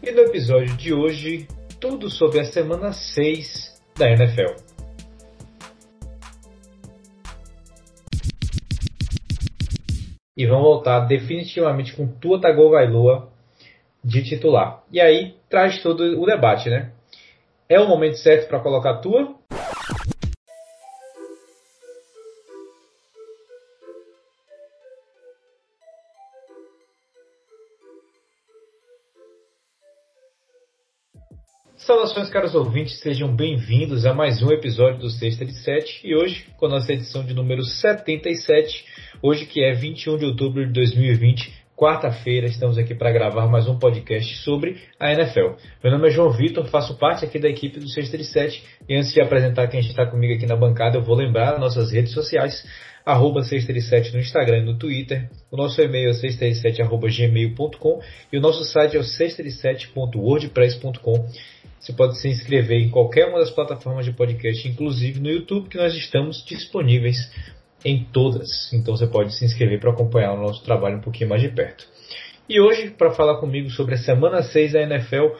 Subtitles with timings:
[0.00, 1.48] E no episódio de hoje,
[1.80, 4.54] tudo sobre a semana 6 da NFL.
[10.36, 13.28] E vamos voltar definitivamente com Tua Tagovailoa
[14.04, 14.84] de titular.
[14.92, 16.92] E aí traz todo o debate, né?
[17.68, 19.34] É o momento certo para colocar Tua?
[32.08, 36.46] Saudações, caros ouvintes, sejam bem-vindos a mais um episódio do Sexta de Sete e hoje
[36.56, 38.82] com a nossa edição de número 77,
[39.20, 43.78] hoje que é 21 de outubro de 2020, quarta-feira, estamos aqui para gravar mais um
[43.78, 45.56] podcast sobre a NFL.
[45.84, 48.96] Meu nome é João Vitor, faço parte aqui da equipe do Sexta de Sete e
[48.96, 52.64] antes de apresentar quem está comigo aqui na bancada, eu vou lembrar nossas redes sociais,
[53.04, 55.28] arroba 637 no Instagram e no Twitter.
[55.50, 58.00] O nosso e-mail é 637.gmail.com
[58.32, 61.26] e o nosso site é o 637.wordpress.com.
[61.80, 65.78] Você pode se inscrever em qualquer uma das plataformas de podcast, inclusive no YouTube, que
[65.78, 67.16] nós estamos disponíveis
[67.84, 68.72] em todas.
[68.72, 71.86] Então você pode se inscrever para acompanhar o nosso trabalho um pouquinho mais de perto.
[72.48, 75.34] E hoje, para falar comigo sobre a semana 6 da NFL,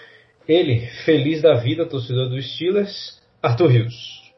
[0.47, 4.33] ele, feliz da vida, torcedor dos Steelers, Arthur Rios.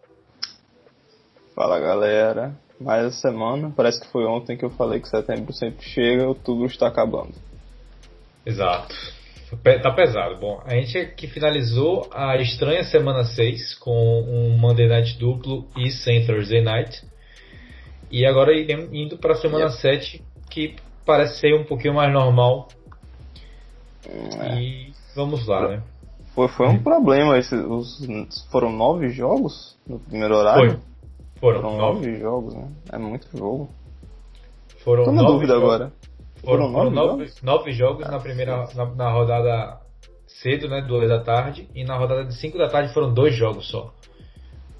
[1.55, 5.85] Fala galera, mais a semana, parece que foi ontem que eu falei que setembro sempre
[5.85, 7.35] chega, outubro está acabando.
[8.47, 8.95] Exato.
[9.83, 10.37] Tá pesado.
[10.39, 15.91] Bom, a gente que finalizou a estranha semana 6 com um Monday Night duplo e
[15.91, 17.03] sem Thursday Night.
[18.11, 19.77] E agora indo para a semana yeah.
[19.81, 22.69] 7, que parece ser um pouquinho mais normal.
[24.09, 24.61] É.
[24.61, 25.83] E vamos lá, né?
[26.35, 27.39] Foi, foi um problema.
[27.39, 28.07] Esse, os,
[28.51, 30.71] foram nove jogos no primeiro horário?
[30.71, 30.81] Foi.
[31.41, 32.07] Foram, foram nove.
[32.07, 32.69] nove jogos, né?
[32.93, 33.69] É muito jogo.
[34.85, 35.75] Foram Tô na dúvida jogos.
[35.75, 35.93] agora.
[36.45, 37.43] Foram, foram nove, nove, jogos?
[37.43, 39.81] nove jogos na primeira na, na, rodada
[40.27, 40.81] cedo, né?
[40.81, 41.69] Duas da tarde.
[41.75, 43.93] E na rodada de 5 da tarde foram dois jogos só.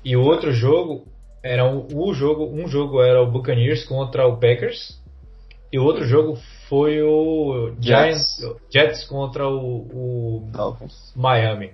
[0.05, 1.07] E o outro jogo
[1.43, 4.99] era o, o, jogo, um jogo era o Buccaneers contra o Packers.
[5.73, 6.37] E o outro jogo
[6.69, 10.49] foi o Giants, Jets, Jets contra o, o
[11.15, 11.73] Miami.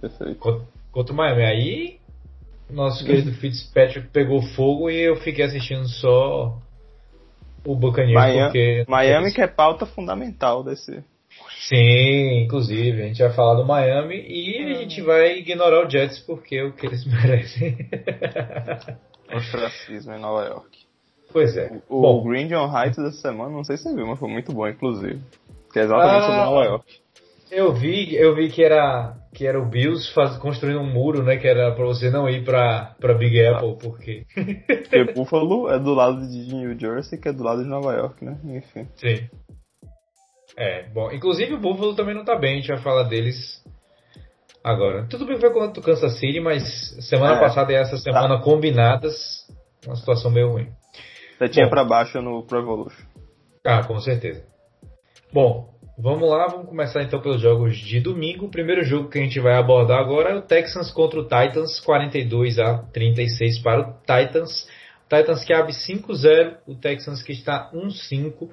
[0.00, 0.38] Perfeito.
[0.38, 1.42] Contra, contra o Miami.
[1.42, 2.02] Aí
[2.70, 6.58] nosso querido Fitzpatrick pegou fogo e eu fiquei assistindo só
[7.64, 11.02] o Buccaneers Miami, porque Miami que é pauta fundamental desse.
[11.68, 16.18] Sim, inclusive a gente vai falar do Miami e a gente vai ignorar o Jets
[16.20, 17.76] porque é o que eles merecem.
[19.32, 20.78] Ostracismo em Nova York.
[21.32, 21.80] Pois é.
[21.88, 24.28] O, Bom, o Green John Heights dessa semana, não sei se você viu, mas foi
[24.28, 25.20] muito bom, inclusive.
[25.72, 27.01] Que é exatamente ah, sobre Nova York.
[27.52, 31.36] Eu vi, eu vi que era que era o Bills faz, construindo um muro, né?
[31.36, 34.24] Que era para você não ir para para Big Apple, porque
[34.66, 38.24] porque Buffalo é do lado de New Jersey, que é do lado de Nova York,
[38.24, 38.38] né?
[38.42, 38.88] Enfim.
[38.96, 39.28] Sim.
[40.56, 43.62] É, bom, inclusive o Buffalo também não tá bem, a gente vai falar deles
[44.64, 45.06] agora.
[45.10, 46.62] Tudo bem que foi contra o Kansas City, mas
[47.08, 48.42] semana é, passada e essa semana tá.
[48.42, 49.46] combinadas,
[49.86, 50.68] uma situação meio ruim.
[51.36, 53.04] Você tinha para baixo no Pro Evolution.
[53.64, 54.42] Ah, com certeza.
[55.32, 58.46] Bom, Vamos lá, vamos começar então pelos jogos de domingo.
[58.46, 61.80] O primeiro jogo que a gente vai abordar agora é o Texans contra o Titans,
[61.80, 64.66] 42 a 36 para o Titans.
[65.04, 68.48] O Titans que abre 5-0, o Texans que está 1-5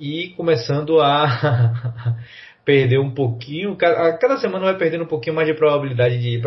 [0.00, 2.16] e começando a
[2.66, 3.76] perder um pouquinho.
[3.80, 6.42] A cada semana vai perdendo um pouquinho mais de probabilidade de ir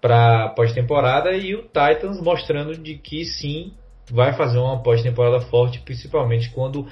[0.00, 3.72] para pós-temporada e o Titans mostrando de que sim
[4.12, 6.86] vai fazer uma pós-temporada forte, principalmente quando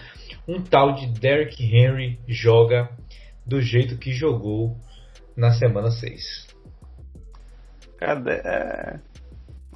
[0.48, 2.88] um tal de Derrick Henry joga
[3.46, 4.74] do jeito que jogou
[5.36, 6.48] na semana 6.
[7.98, 8.98] Cara, é...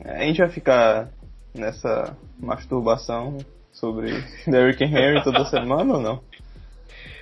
[0.05, 1.11] a gente vai ficar
[1.55, 3.37] nessa masturbação
[3.71, 4.13] sobre
[4.49, 6.21] Derrick Henry toda semana ou não?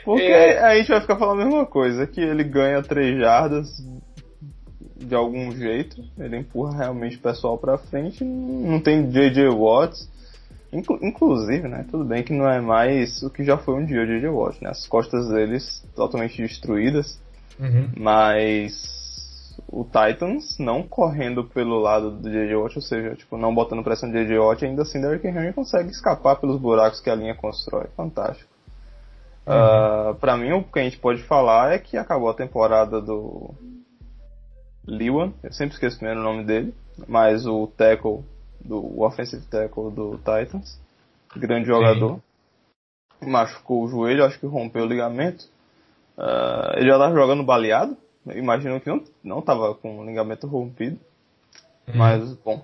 [0.04, 0.58] Porque é...
[0.62, 3.84] a gente vai ficar falando a mesma coisa, que ele ganha 3 jardas
[4.96, 10.08] de algum jeito, ele empurra realmente o pessoal pra frente, não tem JJ Watts,
[10.72, 14.06] inclusive, né, tudo bem que não é mais o que já foi um dia o
[14.06, 14.28] J.J.
[14.28, 17.20] Watt, né, as costas deles totalmente destruídas,
[17.58, 17.90] uhum.
[17.96, 19.00] mas
[19.68, 22.54] o Titans não correndo pelo lado do J.J.
[22.54, 24.38] Watt, ou seja, tipo, não botando pressão no J.J.
[24.38, 28.48] Watt, ainda assim Derrick Henry consegue escapar pelos buracos que a linha constrói, fantástico.
[29.46, 30.10] Uhum.
[30.10, 33.54] Uh, pra mim, o que a gente pode falar é que acabou a temporada do
[34.86, 36.74] Lewan, eu sempre esqueço o primeiro nome dele,
[37.08, 38.24] mas o tackle
[38.60, 40.78] do offensive tackle do Titans.
[41.36, 42.20] Grande jogador.
[43.20, 43.30] Sim.
[43.30, 45.44] Machucou o joelho, acho que rompeu o ligamento.
[46.16, 47.96] Uh, ele já estava jogando baleado.
[48.34, 50.98] Imagino que não, não tava com o ligamento rompido.
[51.88, 51.96] Uhum.
[51.96, 52.62] Mas, bom.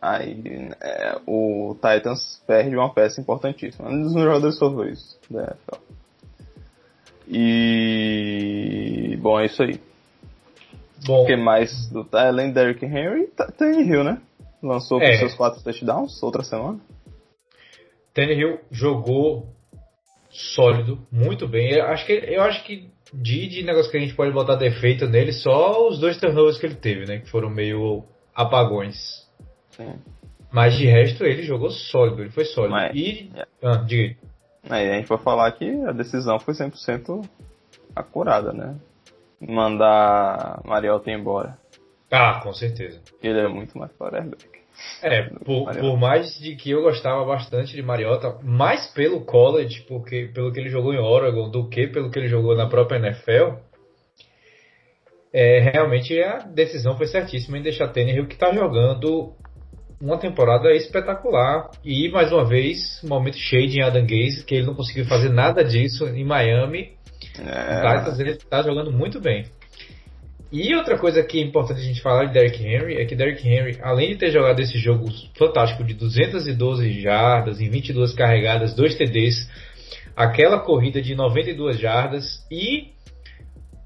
[0.00, 3.88] Aí é, o Titans perde uma peça importantíssima.
[3.88, 5.80] Um dos meus jogadores favoritos da NFL.
[7.28, 9.16] E.
[9.20, 9.80] Bom, é isso aí.
[11.06, 11.88] Bom, O que mais?
[11.88, 13.30] Do, além do Derrick Henry,
[13.60, 14.20] Hill, né?
[14.62, 15.16] Lançou com É.
[15.16, 16.78] seus quatro touchdowns outra semana.
[18.14, 19.48] Tannehill jogou
[20.30, 21.72] sólido, muito bem.
[21.72, 25.06] Eu acho que, eu acho que de, de negócio que a gente pode botar defeito
[25.06, 27.18] nele, só os dois turnovers que ele teve, né?
[27.18, 28.04] Que foram meio
[28.34, 29.26] apagões.
[29.70, 29.94] Sim.
[30.50, 32.72] Mas de resto ele jogou sólido, ele foi sólido.
[32.72, 33.30] Mas- e.
[33.34, 33.46] é.
[33.62, 34.16] Ah, diga aí.
[34.70, 37.28] Aí a gente vai falar que a decisão foi 100%
[37.96, 38.76] acurada, né?
[39.40, 41.58] Mandar Mariota embora.
[42.10, 43.00] Ah, com certeza.
[43.22, 44.46] Ele é muito mais quarterback.
[45.02, 50.30] É, por, por mais de que eu gostava bastante de Mariota, mais pelo college, porque
[50.32, 53.58] pelo que ele jogou em Oregon, do que pelo que ele jogou na própria NFL,
[55.32, 59.34] é, realmente a decisão foi certíssima em deixar Tannehill que está jogando
[60.00, 64.66] uma temporada espetacular e mais uma vez um momento shade em Adam Gaze, que ele
[64.66, 66.92] não conseguiu fazer nada disso em Miami.
[67.38, 69.46] É, ele está jogando muito bem.
[70.52, 73.48] E outra coisa que é importante a gente falar de Derrick Henry é que Derrick
[73.48, 78.94] Henry, além de ter jogado esse jogo fantástico de 212 jardas em 22 carregadas, 2
[78.96, 79.48] TDs,
[80.14, 82.92] aquela corrida de 92 jardas e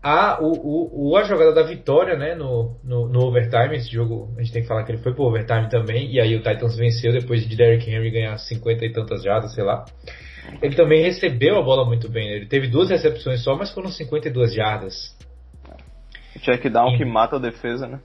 [0.02, 4.42] a, o, o, a jogada da vitória né, no, no, no overtime, esse jogo a
[4.42, 7.12] gente tem que falar que ele foi pro overtime também, e aí o Titans venceu
[7.12, 9.84] depois de Derrick Henry ganhar 50 e tantas jardas, sei lá.
[10.60, 12.36] Ele também recebeu a bola muito bem, né?
[12.36, 15.16] ele teve duas recepções só, mas foram 52 jardas.
[16.38, 16.98] Check down Sim.
[16.98, 18.00] que mata a defesa, né?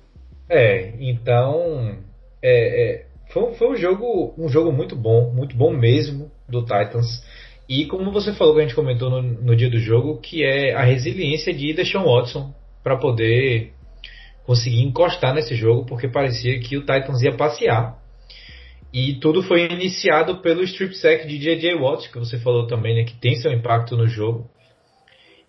[0.50, 1.98] É, então
[2.42, 6.62] é, é, foi, um- foi um jogo um jogo muito bom, muito bom mesmo do
[6.62, 7.24] Titans.
[7.70, 10.74] E como você falou que a gente comentou no, no dia do jogo, que é
[10.74, 13.72] a resiliência de Deshaun Watson para poder
[14.46, 17.98] conseguir encostar nesse jogo, porque parecia que o Titans ia passear.
[18.94, 21.76] E tudo foi iniciado pelo strip sack de J.J.
[21.76, 24.50] Watt, que você falou também, né, que tem seu impacto no jogo.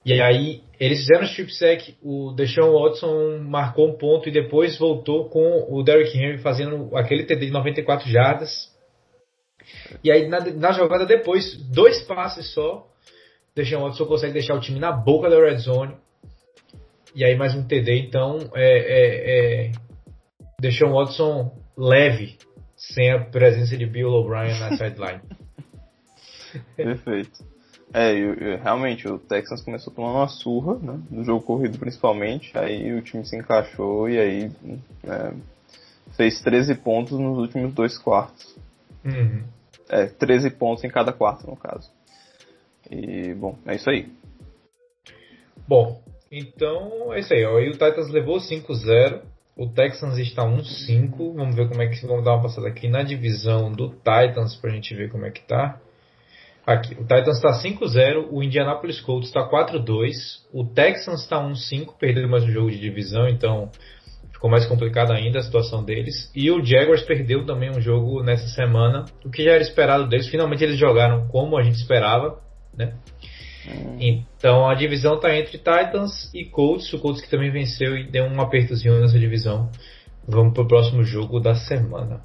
[0.05, 4.76] E aí eles fizeram o strip sack, o Deshaun Watson marcou um ponto e depois
[4.76, 8.69] voltou com o Derrick Henry fazendo aquele TD de 94 jardas.
[10.02, 12.84] E aí na, na jogada depois, dois passes só,
[13.55, 15.94] Deshaun Watson consegue deixar o time na boca da red zone.
[17.14, 19.73] E aí mais um TD, então é, é, é
[20.61, 22.38] Deshaun Watson leve,
[22.76, 25.23] sem a presença de Bill O'Brien na sideline.
[26.75, 27.52] Perfeito.
[27.94, 30.99] É, e, e, realmente, o Texans começou tomando uma surra, né?
[31.11, 32.56] No jogo corrido principalmente.
[32.56, 34.50] Aí o time se encaixou e aí
[35.05, 35.35] é,
[36.17, 38.56] fez 13 pontos nos últimos dois quartos.
[39.05, 39.43] Uhum.
[39.91, 41.91] É, 13 pontos em cada quarto, no caso.
[42.91, 44.09] E, bom, é isso aí.
[45.69, 46.00] Bom,
[46.31, 47.44] então é isso aí.
[47.44, 47.59] Ó.
[47.59, 49.21] E o Titans levou 5-0.
[49.55, 51.35] O Texans está 1-5.
[51.35, 54.71] Vamos ver como é que vamos dar uma passada aqui na divisão do Titans pra
[54.71, 55.79] gente ver como é que tá.
[56.64, 60.12] Aqui, o Titans está 5-0, o Indianapolis Colts está 4-2,
[60.53, 63.69] o Texans está 1-5, perdeu mais um jogo de divisão, então
[64.32, 66.31] ficou mais complicada ainda a situação deles.
[66.35, 70.29] E o Jaguars perdeu também um jogo nessa semana, o que já era esperado deles.
[70.29, 72.38] Finalmente eles jogaram como a gente esperava,
[72.76, 72.94] né?
[74.00, 78.25] Então a divisão está entre Titans e Colts, o Colts que também venceu e deu
[78.25, 79.69] um apertozinho nessa divisão.
[80.26, 82.20] Vamos pro próximo jogo da semana.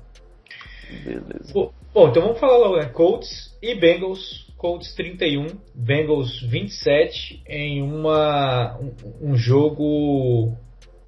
[1.04, 1.54] Beleza.
[1.98, 2.86] Bom, então vamos falar logo, né?
[2.86, 4.46] Colts e Bengals.
[4.56, 10.52] Colts 31, Bengals 27 em uma, um, um jogo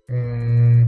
[0.08, 0.86] hum,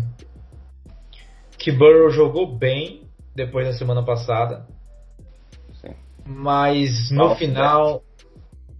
[1.57, 3.01] que Burrow jogou bem
[3.35, 4.67] depois da semana passada.
[5.73, 5.95] Sim.
[6.23, 8.03] Mas no Nossa, final.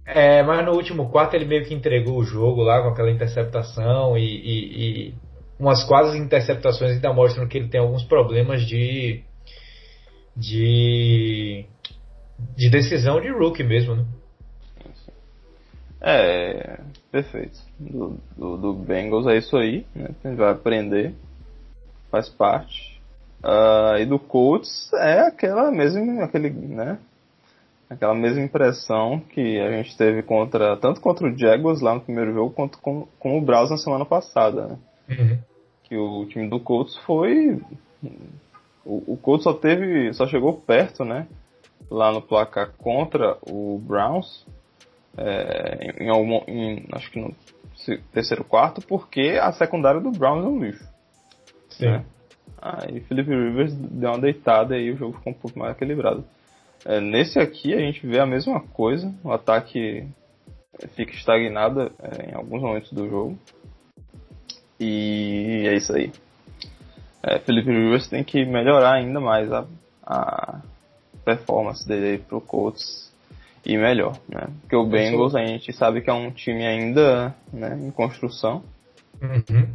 [0.06, 4.16] É, mas no último quarto ele meio que entregou o jogo lá com aquela interceptação
[4.16, 5.14] e, e- e
[5.58, 9.24] umas quase interceptações ainda mostram que ele tem alguns problemas de
[10.36, 11.66] de
[12.56, 14.04] de decisão de rookie mesmo, né?
[16.00, 16.80] É,
[17.12, 17.60] perfeito.
[17.78, 20.10] Do, do, do Bengals é isso aí, né?
[20.24, 21.14] A gente vai aprender,
[22.10, 23.00] faz parte.
[23.42, 26.98] Ah, e do Colts é aquela mesma, aquele, né?
[27.88, 32.32] Aquela mesma impressão que a gente teve contra tanto contra o Jaguars lá no primeiro
[32.32, 34.78] jogo quanto com, com o Browns na semana passada, né?
[35.10, 35.38] Uhum.
[35.84, 37.60] Que o time do Colts foi
[38.84, 41.26] o, o Colts só teve, só chegou perto, né?
[41.90, 44.46] Lá no placar contra o Browns
[45.16, 47.34] é, em, algum, em, acho que no
[48.12, 50.88] terceiro quarto, porque a secundária do Browns é um lixo.
[51.68, 51.86] Sim.
[51.86, 52.04] né?
[52.60, 56.24] Aí Felipe Rivers deu uma deitada e o jogo ficou um pouco mais equilibrado.
[56.84, 60.06] É, nesse aqui a gente vê a mesma coisa, o ataque
[60.94, 63.38] fica estagnado é, em alguns momentos do jogo.
[64.78, 66.12] E é isso aí.
[67.22, 69.64] É, Felipe Rivers tem que melhorar ainda mais a,
[70.04, 70.60] a
[71.24, 73.12] performance dele aí pro Colts.
[73.64, 74.48] e melhor, né?
[74.60, 78.64] Porque o Bengals a gente sabe que é um time ainda né, em construção.
[79.22, 79.68] Uhum.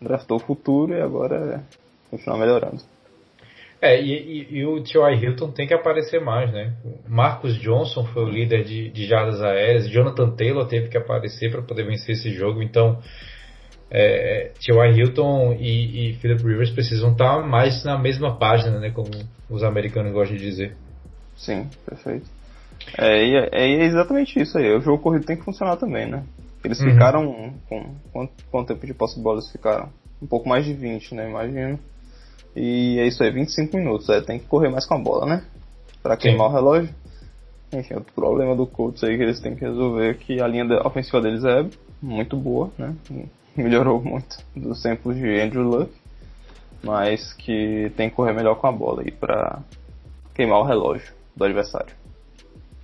[0.00, 1.60] Draftou o futuro e agora é
[2.10, 2.80] continuar melhorando.
[3.82, 5.22] É, e, e, e o T.Y.
[5.22, 6.74] Hilton tem que aparecer mais, né?
[7.08, 11.62] Marcus Johnson foi o líder de, de jardas aéreas, Jonathan Taylor teve que aparecer para
[11.62, 12.98] poder vencer esse jogo, então
[13.90, 14.96] é, T.Y.
[14.96, 18.90] Hilton e, e Philip Rivers precisam estar mais na mesma página, né?
[18.90, 19.10] Como
[19.48, 20.76] os americanos gostam de dizer.
[21.36, 22.28] Sim, perfeito.
[22.96, 24.72] É, é, é exatamente isso aí.
[24.76, 26.22] O jogo corrido tem que funcionar também, né?
[26.64, 26.92] Eles uhum.
[26.92, 27.54] ficaram.
[27.68, 29.88] Com, quanto, quanto tempo de posse de bola eles ficaram?
[30.22, 31.28] Um pouco mais de 20, né?
[31.28, 31.78] Imagino.
[32.54, 34.08] E é isso aí, 25 minutos.
[34.08, 35.44] É, tem que correr mais com a bola, né?
[36.02, 36.52] Pra queimar Sim.
[36.52, 36.94] o relógio.
[37.72, 40.64] Enfim, outro problema do Colts aí que eles têm que resolver é que a linha
[40.84, 41.64] ofensiva deles é
[42.02, 42.94] muito boa, né?
[43.56, 45.92] Melhorou muito dos tempos de Andrew Luck.
[46.82, 49.60] Mas que tem que correr melhor com a bola aí pra
[50.34, 51.94] queimar o relógio do adversário.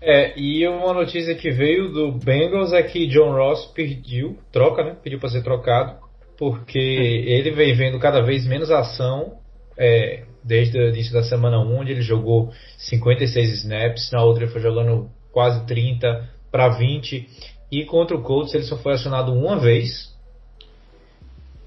[0.01, 4.97] É, e uma notícia que veio do Bengals é que John Ross pediu, troca, né?
[5.03, 5.97] Pediu para ser trocado,
[6.39, 9.39] porque ele vem vendo cada vez menos ação
[9.77, 14.53] é, desde o início da semana 1, onde ele jogou 56 snaps, na outra ele
[14.53, 17.29] foi jogando quase 30 para 20,
[17.71, 20.15] e contra o Colts ele só foi acionado uma vez.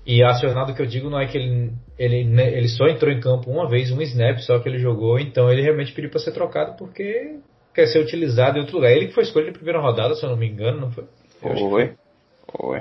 [0.06, 3.51] E acionado que eu digo não é que ele, ele, ele só entrou em campo
[3.51, 6.75] uma vez, um snap só que ele jogou, então ele realmente pediu para ser trocado
[6.77, 7.39] porque
[7.74, 8.91] quer ser utilizado em outro lugar.
[8.91, 11.06] Ele que foi escolhido na primeira rodada, se eu não me engano, não foi?
[11.39, 11.94] Foi.
[12.58, 12.79] Foi.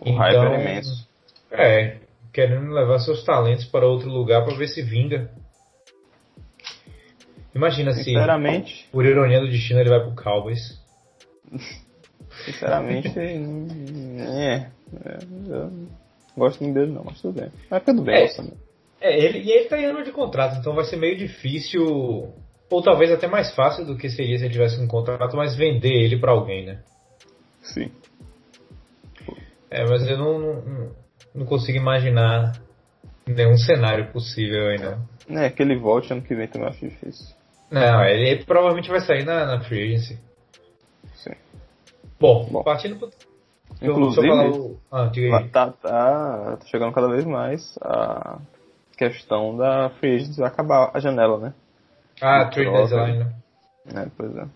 [0.00, 1.08] O então, hype é imenso.
[1.50, 1.96] É,
[2.32, 5.30] querendo levar seus talentos para outro lugar para ver se vinga.
[7.54, 8.12] Imagina se,
[8.92, 10.78] por ironia do destino, ele vai pro Cowboys.
[12.44, 14.70] Sinceramente, é,
[15.04, 15.88] é, eu
[16.38, 17.50] não gosto muito dele não, mas tudo bem.
[17.68, 18.52] Mas tudo bem, é, também.
[19.00, 21.84] É, ele, e ele tá em ano de contrato, então vai ser meio difícil,
[22.70, 25.92] ou talvez até mais fácil do que seria se ele tivesse um contrato, mas vender
[25.92, 26.80] ele para alguém, né?
[27.62, 27.90] Sim.
[29.70, 30.92] É, mas eu não, não,
[31.34, 32.52] não consigo imaginar
[33.26, 35.42] nenhum cenário possível aí, não.
[35.42, 37.36] É, que ele volte ano que vem também acho difícil.
[37.70, 40.18] Não, ele, ele provavelmente vai sair na, na Free Agency.
[41.16, 41.34] Sim.
[42.18, 42.62] Bom, Bom.
[42.62, 43.10] partindo pro.
[43.80, 44.76] Inclusive, o...
[44.90, 45.10] ah,
[45.52, 48.38] tá, tá, tá chegando cada vez mais a
[48.96, 51.54] questão da Free vai acabar a janela, né?
[52.20, 53.32] Ah, trade deadline, né?
[53.94, 54.46] É, pois é.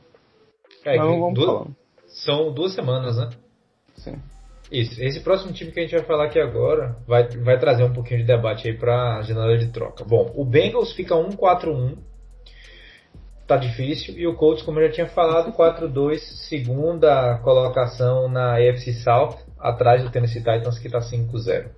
[0.84, 1.76] é Mas vamos duas, falando.
[2.08, 3.30] São duas semanas, né?
[3.94, 4.20] Sim.
[4.70, 5.00] Isso.
[5.02, 8.20] Esse próximo time que a gente vai falar aqui agora vai, vai trazer um pouquinho
[8.20, 10.04] de debate aí para a janela de troca.
[10.04, 11.98] Bom, o Bengals fica 1-4-1.
[13.52, 14.16] Tá difícil.
[14.16, 20.02] E o Colts, como eu já tinha falado, 4-2, segunda colocação na AFC South, atrás
[20.02, 21.68] do Tennessee Titans, que está 5-0.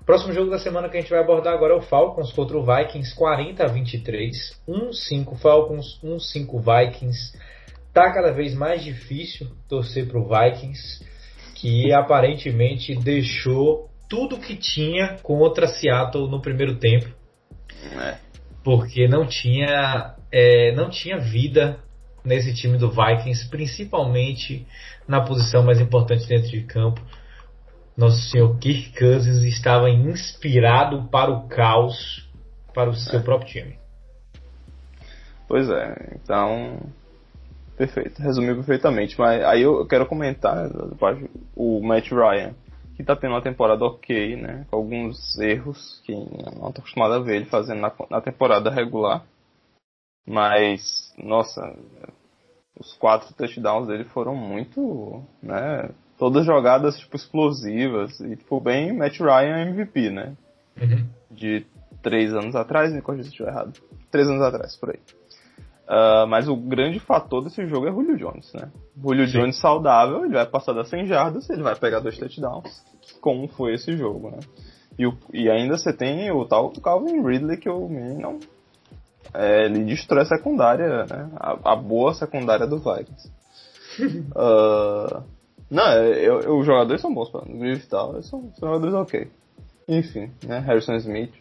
[0.00, 2.58] O próximo jogo da semana que a gente vai abordar agora é o Falcons contra
[2.58, 4.60] o Vikings, 40 a 23.
[4.68, 7.38] 1-5 Falcons, 1-5 Vikings.
[7.94, 11.06] Tá cada vez mais difícil torcer para o Vikings
[11.54, 17.06] que aparentemente deixou tudo que tinha contra Seattle no primeiro tempo.
[17.96, 18.31] É.
[18.62, 21.78] Porque não tinha, é, não tinha vida
[22.24, 24.66] nesse time do Vikings, principalmente
[25.06, 27.00] na posição mais importante dentro de campo.
[27.96, 32.28] Nosso senhor Kirk Cousins estava inspirado para o caos
[32.72, 33.22] para o seu é.
[33.22, 33.78] próprio time.
[35.46, 36.80] Pois é, então
[37.76, 39.18] Perfeito, resumiu perfeitamente.
[39.18, 40.70] Mas aí eu quero comentar
[41.56, 42.54] o Matt Ryan,
[42.96, 44.66] que tá tendo uma temporada ok, né?
[44.70, 49.24] Com alguns erros que não tô acostumado a ver ele fazendo na, na temporada regular.
[50.26, 51.76] Mas, nossa,
[52.78, 55.90] os quatro touchdowns dele foram muito, né?
[56.18, 60.36] Todas jogadas tipo explosivas e tipo bem Matt Ryan MVP, né?
[60.80, 61.08] Uhum.
[61.30, 61.66] De
[62.02, 63.72] três anos atrás, me corrija se estiver errado.
[64.10, 65.00] Três anos atrás, por aí.
[65.88, 68.70] Uh, mas o grande fator desse jogo é Julio Jones, né?
[68.96, 69.40] Julio Sim.
[69.40, 72.82] Jones saudável, ele vai passar das 100 jardas, ele vai pegar dois touchdowns,
[73.20, 74.38] como foi esse jogo, né?
[74.98, 78.38] E, o, e ainda você tem o tal do Calvin Ridley, que o menino
[79.34, 81.30] é, ele destrói a secundária, né?
[81.36, 83.30] A, a boa secundária do Vikings.
[84.36, 85.22] uh,
[85.70, 89.28] não, é, eu, eu, os jogadores são bons, para e tal, são, são jogadores ok.
[89.88, 90.58] Enfim, né?
[90.60, 91.32] Harrison Smith.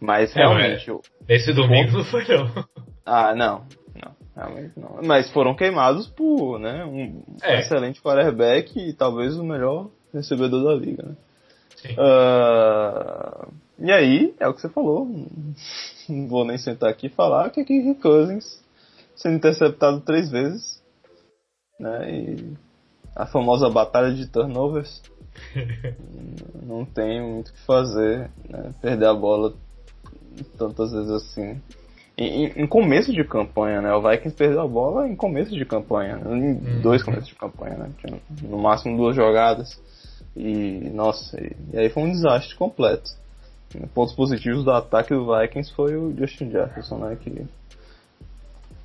[0.00, 0.90] Mas é, realmente.
[1.28, 2.64] É, esse domingo não foi não.
[3.08, 3.64] Ah, não.
[3.94, 5.00] Não, realmente não.
[5.02, 7.60] Mas foram queimados por né, um é.
[7.60, 11.16] excelente quarterback e talvez o melhor recebedor da liga, né?
[11.96, 15.06] Uh, e aí, é o que você falou.
[16.08, 18.62] Não vou nem sentar aqui e falar que aqui Cousins
[19.16, 20.82] sendo interceptado três vezes.
[21.80, 22.52] Né, e
[23.16, 25.02] a famosa batalha de turnovers.
[26.62, 28.30] não tem muito o que fazer.
[28.48, 29.54] Né, perder a bola
[30.58, 31.60] tantas vezes assim
[32.18, 33.94] em, em, começo de campanha, né?
[33.94, 36.36] O Vikings perdeu a bola em começo de campanha, né?
[36.36, 36.80] em uhum.
[36.80, 37.90] dois começos de campanha, né?
[38.00, 39.80] Tinha no máximo duas jogadas.
[40.36, 43.10] E, nossa, e, e aí foi um desastre completo.
[43.94, 47.16] Pontos positivos do ataque do Vikings foi o Justin Jefferson, né?
[47.22, 47.46] Que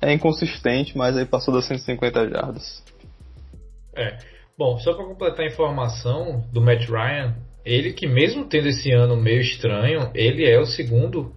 [0.00, 2.84] é inconsistente, mas aí passou das 150 jardas.
[3.96, 4.18] É.
[4.56, 9.16] Bom, só para completar a informação do Matt Ryan, ele que mesmo tendo esse ano
[9.16, 11.32] meio estranho, ele é o segundo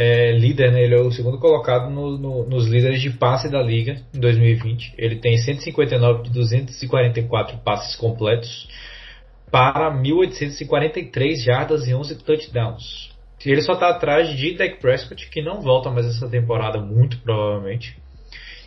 [0.00, 0.80] é, líder, né?
[0.80, 4.94] ele é o segundo colocado no, no, nos líderes de passe da liga em 2020.
[4.96, 8.68] Ele tem 159 de 244 passes completos
[9.50, 13.10] para 1843 jardas e 11 touchdowns.
[13.44, 17.98] Ele só está atrás de Dak Prescott, que não volta mais essa temporada, muito provavelmente.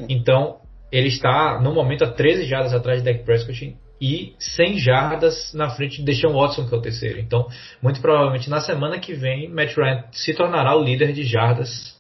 [0.10, 0.58] Então,
[0.92, 5.70] ele está no momento a 13 jardas atrás de Dak Prescott e 100 jardas na
[5.70, 7.20] frente de Deshaun Watson, que é o terceiro.
[7.20, 7.48] Então,
[7.82, 11.96] muito provavelmente na semana que vem, Matt Ryan se tornará o líder de jardas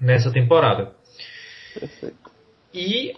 [0.00, 0.92] nessa temporada.
[1.78, 2.16] Perfeito.
[2.72, 3.14] E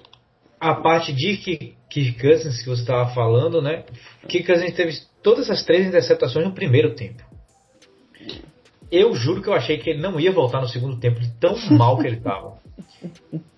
[0.59, 3.85] a parte de Kirk Cousins que você estava falando, né?
[4.28, 7.23] Kirk Cousins teve todas as três interceptações no primeiro tempo.
[8.90, 11.57] Eu juro que eu achei que ele não ia voltar no segundo tempo, de tão
[11.71, 12.62] mal que ele estava.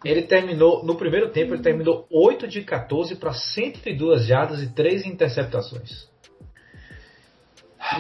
[0.04, 5.06] Ele terminou, no primeiro tempo, ele terminou 8 de 14 para 102 jardas e 3
[5.06, 6.08] interceptações.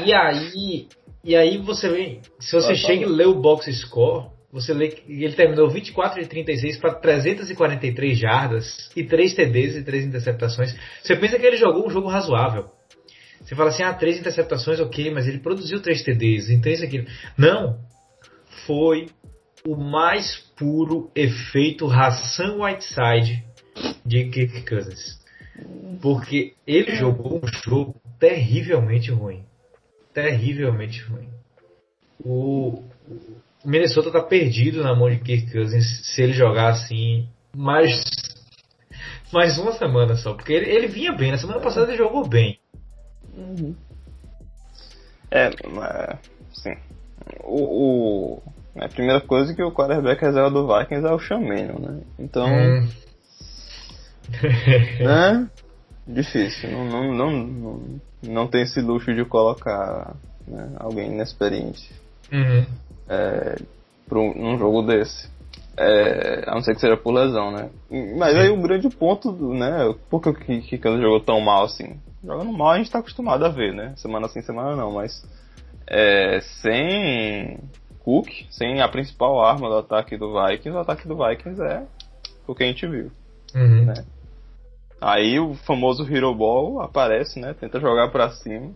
[0.04, 0.88] E aí,
[1.22, 5.12] e aí você vem, se você chega e lê o box score, você lê que
[5.12, 10.74] ele terminou 24 de 36 para 343 jardas e 3 TDs e 3 interceptações.
[11.02, 12.70] Você pensa que ele jogou um jogo razoável.
[13.40, 17.04] Você fala assim, ah, 3 interceptações, ok, mas ele produziu 3 TDs, então isso aqui.
[17.36, 17.78] Não.
[18.66, 19.08] Foi
[19.66, 23.42] o mais puro efeito ração Whiteside
[24.04, 25.18] de Kirk Cousins.
[26.02, 29.44] Porque ele jogou um jogo terrivelmente ruim.
[30.12, 31.28] Terrivelmente ruim.
[32.22, 32.82] O,
[33.64, 38.04] Minnesota tá perdido na mão de Kirk Cousins se ele jogar assim mais,
[39.32, 40.34] mais uma semana só.
[40.34, 41.30] Porque ele, ele vinha bem.
[41.30, 42.60] Na semana passada ele jogou bem.
[43.32, 43.74] Uhum.
[45.30, 46.18] É, mas,
[46.52, 46.76] sim.
[47.42, 48.42] O, o,
[48.76, 52.00] a primeira coisa é que o quarterback reserva do Vikings é o Sean né?
[52.18, 52.46] Então.
[52.46, 52.88] Hum.
[55.04, 55.48] né?
[56.06, 56.70] Difícil.
[56.70, 60.14] Não, não, não, não, não tem esse luxo de colocar
[60.46, 61.90] né, alguém inexperiente
[62.32, 62.66] uhum.
[63.08, 63.56] é,
[64.12, 65.32] um, num jogo desse.
[65.76, 67.68] É, a não ser que seja por lesão, né?
[68.16, 69.92] Mas aí o grande ponto, né?
[70.08, 71.98] Por que o Kikano jogou tão mal assim?
[72.22, 73.92] Jogando mal a gente tá acostumado a ver, né?
[73.96, 75.24] Semana sim, semana não, mas
[75.86, 77.58] é, sem
[78.04, 81.86] Cook, sem a principal arma do ataque do Vikings, o ataque do Vikings é
[82.46, 83.10] o que a gente viu.
[83.54, 83.86] Uhum.
[83.86, 84.04] Né?
[85.00, 87.54] Aí o famoso Hero Ball aparece, né?
[87.54, 88.72] Tenta jogar para cima.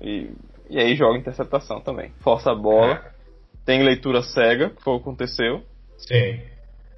[0.00, 0.32] E,
[0.68, 2.10] e aí joga interceptação também.
[2.20, 2.94] Força a bola.
[2.94, 3.14] É.
[3.64, 5.62] Tem leitura cega, que foi o que aconteceu.
[5.96, 6.40] Sim.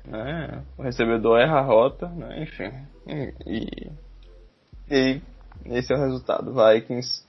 [0.06, 0.62] Né?
[0.78, 2.42] O recebedor erra a rota, né?
[2.42, 2.72] enfim.
[3.06, 3.92] E, e,
[4.90, 5.22] e
[5.66, 6.54] esse é o resultado.
[6.54, 7.24] Vikings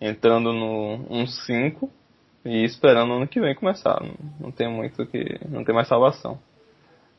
[0.00, 1.90] entrando no 1-5
[2.44, 4.00] e esperando ano que vem começar.
[4.00, 5.38] Não, não tem muito que.
[5.48, 6.38] Não tem mais salvação.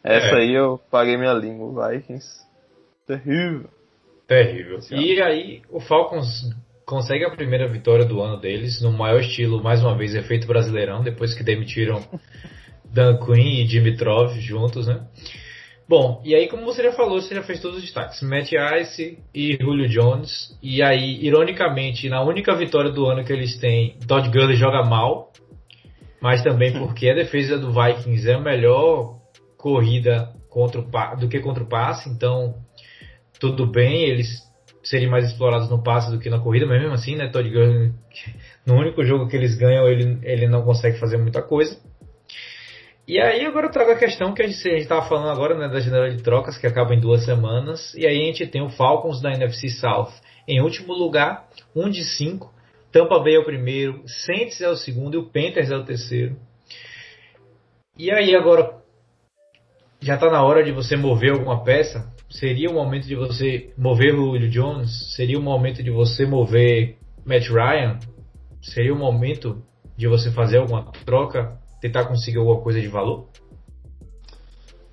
[0.04, 0.40] Essa é.
[0.40, 2.28] aí eu paguei minha língua, Vikings.
[3.06, 3.70] Terrível.
[4.28, 4.80] Terrível.
[4.92, 6.50] E aí o Falcons
[6.86, 11.04] consegue a primeira vitória do ano deles, no maior estilo, mais uma vez, efeito brasileirão,
[11.04, 12.04] depois que demitiram
[12.86, 15.06] Dan Quinn e Dimitrov juntos, né?
[15.88, 18.22] Bom, e aí como você já falou, você já fez todos os destaques.
[18.22, 20.58] Matt Ice e Julio Jones.
[20.62, 25.32] E aí, ironicamente, na única vitória do ano que eles têm, Todd Gurley joga mal.
[26.22, 29.20] Mas também porque a defesa do Vikings é a melhor
[29.58, 32.10] corrida contra o, do que contra o passe.
[32.10, 32.56] Então,
[33.40, 34.30] tudo bem, eles
[34.84, 36.66] seriam mais explorados no passe do que na corrida.
[36.66, 37.92] Mas mesmo assim, né, Todd Gurley,
[38.66, 41.78] no único jogo que eles ganham, ele, ele não consegue fazer muita coisa.
[43.08, 45.80] E aí agora eu trago a questão que a gente estava falando agora né, da
[45.80, 47.94] janela de trocas que acaba em duas semanas.
[47.96, 50.12] E aí a gente tem o Falcons da NFC South
[50.48, 52.54] em último lugar, um de cinco.
[52.92, 56.36] Tampa Bay é o primeiro, Saints é o segundo e o Panthers é o terceiro.
[57.98, 58.82] E aí agora
[60.02, 62.12] já está na hora de você mover alguma peça?
[62.30, 65.16] Seria o momento de você mover o Julio Jones?
[65.16, 68.00] Seria o momento de você mover Matt Ryan?
[68.62, 69.64] Seria o momento
[69.96, 71.61] de você fazer alguma troca?
[71.82, 73.28] Tentar conseguir alguma coisa de valor?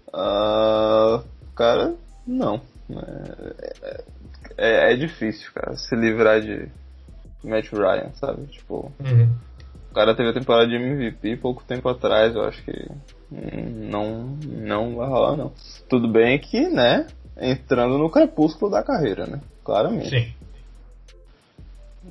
[0.09, 1.23] Uh,
[1.55, 1.95] cara,
[2.27, 2.61] não.
[2.91, 4.03] É,
[4.57, 6.69] é, é, difícil, cara, se livrar de
[7.45, 8.47] Matt Ryan, sabe?
[8.47, 9.31] Tipo, uhum.
[9.91, 12.91] o cara teve a temporada de MVP pouco tempo atrás, eu acho que
[13.31, 15.53] não, não vai rolar, não.
[15.89, 17.07] Tudo bem que, né,
[17.39, 19.41] entrando no crepúsculo da carreira, né?
[19.63, 20.09] Claramente.
[20.09, 20.33] Sim.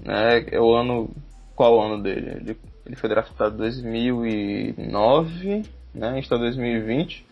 [0.06, 1.10] É, é o ano.
[1.56, 2.30] Qual o ano dele?
[2.36, 2.58] Ele
[2.88, 6.08] ele foi draftado em 2009, né?
[6.08, 7.26] A gente tá em 2020,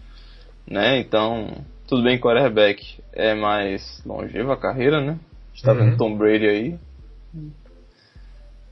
[0.68, 1.00] né?
[1.00, 5.14] Então, tudo bem que o quarterback é mais longevo a carreira, né?
[5.14, 5.78] A gente tá uhum.
[5.78, 6.80] vendo Tom Brady aí.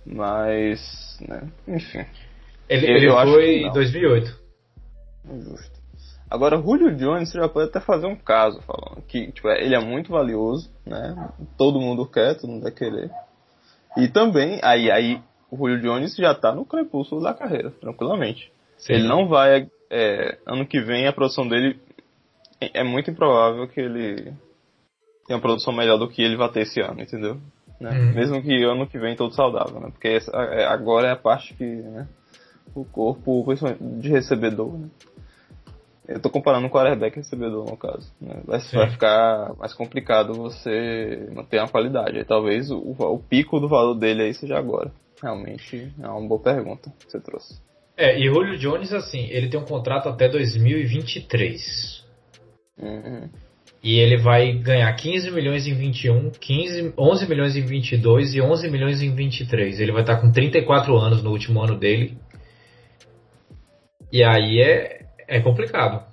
[0.06, 1.44] Mas, né?
[1.66, 2.06] Enfim.
[2.68, 4.38] Ele, ele foi em 2008.
[5.40, 5.82] Justo.
[6.30, 9.80] Agora, Julio Jones, você já pode até fazer um caso falando que tipo, ele é
[9.80, 11.30] muito valioso, né?
[11.58, 13.10] Todo mundo quer, todo mundo vai querer.
[13.96, 15.22] E também, aí, aí
[15.54, 18.52] o Julio Jones já tá no crepúsculo da carreira, tranquilamente.
[18.78, 18.94] Sim.
[18.94, 19.68] Ele não vai.
[19.90, 21.80] É, ano que vem a produção dele
[22.60, 24.34] é, é muito improvável que ele
[25.28, 27.38] tenha uma produção melhor do que ele vai ter esse ano, entendeu?
[27.80, 27.92] Né?
[27.92, 28.14] Uhum.
[28.14, 29.90] Mesmo que ano que vem todo saudável, né?
[29.92, 32.08] Porque essa, é, agora é a parte que né,
[32.74, 33.46] o corpo
[34.00, 34.90] de recebedor, né?
[36.06, 38.12] Eu tô comparando com o quarterback recebedor, no caso.
[38.20, 38.42] Né?
[38.46, 42.18] Vai, vai, ficar mais complicado você manter a qualidade.
[42.18, 44.92] Aí, talvez o, o, pico do valor dele aí seja agora.
[45.24, 47.58] Realmente é uma boa pergunta que você trouxe.
[47.96, 52.04] É, e Julio Jones, assim, ele tem um contrato até 2023.
[52.78, 53.30] Uhum.
[53.82, 58.70] E ele vai ganhar 15 milhões em 21, 15, 11 milhões em 22 e 11
[58.70, 59.80] milhões em 23.
[59.80, 62.18] Ele vai estar com 34 anos no último ano dele.
[64.12, 66.06] E aí é, é complicado.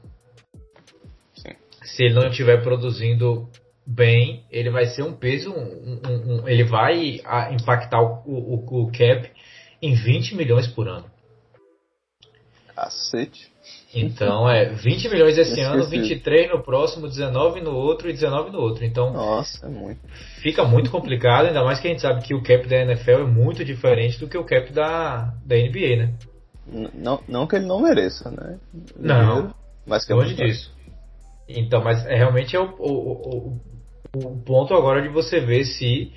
[1.35, 1.55] Sim.
[1.83, 3.49] Se ele não estiver produzindo
[3.87, 7.21] bem, ele vai ser um peso, um, um, um, ele vai
[7.53, 9.31] impactar o, o, o, cap
[9.83, 11.07] em 20 milhões por ano.
[12.75, 13.51] Cacete.
[13.93, 18.59] Então é 20 milhões esse ano, 23 no próximo, 19 no outro e 19 no
[18.59, 18.85] outro.
[18.85, 20.01] Então Nossa, é muito.
[20.41, 23.25] fica muito complicado, ainda mais que a gente sabe que o cap da NFL é
[23.25, 26.15] muito diferente do que o cap da, da NBA, né?
[26.95, 28.59] Não, não que ele não mereça, né?
[28.97, 29.53] Não.
[29.85, 30.73] Mas que é longe disso.
[31.57, 33.61] Então, mas é, realmente é o, o, o,
[34.17, 36.13] o ponto agora de você ver se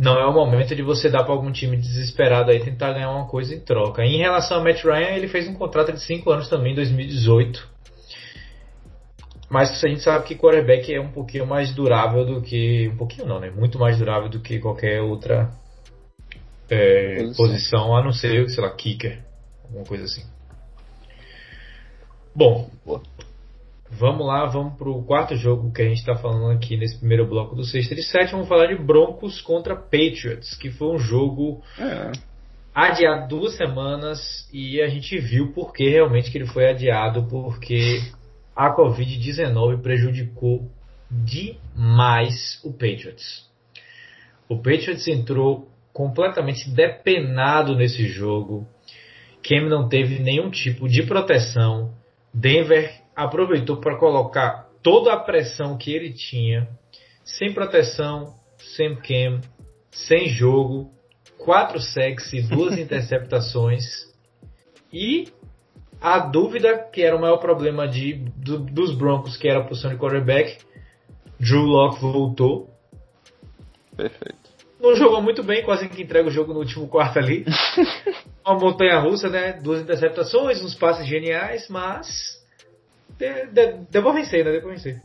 [0.00, 3.26] não é o momento de você dar para algum time desesperado aí tentar ganhar uma
[3.26, 4.04] coisa em troca.
[4.04, 7.68] Em relação a Matt Ryan, ele fez um contrato de 5 anos também em 2018.
[9.50, 12.88] Mas a gente sabe que quarterback é um pouquinho mais durável do que.
[12.92, 13.50] Um pouquinho não, né?
[13.50, 15.50] Muito mais durável do que qualquer outra
[16.68, 17.34] é, posição.
[17.34, 19.24] posição, a não ser, sei lá, kicker
[19.64, 20.24] alguma coisa assim.
[22.34, 22.70] Bom,
[23.90, 27.26] vamos lá, vamos para o quarto jogo que a gente está falando aqui nesse primeiro
[27.26, 28.32] bloco do 6 e 7.
[28.32, 32.12] Vamos falar de Broncos contra Patriots, que foi um jogo é.
[32.74, 38.00] adiado duas semanas e a gente viu por que realmente que ele foi adiado, porque
[38.54, 40.70] a Covid-19 prejudicou
[41.10, 43.48] demais o Patriots.
[44.48, 48.66] O Patriots entrou completamente depenado nesse jogo.
[49.42, 51.92] Cam não teve nenhum tipo de proteção.
[52.32, 52.92] Denver
[53.24, 56.68] aproveitou para colocar toda a pressão que ele tinha,
[57.24, 59.40] sem proteção, sem Cam,
[59.90, 60.90] sem jogo,
[61.36, 63.84] quatro sacks e duas interceptações.
[64.92, 65.28] E
[66.00, 69.90] a dúvida que era o maior problema de, do, dos Broncos, que era a posição
[69.90, 70.58] de quarterback,
[71.40, 72.70] Drew Locke voltou.
[73.96, 74.48] Perfeito.
[74.80, 77.44] Não jogou muito bem, quase que entrega o jogo no último quarto ali.
[78.46, 79.54] uma montanha russa, né?
[79.54, 82.37] Duas interceptações, uns passes geniais, mas.
[83.18, 84.60] Deu pra vencer, né?
[84.60, 85.02] Pra vencer.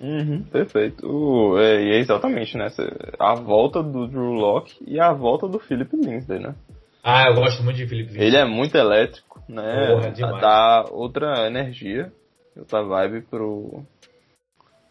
[0.00, 1.58] Uhum, perfeito.
[1.58, 2.68] é, e é exatamente, né?
[3.18, 6.54] A volta do Drew Locke e a volta do Philip Lindsay, né?
[7.02, 8.26] Ah, eu gosto muito de Philip Lindsay.
[8.26, 9.88] Ele é muito elétrico, né?
[9.88, 10.40] Porra, demais.
[10.40, 12.12] Dá outra energia,
[12.56, 13.82] outra vibe pro,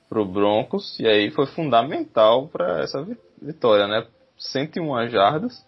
[0.09, 0.99] pro Broncos.
[0.99, 3.05] E aí foi fundamental para essa
[3.41, 4.05] vitória, né?
[4.37, 5.65] 101 jardas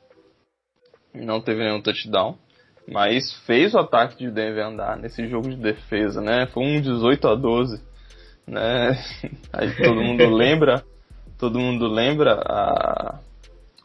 [1.13, 2.37] não teve nenhum touchdown,
[2.91, 6.47] mas fez o ataque de Denver andar nesse jogo de defesa, né?
[6.47, 7.81] Foi um 18 a 12,
[8.47, 8.97] né?
[9.53, 10.83] Aí todo mundo lembra,
[11.37, 13.19] todo mundo lembra a,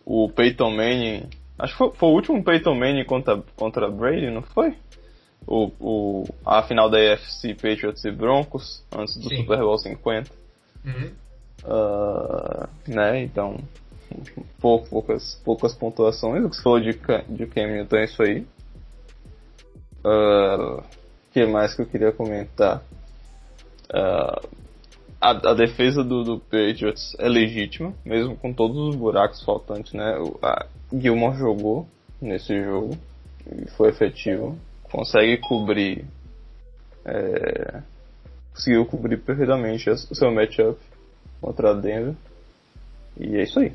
[0.04, 4.42] o Peyton Manning, acho que foi, foi o último Peyton Manning contra, contra Brady, não
[4.42, 4.74] foi?
[5.46, 9.36] O, o, a final da AFC Patriots e Broncos, antes do Sim.
[9.36, 10.30] Super Bowl 50.
[10.86, 11.10] Uhum.
[11.64, 13.58] Uh, né, então
[14.60, 16.44] poucas, poucas pontuações.
[16.44, 18.46] O que você falou de, de Cam Newton é isso aí.
[20.04, 20.84] O uh, ah,
[21.32, 22.82] que mais que eu queria comentar?
[23.90, 24.48] Uh,
[25.20, 30.18] a, a, defesa do, do, Patriots é legítima, mesmo com todos os buracos faltantes, né?
[30.18, 31.88] O, a Gilmore jogou
[32.20, 32.98] nesse jogo
[33.50, 34.58] e foi efetivo.
[34.82, 36.04] Consegue cobrir.
[37.06, 37.80] É,
[38.52, 40.78] conseguiu cobrir perfeitamente o seu matchup
[41.40, 42.14] contra a Denver.
[43.16, 43.72] E é isso aí.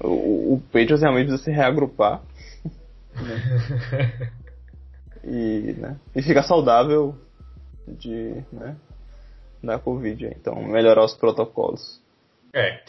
[0.00, 2.22] O, o Patriots realmente precisa se reagrupar.
[5.24, 5.98] e, né?
[6.14, 7.14] e ficar saudável
[7.86, 8.76] de, né?
[9.62, 10.26] da Covid.
[10.26, 12.00] Então, melhorar os protocolos.
[12.54, 12.80] É.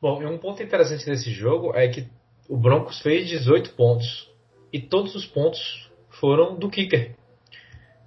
[0.00, 2.08] Bom, e um ponto interessante desse jogo é que
[2.48, 4.30] o Broncos fez 18 pontos.
[4.72, 7.14] E todos os pontos foram do kicker.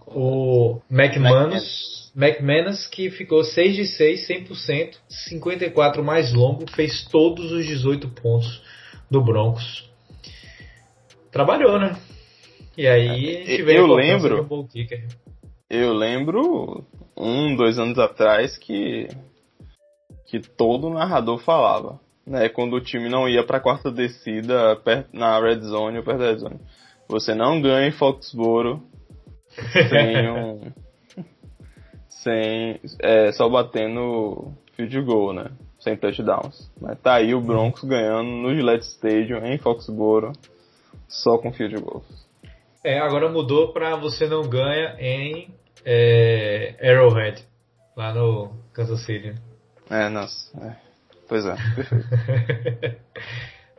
[0.08, 7.66] O McManus, McManus que ficou 6 de 6, 100%, 54 mais longo, fez todos os
[7.66, 8.62] 18 pontos
[9.10, 9.90] do Broncos.
[11.32, 11.98] Trabalhou, né?
[12.78, 15.08] E aí a gente vê eu lembro, do goal kicker.
[15.70, 16.86] Eu lembro
[17.18, 19.08] um, dois anos atrás que
[20.28, 22.50] que todo narrador falava, né?
[22.50, 26.20] Quando o time não ia para a quarta descida perto, na red zone ou perto
[26.20, 26.60] da red zone,
[27.08, 28.84] você não ganha em Foxboro
[29.90, 30.72] sem um
[32.10, 35.52] sem é, só batendo field goal, né?
[35.80, 36.72] Sem touchdowns.
[36.82, 40.34] Mas tá aí o Broncos ganhando no Gillette Stadium em Foxboro
[41.08, 42.25] só com field goals.
[42.86, 45.50] É, agora mudou para você não ganha em
[45.84, 47.44] é, Arrowhead,
[47.98, 49.34] lá no Kansas City.
[49.90, 50.56] É, nossa.
[50.64, 50.76] É.
[51.28, 51.56] Pois é,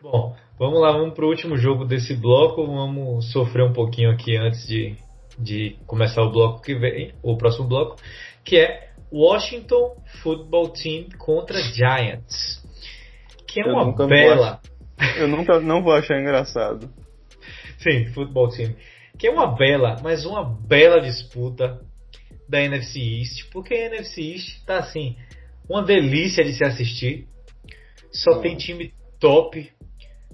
[0.03, 2.66] Bom, vamos lá, vamos pro último jogo desse bloco.
[2.66, 4.97] Vamos sofrer um pouquinho aqui antes de,
[5.38, 7.95] de começar o bloco que vem, o próximo bloco,
[8.45, 12.61] que é Washington Football Team contra Giants.
[13.47, 14.61] Que é Eu uma bela.
[15.16, 16.90] Eu nunca não vou achar engraçado.
[17.79, 18.75] Sim, Football Team.
[19.19, 21.81] Que é uma bela, mas uma bela disputa
[22.49, 25.17] da NFC East, porque a NFC East tá assim,
[25.69, 27.27] uma delícia de se assistir.
[28.13, 28.41] Só Hum.
[28.41, 29.71] tem time top,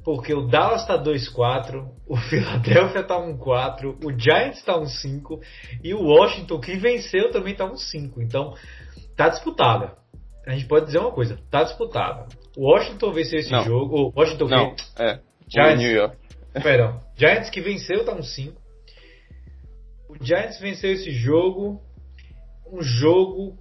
[0.04, 5.40] porque o Dallas tá 2-4, o Philadelphia tá 1-4, o Giants tá 1-5
[5.82, 8.20] e o Washington que venceu também tá 1-5.
[8.20, 8.54] Então,
[9.16, 9.96] tá disputada.
[10.46, 12.26] A gente pode dizer uma coisa, tá disputada.
[12.56, 13.64] O Washington venceu esse Não.
[13.64, 15.20] jogo, o Washington Não, é.
[15.48, 15.74] Giants.
[15.74, 16.16] O New York.
[16.62, 17.00] Perdão.
[17.16, 18.60] Giants que venceu tá um 5.
[20.12, 21.80] O Giants venceu esse jogo.
[22.70, 23.56] Um jogo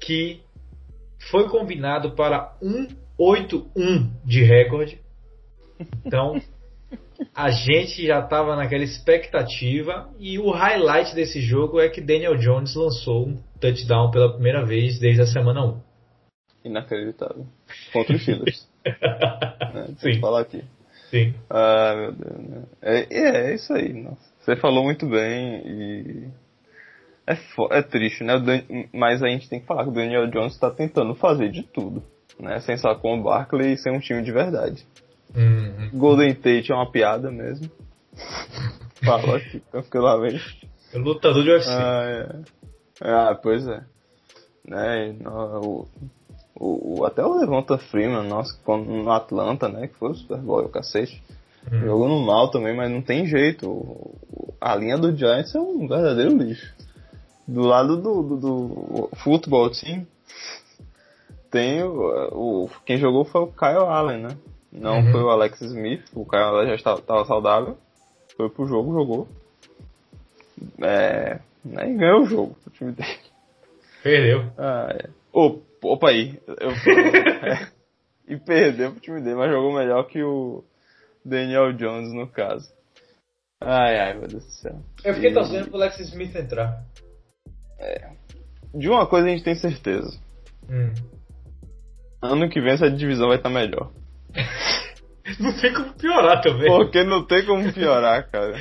[0.00, 0.42] que
[1.30, 2.56] foi combinado para
[3.18, 5.00] 1-8-1 de recorde.
[6.04, 6.40] Então,
[7.34, 10.10] a gente já estava naquela expectativa.
[10.18, 14.98] E o highlight desse jogo é que Daniel Jones lançou um touchdown pela primeira vez
[14.98, 15.80] desde a semana 1.
[16.64, 17.46] Inacreditável.
[17.92, 18.68] Contra os Steelers.
[18.84, 19.94] né?
[19.98, 20.20] Sim.
[20.20, 20.64] falar aqui.
[21.10, 21.34] Sim.
[21.48, 22.48] Ah, meu Deus.
[22.48, 22.62] Né?
[22.82, 23.92] É, é, é isso aí.
[23.92, 24.33] Nossa.
[24.44, 26.28] Você falou muito bem e.
[27.26, 27.38] É,
[27.78, 28.34] é triste, né?
[28.92, 32.02] Mas a gente tem que falar que o Daniel Jones está tentando fazer de tudo.
[32.38, 32.60] Né?
[32.60, 34.86] Sem Saquon Barkley e sem um time de verdade.
[35.34, 35.98] Uhum.
[35.98, 37.70] Golden Tate é uma piada mesmo.
[39.02, 40.68] Fala aqui tranquilamente.
[40.94, 41.70] Lutador de UFC.
[41.70, 42.28] Ah, é.
[43.00, 43.82] Ah, pois é.
[44.66, 45.86] Né, o,
[46.54, 50.68] o, até o Levanta Freeman, nosso, no Atlanta, né, que foi o Super Bowl, o
[50.68, 51.22] cacete.
[51.72, 51.80] Hum.
[51.80, 54.10] Jogou no mal também, mas não tem jeito.
[54.60, 56.74] A linha do Giants é um verdadeiro lixo.
[57.46, 60.06] Do lado do, do, do futebol team,
[61.50, 64.36] tem o, o- Quem jogou foi o Kyle Allen, né?
[64.72, 65.10] Não Uhum.
[65.12, 66.02] foi o Alex Smith.
[66.14, 67.76] O Kyle Allen já estava, saudável.
[68.36, 69.28] Foi pro jogo, jogou.
[70.82, 71.38] É.
[71.64, 72.56] Né, e ganhou o jogo.
[72.66, 73.16] O time dele.
[74.02, 74.44] Perdeu.
[74.58, 75.08] Ah, é.
[75.32, 76.38] Ô, opa aí.
[76.46, 76.70] Eu,
[77.48, 77.68] é.
[78.28, 80.64] E perdeu pro time dele, mas jogou melhor que o
[81.24, 82.68] Daniel Jones no caso.
[83.60, 84.80] Ai, ai, meu Deus do céu.
[85.04, 86.84] Eu fiquei E- torcendo pro Lex Smith entrar.
[88.74, 90.18] De uma coisa a gente tem certeza.
[90.68, 90.92] Hum.
[92.22, 93.90] Ano que vem essa divisão vai estar melhor.
[95.40, 96.66] Não tem como piorar também.
[96.66, 98.56] Porque não tem como piorar, cara.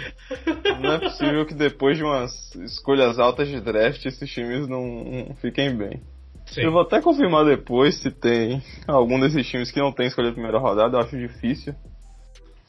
[0.80, 5.36] Não é possível que depois de umas escolhas altas de draft esses times não, não
[5.36, 6.02] fiquem bem.
[6.46, 6.62] Sim.
[6.62, 10.36] Eu vou até confirmar depois se tem algum desses times que não tem escolha de
[10.36, 11.76] primeira rodada, eu acho difícil.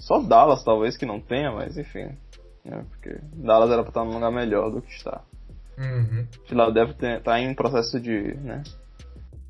[0.04, 2.10] Só Dallas talvez que não tenha, mas enfim.
[2.62, 5.22] né, porque Dallas era pra estar num lugar melhor do que está.
[5.78, 6.26] Uhum.
[6.46, 8.62] Philadelphia tá em processo de, né?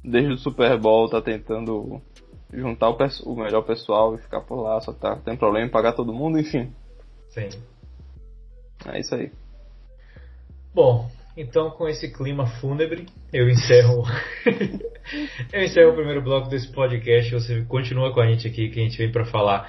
[0.05, 2.01] Desde o Super Bowl tá tentando
[2.53, 5.93] juntar o, o melhor pessoal e ficar por lá, só tá tem problema em pagar
[5.93, 6.73] todo mundo, enfim.
[7.31, 7.49] Sim.
[8.87, 9.33] É isso aí.
[10.73, 14.05] Bom, então com esse clima fúnebre, eu encerro.
[15.53, 17.33] eu encerro o primeiro bloco desse podcast.
[17.33, 19.69] Você continua com a gente aqui, que a gente vem para falar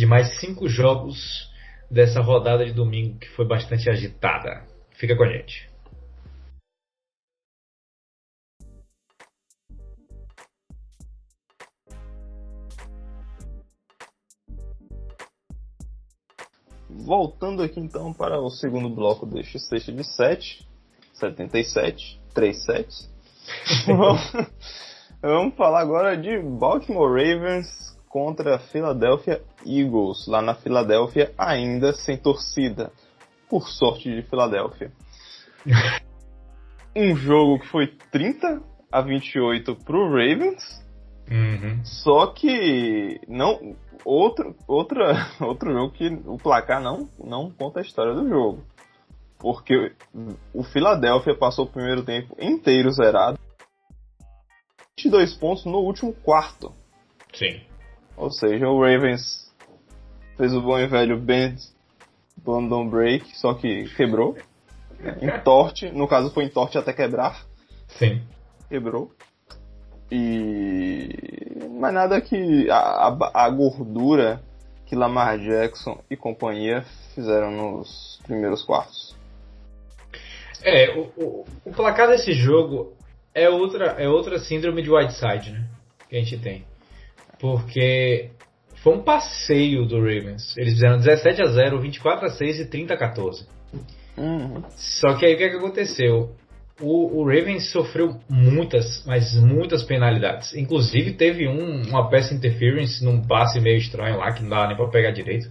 [0.00, 1.52] de mais cinco jogos
[1.90, 4.64] dessa rodada de domingo que foi bastante agitada.
[4.92, 5.68] Fica com a gente.
[16.88, 20.66] Voltando aqui então para o segundo bloco deste sexta de 7,
[21.12, 22.88] 77, 37.
[23.86, 24.32] vamos,
[25.20, 32.90] vamos falar agora de Baltimore Ravens contra Philadelphia Eagles, lá na Filadélfia, ainda sem torcida,
[33.48, 34.90] por sorte de Filadélfia.
[36.94, 38.60] um jogo que foi 30
[38.92, 40.80] a 28 pro Ravens,
[41.30, 41.84] Uhum.
[41.84, 48.12] só que não outro outra outro jogo que o placar não não conta a história
[48.14, 48.64] do jogo.
[49.38, 49.94] Porque
[50.52, 53.38] o Philadelphia passou o primeiro tempo inteiro zerado.
[54.98, 56.74] 22 pontos no último quarto.
[57.32, 57.69] Sim.
[58.20, 59.50] Ou seja, o Ravens
[60.36, 61.58] fez o bom e velho bend,
[62.46, 64.36] London break, só que quebrou.
[65.22, 67.42] Em torte, no caso foi em torte até quebrar.
[67.88, 68.20] Sim.
[68.68, 69.10] Quebrou.
[70.12, 71.08] E.
[71.78, 72.76] Mas nada que a,
[73.08, 74.42] a, a gordura
[74.84, 79.16] que Lamar Jackson e companhia fizeram nos primeiros quartos.
[80.62, 82.92] É, o, o, o, placar desse jogo
[83.34, 85.66] é outra, é outra síndrome de Whiteside, né?
[86.06, 86.66] Que a gente tem.
[87.40, 88.30] Porque
[88.82, 90.56] foi um passeio do Ravens.
[90.56, 93.46] Eles fizeram 17 a 0, 24 a 6 e 30 a 14.
[94.16, 94.62] Uhum.
[94.76, 96.34] Só que aí o que, é que aconteceu?
[96.80, 100.54] O, o, Ravens sofreu muitas, mas muitas penalidades.
[100.54, 104.76] Inclusive teve um, uma peça interference num passe meio estranho lá, que não dava nem
[104.76, 105.48] pra pegar direito.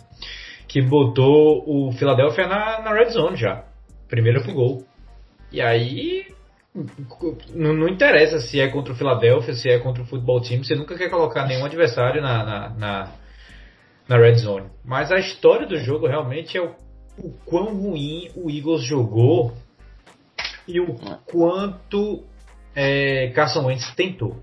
[0.67, 3.63] Que botou o Philadelphia na, na red zone já.
[4.07, 4.83] Primeiro pro gol.
[5.51, 6.25] E aí.
[7.53, 10.75] Não, não, interessa se é contra o Philadelphia, se é contra o futebol time, você
[10.75, 13.11] nunca quer colocar nenhum adversário na, na, na,
[14.07, 14.69] na red zone.
[14.85, 16.75] Mas a história do jogo realmente é o,
[17.17, 19.53] o quão ruim o Eagles jogou
[20.67, 22.23] e o quanto
[22.75, 24.37] é, Carson Wentz tentou.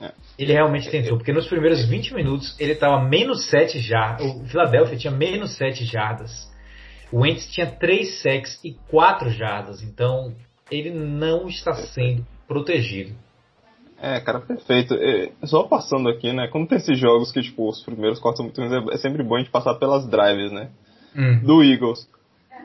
[0.00, 0.12] É.
[0.38, 4.26] Ele realmente tentou, porque nos primeiros 20 minutos ele estava menos 7 jardas.
[4.26, 6.48] O Philadelphia tinha menos 7 jardas
[7.10, 10.34] o Wentz tinha 3 sacks e 4 jardas, então
[10.70, 13.14] ele não está sendo protegido.
[14.00, 14.94] É, cara, perfeito.
[14.94, 16.48] É, só passando aqui, né?
[16.48, 19.36] Quando tem esses jogos que, tipo, os primeiros quartos são muito ruins, é sempre bom
[19.36, 20.70] a gente passar pelas drives, né?
[21.16, 21.40] Hum.
[21.40, 22.08] Do Eagles.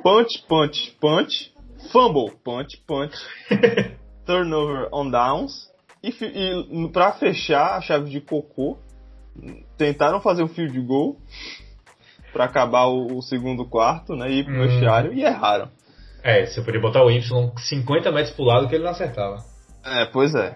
[0.04, 1.52] Punch, punch, punch.
[1.92, 3.16] Fumble, punch, punch.
[4.26, 5.72] turnover on downs.
[6.04, 8.78] E, e pra fechar a chave de cocô,
[9.78, 11.18] tentaram fazer o field goal
[12.32, 14.30] para acabar o, o, segundo quarto, né?
[14.30, 14.68] E ir pro hum.
[14.68, 15.70] vestiário e erraram.
[16.24, 19.44] É, você podia botar o Y 50 metros pro lado que ele não acertava.
[19.86, 20.56] É, pois é.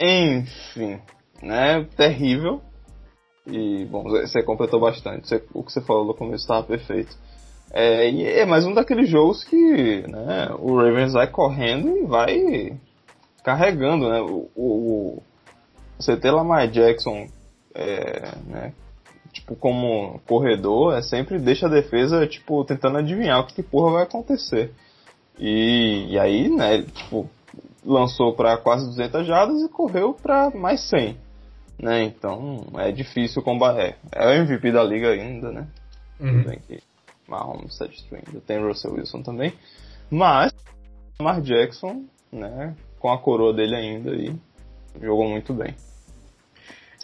[0.00, 1.00] Enfim,
[1.42, 1.84] né?
[1.96, 2.62] Terrível.
[3.44, 5.34] E, bom, você completou bastante.
[5.52, 7.16] O que você falou no começo estava perfeito.
[7.72, 12.78] É, e é mais um daqueles jogos que né, o Ravens vai correndo e vai
[13.42, 14.20] carregando, né?
[14.20, 15.22] O, o,
[15.98, 17.26] você ter Lamar Jackson
[17.74, 18.74] é, né,
[19.32, 23.92] tipo, como corredor, é sempre deixa a defesa, tipo, tentando adivinhar o que, que porra
[23.92, 24.72] vai acontecer.
[25.38, 27.28] E, e aí, né, tipo,
[27.84, 31.16] lançou para quase 200 jardas e correu para mais 100.
[31.80, 32.04] Né?
[32.04, 33.96] Então, é difícil combater.
[34.12, 35.66] É, o MVP da liga ainda, né?
[36.20, 36.44] Uhum.
[36.44, 36.82] Bem que
[37.26, 38.40] Mahomes está destruindo.
[38.46, 39.52] Tem Russell Wilson também.
[40.10, 40.52] Mas,
[41.18, 44.32] Lamar Jackson, né, com a coroa dele ainda aí,
[45.00, 45.74] jogou muito bem.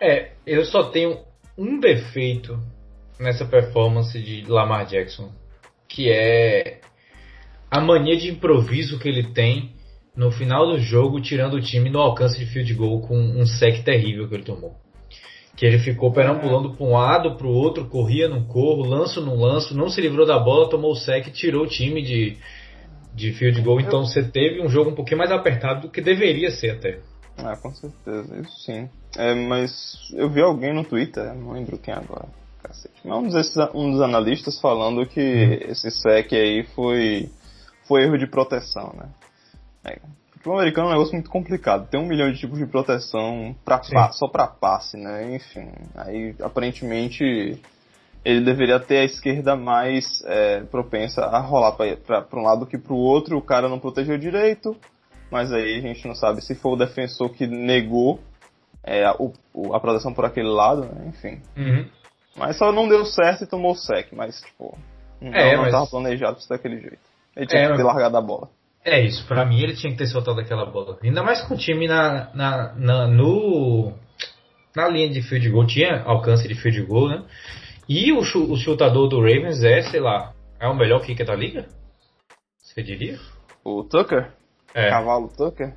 [0.00, 1.18] É, eu só tenho
[1.58, 2.56] um defeito
[3.18, 5.32] nessa performance de Lamar Jackson,
[5.88, 6.80] que é
[7.68, 9.72] a mania de improviso que ele tem
[10.16, 13.82] no final do jogo, tirando o time no alcance de field goal com um sec
[13.82, 14.76] terrível que ele tomou.
[15.56, 19.34] Que ele ficou perambulando para um lado, para o outro, corria no corro, lanço no
[19.34, 22.36] lanço, não se livrou da bola, tomou o sec e tirou o time de,
[23.14, 23.80] de field goal.
[23.80, 27.00] Então você teve um jogo um pouquinho mais apertado do que deveria ser até.
[27.44, 28.88] Ah, com certeza, isso sim.
[29.16, 32.28] É, mas eu vi alguém no Twitter, não lembro quem agora,
[32.62, 37.30] cacete, mas um dos, um dos analistas falando que esse SEC aí foi,
[37.86, 39.08] foi erro de proteção, né?
[39.84, 39.98] É,
[40.44, 41.88] o americano é um negócio muito complicado.
[41.88, 43.80] Tem um milhão de tipos de proteção pra
[44.12, 45.34] só para passe, né?
[45.36, 47.60] Enfim, aí aparentemente
[48.24, 52.92] ele deveria ter a esquerda mais é, propensa a rolar para um lado que para
[52.92, 53.36] o outro.
[53.36, 54.76] O cara não protegeu direito,
[55.30, 58.20] mas aí a gente não sabe se foi o defensor que negou
[58.82, 61.08] é, a, o, a proteção por aquele lado, né?
[61.08, 61.42] enfim.
[61.56, 61.86] Uhum.
[62.36, 64.78] Mas só não deu certo e tomou o sec, mas tipo,
[65.20, 65.72] não, é, não mas...
[65.72, 66.98] tava planejado pra ser daquele jeito.
[67.36, 68.48] Ele tinha é, que ter largado a bola.
[68.84, 70.98] É isso, pra mim ele tinha que ter soltado aquela bola.
[71.02, 73.92] Ainda mais com o time na, na, na, no,
[74.74, 77.24] na linha de field goal, tinha alcance de field goal, né?
[77.88, 81.66] E o, o chutador do Ravens é, sei lá, é o melhor kicker da liga?
[82.62, 83.18] Você diria?
[83.64, 84.30] O Tucker?
[84.74, 84.90] É.
[84.90, 85.74] Cavalo Tucker?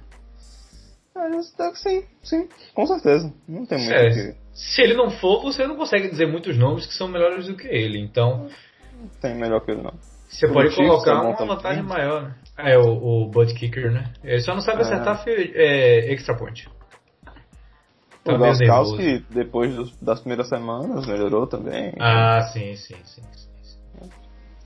[1.16, 1.42] É,
[1.76, 3.34] sim, sim, com certeza.
[3.48, 4.36] Não tem muito é, que...
[4.54, 7.68] Se ele não for, você não consegue dizer muitos nomes que são melhores do que
[7.68, 8.00] ele.
[8.00, 8.50] Então.
[8.94, 9.94] Não tem melhor que ele, não.
[10.30, 12.36] Você o pode colocar é uma vantagem maior, né?
[12.58, 14.14] É, o, o Bud Kicker, né?
[14.24, 14.82] Ele só não sabe é.
[14.84, 16.70] acertar é, extra point.
[18.24, 21.94] Tá o que depois dos, das primeiras semanas melhorou também.
[22.00, 23.24] Ah, sim, sim, sim.
[23.34, 24.10] sim, sim.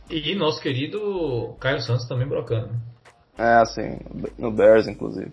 [0.10, 2.76] E nosso querido Caio Santos também brocando.
[3.38, 4.00] É, assim,
[4.38, 5.32] no Bears, inclusive.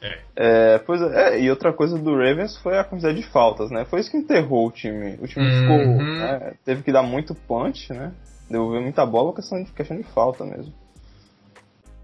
[0.00, 0.18] É.
[0.36, 0.78] é.
[0.78, 3.84] pois é, e outra coisa do Ravens foi a quantidade de faltas, né?
[3.86, 5.18] Foi isso que enterrou o time.
[5.20, 5.60] O time uhum.
[5.60, 6.02] ficou.
[6.02, 8.12] Né, teve que dar muito punch, né?
[8.50, 10.72] Devolver muita bola, questão de, questão de falta mesmo.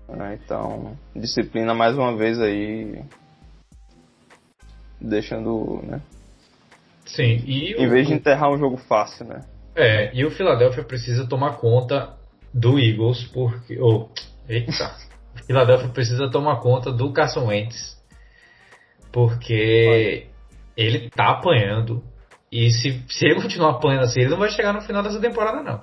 [0.09, 0.39] Né?
[0.43, 3.03] Então, disciplina mais uma vez aí.
[5.01, 6.01] Deixando, né?
[7.07, 9.43] Sim, e Em o, vez de enterrar um jogo fácil, né?
[9.75, 12.15] É, e o Philadelphia precisa tomar conta
[12.53, 13.79] do Eagles, porque.
[13.81, 14.09] Oh,
[14.49, 14.95] eita!
[15.47, 17.97] Philadelphia precisa tomar conta do Carson Wentz,
[19.13, 20.27] porque
[20.77, 22.03] ele tá apanhando.
[22.51, 25.63] E se, se ele continuar apanhando assim, ele não vai chegar no final dessa temporada,
[25.63, 25.83] não.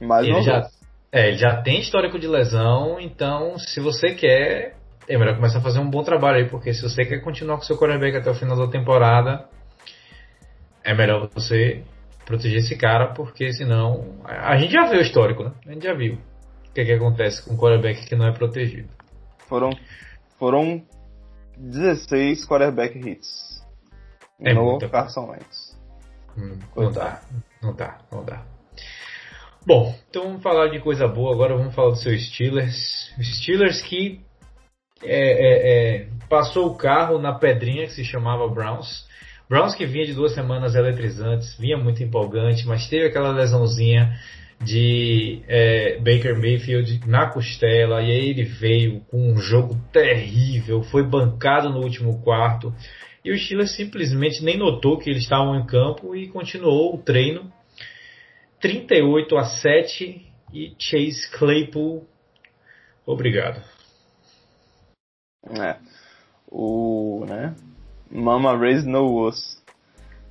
[0.00, 0.66] Mais Ele já,
[1.12, 4.76] é, ele já tem histórico de lesão, então se você quer,
[5.06, 7.62] é melhor começar a fazer um bom trabalho aí, porque se você quer continuar com
[7.62, 9.46] seu quarterback até o final da temporada,
[10.82, 11.82] é melhor você
[12.24, 14.20] proteger esse cara, porque senão.
[14.24, 15.52] A gente já viu o histórico, né?
[15.66, 16.18] A gente já viu
[16.70, 18.88] o que, que acontece com um quarterback que não é protegido.
[19.48, 19.70] Foram,
[20.38, 20.82] foram
[21.58, 23.60] 16 quarterback hits.
[24.40, 25.78] É no muita Carson Wentz.
[26.38, 27.20] Hum, não dá,
[27.60, 28.42] não dá, não dá.
[29.66, 31.34] Bom, então vamos falar de coisa boa.
[31.34, 33.12] Agora vamos falar do seu Steelers.
[33.20, 34.20] Steelers que
[35.02, 39.06] é, é, é, passou o carro na pedrinha que se chamava Browns.
[39.48, 44.16] Browns que vinha de duas semanas eletrizantes, vinha muito empolgante, mas teve aquela lesãozinha
[44.62, 51.02] de é, Baker Mayfield na costela e aí ele veio com um jogo terrível, foi
[51.02, 52.74] bancado no último quarto
[53.24, 57.50] e o Steelers simplesmente nem notou que eles estavam em campo e continuou o treino
[58.60, 62.06] 38 a 7 e Chase Claypool
[63.06, 63.62] obrigado.
[65.58, 65.76] É.
[66.46, 67.54] O, né?
[68.10, 69.62] Mama raised no us.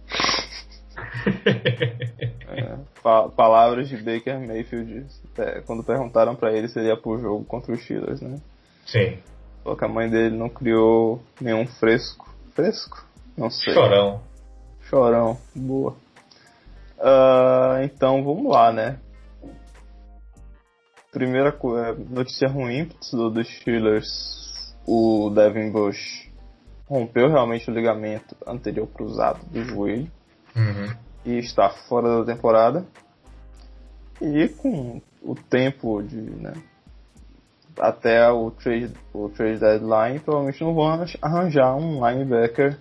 [2.52, 5.06] É, pa- palavras de Baker Mayfield
[5.38, 8.38] é, quando perguntaram pra ele se ele ia pro jogo contra os Steelers, né?
[8.86, 9.18] Sim,
[9.64, 12.28] Falou que a mãe dele não criou nenhum fresco.
[12.56, 13.06] Fresco?
[13.38, 13.74] Não sei.
[13.74, 14.22] chorão.
[14.90, 15.96] Chorão, boa.
[17.00, 18.98] Ah, então vamos lá, né?
[21.12, 26.30] Primeira é, notícia ruim do, dos Steelers, o Devin Bush
[26.88, 30.10] rompeu realmente o ligamento anterior cruzado do joelho
[30.56, 30.92] Uhum.
[31.26, 32.86] E está fora da temporada.
[34.22, 36.54] E com o tempo de, né,
[37.78, 42.78] até o trade, o trade deadline, provavelmente não vão arran- arranjar um linebacker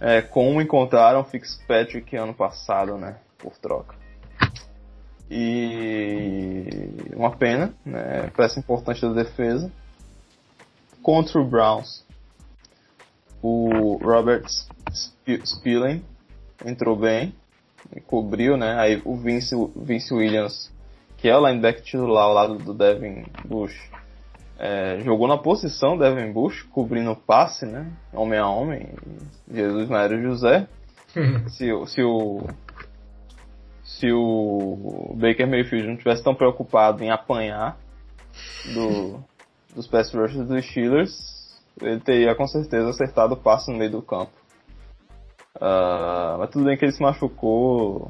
[0.00, 3.94] é, como encontraram Fitzpatrick ano passado, né, por troca.
[5.30, 6.66] E
[7.16, 9.72] uma pena, né, peça importante da defesa.
[11.02, 12.04] Contra o Browns,
[13.42, 16.04] o Robert Sp- Spillane
[16.64, 17.34] entrou bem,
[17.94, 18.78] e cobriu, né?
[18.78, 20.72] Aí o Vince, Vince Williams,
[21.18, 23.74] que é o linebacker titular ao lado do Devin Bush,
[24.58, 27.90] é, jogou na posição Devin Bush, cobrindo o passe, né?
[28.12, 28.88] Homem a homem,
[29.52, 30.66] Jesus Maria José.
[31.50, 32.40] Se, o- se o
[33.84, 37.76] se o Baker Mayfield não tivesse tão preocupado em apanhar
[38.72, 39.20] do,
[39.74, 44.02] dos pass rushers dos Steelers, ele teria com certeza acertado o passe no meio do
[44.02, 44.32] campo.
[45.60, 48.08] Ah, mas tudo bem que ele se machucou,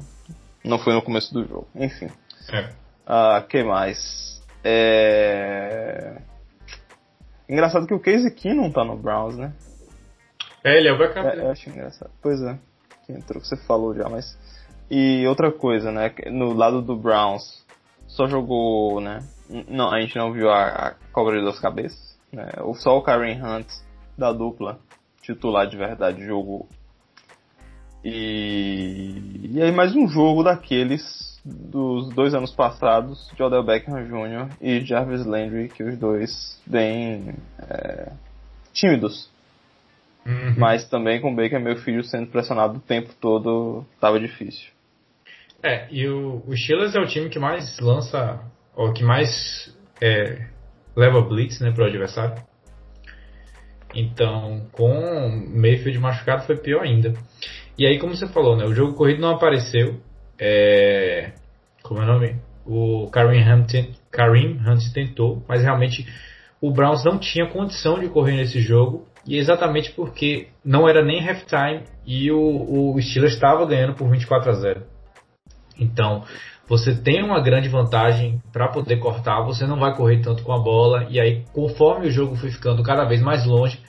[0.63, 1.67] não foi no começo do jogo.
[1.75, 2.09] Enfim.
[2.51, 2.69] É.
[3.05, 4.41] Ah, que mais?
[4.63, 6.21] É...
[7.49, 9.53] Engraçado que o Casey Keenum tá no Browns, né?
[10.63, 11.27] É, ele é o backup.
[11.27, 12.11] É, eu acho engraçado.
[12.21, 12.57] Pois é.
[13.05, 14.37] Que entrou que você falou já, mas.
[14.89, 16.13] E outra coisa, né?
[16.31, 17.65] No lado do Browns,
[18.07, 19.19] só jogou, né?
[19.67, 22.17] Não, a gente não viu a, a cobra de duas cabeças.
[22.31, 22.49] Né?
[22.61, 23.67] Ou Só o Karen Hunt
[24.17, 24.79] da dupla
[25.21, 26.67] titular de verdade jogou.
[28.03, 34.49] E, e aí mais um jogo daqueles dos dois anos passados, de Odell Beckham Jr.
[34.61, 37.35] e Jarvis Landry, que os dois bem
[37.69, 38.11] é,
[38.73, 39.29] tímidos
[40.25, 40.55] Uhum.
[40.57, 44.69] mas também com o Baker, meu filho, sendo pressionado o tempo todo, tava difícil.
[45.61, 48.39] É, e o, o Steelers é o time que mais lança,
[48.75, 50.47] ou que mais é,
[50.95, 52.41] leva blitz né, para o adversário.
[53.93, 54.93] Então, com
[55.53, 57.13] Mayfield machucado foi pior ainda.
[57.77, 59.99] E aí, como você falou, né, o jogo corrido não apareceu.
[60.39, 61.31] É,
[61.81, 62.35] como é o nome?
[62.65, 66.07] O Kareem Hunt, Hunt tentou, mas realmente
[66.61, 69.05] o Browns não tinha condição de correr nesse jogo.
[69.25, 74.49] E exatamente porque não era nem halftime e o, o Steelers estava ganhando por 24
[74.49, 74.83] a 0.
[75.79, 76.23] Então,
[76.67, 80.59] você tem uma grande vantagem para poder cortar, você não vai correr tanto com a
[80.59, 83.79] bola, e aí, conforme o jogo foi ficando cada vez mais longe,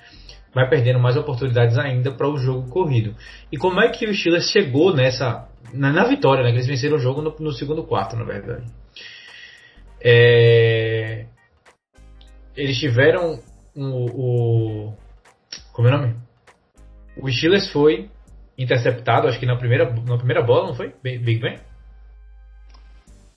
[0.54, 3.14] vai perdendo mais oportunidades ainda para o jogo corrido.
[3.50, 5.48] E como é que o Steelers chegou nessa.
[5.72, 6.50] na, na vitória, né?
[6.50, 8.64] Que eles venceram o jogo no, no segundo quarto, na verdade.
[10.00, 11.26] É,
[12.56, 13.40] eles tiveram
[13.74, 14.94] o, o.
[15.72, 16.16] Como é o nome?
[17.16, 18.08] O Steelers foi
[18.56, 20.94] interceptado, acho que na primeira, na primeira bola, não foi?
[21.02, 21.58] Big Ben?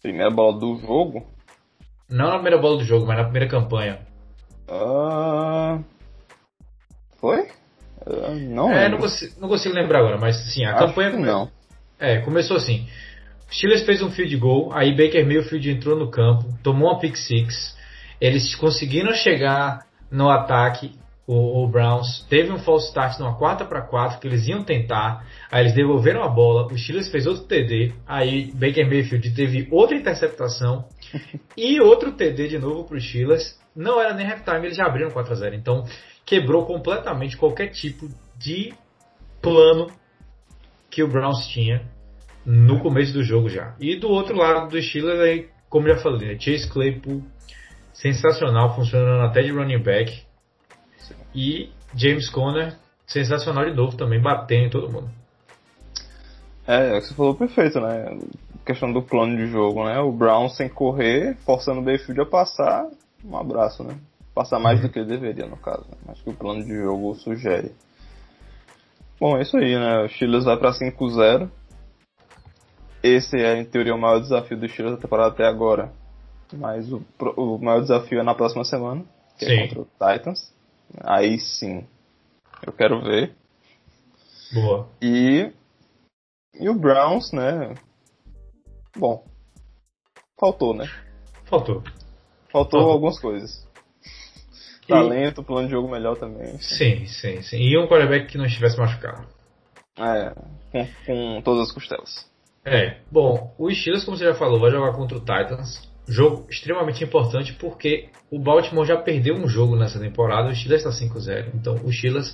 [0.01, 1.25] Primeira bola do jogo,
[2.09, 3.99] Não na primeira bola do jogo, mas na primeira campanha.
[4.69, 5.83] Uh...
[7.19, 7.47] Foi?
[8.49, 11.11] Não é, não consigo, não consigo, lembrar agora, mas sim, a Acho campanha.
[11.11, 11.49] não.
[11.99, 12.87] É, começou assim.
[13.51, 17.75] Steelers fez um field goal, aí Baker Mayfield entrou no campo, tomou uma pick six.
[18.19, 20.91] Eles conseguiram chegar no ataque,
[21.25, 25.25] o, o Browns teve um false start numa quarta para quatro que eles iam tentar,
[25.51, 29.97] aí eles devolveram a bola, o Steelers fez outro TD, aí Baker Mayfield teve outra
[29.97, 30.85] interceptação
[31.55, 33.57] e outro TD de novo para os Steelers.
[33.75, 35.55] Não era nem halftime, eles já abriram 4 a 0.
[35.55, 35.85] Então
[36.27, 38.73] quebrou completamente qualquer tipo de
[39.41, 39.87] plano
[40.89, 41.87] que o Browns tinha
[42.45, 43.73] no começo do jogo já.
[43.79, 47.23] E do outro lado do Steelers, como já falei, né, Chase Claypool,
[47.93, 50.21] sensacional, funcionando até de running back.
[51.33, 52.75] E James Conner,
[53.05, 55.09] sensacional de novo também, batendo em todo mundo.
[56.67, 58.19] É, é você falou perfeito, né?
[58.67, 59.97] questão do plano de jogo, né?
[59.99, 62.85] O Brown sem correr, forçando o Bayfield a passar,
[63.23, 63.97] um abraço, né?
[64.37, 65.83] Passar mais do que ele deveria, no caso.
[65.89, 65.97] Né?
[66.09, 67.73] Acho que o plano de jogo sugere.
[69.19, 70.03] Bom, é isso aí, né?
[70.03, 71.49] O Steelers vai pra 5-0
[73.01, 75.91] esse é, em teoria, o maior desafio do Steelers da temporada até agora.
[76.53, 77.03] Mas o,
[77.35, 79.03] o maior desafio é na próxima semana,
[79.39, 79.53] que é sim.
[79.55, 80.53] é contra o Titans.
[81.03, 81.87] Aí sim,
[82.65, 83.35] eu quero ver.
[84.53, 84.87] Boa.
[85.01, 85.51] E,
[86.53, 87.73] e o Browns, né?
[88.95, 89.25] Bom,
[90.39, 90.85] faltou, né?
[91.45, 91.81] Faltou.
[92.49, 92.91] Faltou, faltou.
[92.91, 93.66] algumas coisas.
[94.87, 96.57] Talento, plano de jogo melhor também.
[96.59, 97.57] Sim, sim, sim.
[97.57, 99.27] E um quarterback que não estivesse machucado.
[99.99, 100.33] É,
[100.71, 102.29] com, com todas as costelas.
[102.63, 105.87] É, bom, o Steelers, como você já falou, vai jogar contra o Titans.
[106.07, 111.05] Jogo extremamente importante porque o Baltimore já perdeu um jogo nessa temporada, o Steelers está
[111.05, 111.51] 5-0.
[111.53, 112.33] Então o Steelers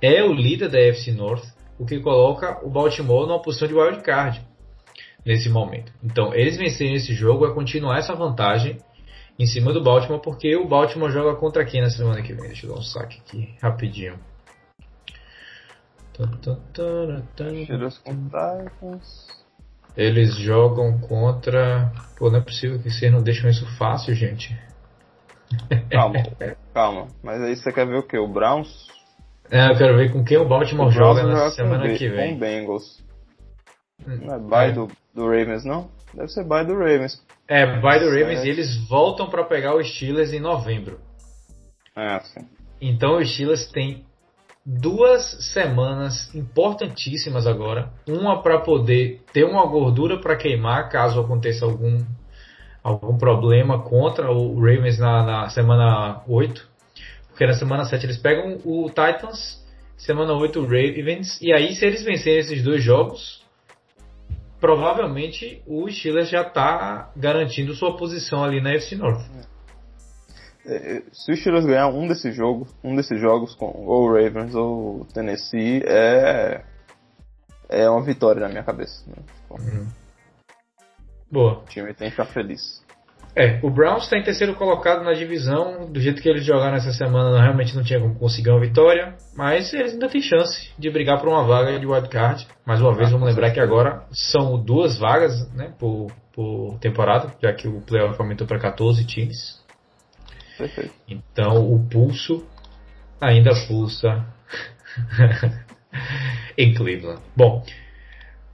[0.00, 1.44] é o líder da AFC North,
[1.78, 4.40] o que coloca o Baltimore numa posição de wild card
[5.24, 5.92] nesse momento.
[6.02, 8.78] Então eles vencerem esse jogo é continuar essa vantagem
[9.40, 12.48] em cima do Baltimore, porque o Baltimore joga contra quem na semana que vem?
[12.48, 14.18] Deixa eu dar um saque aqui rapidinho.
[19.96, 21.90] Eles jogam contra.
[22.18, 24.54] Pô, não é possível que vocês não deixam isso fácil, gente.
[25.90, 26.22] Calma,
[26.74, 27.08] calma.
[27.22, 28.18] Mas aí você quer ver o que?
[28.18, 28.88] O Browns?
[29.50, 32.34] É, eu quero ver com quem o Baltimore o joga na semana que vem.
[32.34, 33.02] Com Bengals.
[34.06, 34.72] Não é bye é.
[34.72, 35.90] Do, do Ravens, não?
[36.12, 37.24] Deve ser bye do Ravens.
[37.50, 41.00] É, bye do Ravens e eles voltam para pegar os Steelers em novembro.
[41.96, 42.46] É, sim.
[42.80, 44.04] Então os Steelers têm
[44.64, 47.90] duas semanas importantíssimas agora.
[48.06, 51.98] Uma para poder ter uma gordura para queimar caso aconteça algum,
[52.84, 56.68] algum problema contra o Ravens na, na semana 8.
[57.30, 59.60] Porque na semana 7 eles pegam o Titans,
[59.96, 61.36] semana 8 o Ravens.
[61.42, 63.44] E aí, se eles vencerem esses dois jogos,
[64.60, 69.24] provavelmente o Steelers já está garantindo sua posição ali na FC North.
[70.66, 75.06] É, se o Steelers ganhar um desses jogos, um desses jogos com ou Ravens ou
[75.06, 76.62] Tennessee, é
[77.68, 79.04] é uma vitória na minha cabeça.
[79.08, 79.16] Né?
[79.50, 79.86] Uhum.
[81.30, 81.60] Boa.
[81.60, 82.79] O time tem que ficar feliz.
[83.34, 85.90] É, o Browns está em terceiro colocado na divisão.
[85.90, 89.14] Do jeito que eles jogaram essa semana, realmente não tinha como conseguir uma vitória.
[89.36, 92.46] Mas eles ainda têm chance de brigar por uma vaga de wildcard.
[92.66, 97.32] Mais uma vez, ah, vamos lembrar que agora são duas vagas né, por, por temporada,
[97.40, 99.60] já que o playoff aumentou para 14 times.
[100.58, 100.92] Perfeito.
[101.08, 102.44] Então o pulso
[103.20, 104.26] ainda pulsa
[106.58, 107.22] em Cleveland.
[107.36, 107.64] Bom,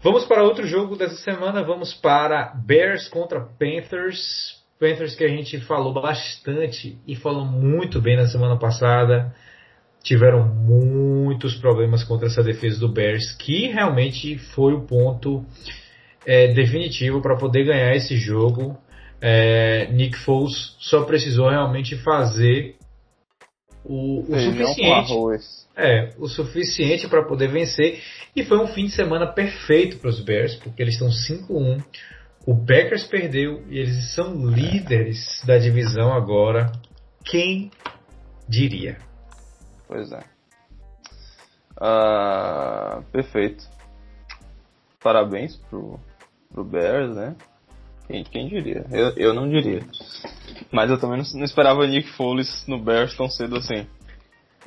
[0.03, 1.65] vamos para outro jogo dessa semana.
[1.65, 4.56] Vamos para Bears contra Panthers.
[4.79, 9.35] Panthers que a gente falou bastante e falou muito bem na semana passada.
[10.03, 15.45] Tiveram muitos problemas contra essa defesa do Bears, que realmente foi o ponto
[16.25, 18.79] é, definitivo para poder ganhar esse jogo
[19.21, 22.77] é, Nick Foles só precisou realmente fazer
[23.85, 25.13] o, o suficiente.
[25.77, 28.01] É, o suficiente para poder vencer.
[28.35, 31.83] E foi um fim de semana perfeito para os Bears, porque eles estão 5-1.
[32.47, 36.71] O Packers perdeu e eles são líderes da divisão agora.
[37.25, 37.73] Quem
[38.49, 38.99] diria?
[39.89, 40.23] Pois é.
[41.77, 43.65] Uh, perfeito.
[45.03, 45.99] Parabéns pro,
[46.53, 47.37] pro Bears, né?
[48.07, 48.87] Quem, quem diria?
[48.93, 49.83] Eu, eu não diria.
[50.71, 53.87] Mas eu também não, não esperava Nick Foles no Bears tão cedo assim.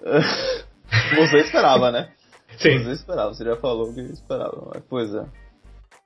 [1.16, 2.12] Você esperava, né?
[2.58, 2.80] Sim.
[2.80, 4.72] Você esperava, você já falou que esperava.
[4.74, 5.26] Mas, pois é.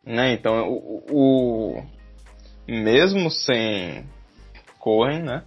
[0.05, 1.83] Né, então, o, o,
[2.67, 4.05] mesmo sem
[4.79, 5.43] Cohen, né?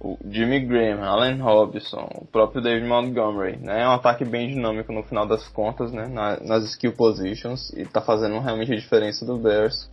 [0.00, 3.82] O Jimmy Graham, Allen Robinson, o próprio David Montgomery, né?
[3.82, 6.08] É um ataque bem dinâmico no final das contas, né?
[6.08, 9.90] nas skill positions e tá fazendo realmente a diferença do Bears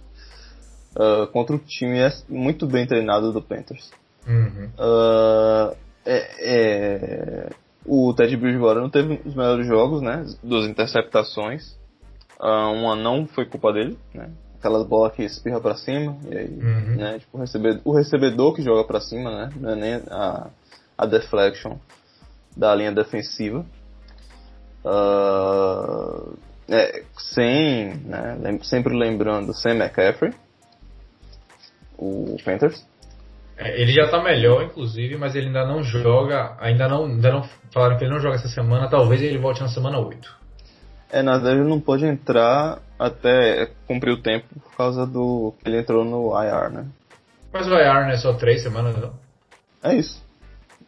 [0.96, 2.00] uh, contra o time
[2.30, 3.92] muito bem treinado do Panthers.
[4.26, 4.70] Uhum.
[4.78, 7.50] Uh, é, é,
[7.86, 10.26] o Ted Bridgewater não teve os melhores jogos, né?
[10.42, 11.78] Duas interceptações.
[12.40, 14.30] Uh, uma não foi culpa dele, né?
[14.60, 16.96] Aquelas bolas que espirra para cima, e aí, uhum.
[16.96, 17.20] né?
[17.20, 19.50] Tipo, o recebedor, o recebedor que joga para cima, né?
[19.56, 20.48] Não é nem a,
[20.98, 21.78] a deflection
[22.56, 23.66] da linha defensiva.
[24.86, 26.38] Uh,
[26.70, 30.34] é, sem, né, sempre lembrando, sem McCaffrey,
[31.98, 32.86] o Panthers.
[33.58, 37.50] É, ele já tá melhor, inclusive, mas ele ainda não joga, ainda não, ainda não
[37.74, 40.38] falaram que ele não joga essa semana, talvez ele volte na semana 8.
[41.10, 45.70] É, na verdade ele não pode entrar até cumprir o tempo por causa do que
[45.70, 46.86] ele entrou no IR, né?
[47.54, 49.14] Mas o IR não é só 3 semanas, não?
[49.84, 50.22] É isso.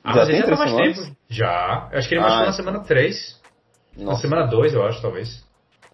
[0.04, 0.98] Ah, já mas ele já tá mais semanas?
[0.98, 1.18] tempo.
[1.30, 1.90] Já.
[1.92, 3.40] Eu acho que ele ah, machucou na semana 3.
[3.98, 5.44] Na semana 2, eu acho, talvez.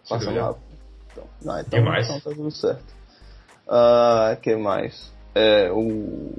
[0.08, 0.62] Passando rápido.
[1.12, 2.06] Então, não, então, Demais.
[2.06, 2.94] então tá tudo certo.
[3.66, 5.12] Uh, que mais?
[5.34, 6.32] É, o...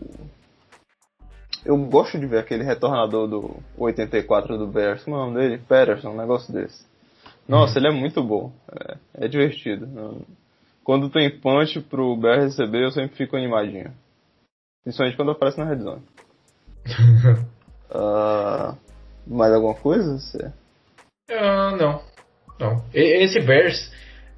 [1.65, 5.57] Eu gosto de ver aquele retornador do 84 do Bears, como é o nome dele?
[5.67, 6.86] Patterson, um negócio desse.
[7.47, 7.85] Nossa, uhum.
[7.85, 8.51] ele é muito bom.
[8.71, 10.25] É, é divertido.
[10.83, 13.93] Quando tem punch pro Bears receber, eu sempre fico animadinho.
[14.83, 16.01] Principalmente quando aparece na red zone.
[17.91, 18.77] uh,
[19.27, 20.17] mais alguma coisa?
[20.17, 20.51] Você?
[21.29, 22.01] Uh, não.
[22.59, 22.85] Não.
[22.93, 23.91] Esse Bears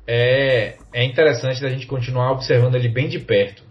[0.07, 3.63] é, é interessante da gente continuar observando ele bem de perto.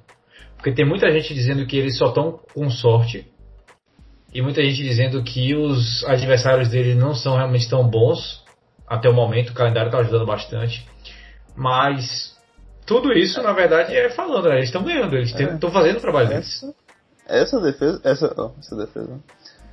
[0.54, 3.26] Porque tem muita gente dizendo que eles só estão com sorte.
[4.32, 8.44] E muita gente dizendo que os adversários dele não são realmente tão bons.
[8.88, 10.86] Até o momento, o calendário está ajudando bastante.
[11.56, 12.36] Mas
[12.86, 14.56] tudo isso, na verdade, é falando, né?
[14.56, 15.72] Eles estão ganhando, eles estão é.
[15.72, 16.64] fazendo o trabalho deles.
[17.26, 19.20] Essa defesa, essa, oh, essa defesa,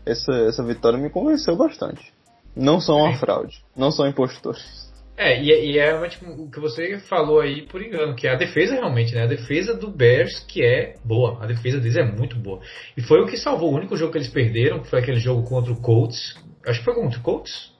[0.05, 2.13] essa, essa vitória me convenceu bastante.
[2.53, 4.86] Não são uma fraude, não são impostores.
[5.18, 8.34] É, e, é, e é realmente o que você falou aí por engano, que é
[8.34, 9.24] a defesa realmente, né?
[9.24, 12.59] A defesa do Bears que é boa, a defesa deles é muito boa.
[12.97, 15.47] E foi o que salvou o único jogo que eles perderam, que foi aquele jogo
[15.47, 16.36] contra o Colts.
[16.66, 17.74] Acho que foi contra o Colts.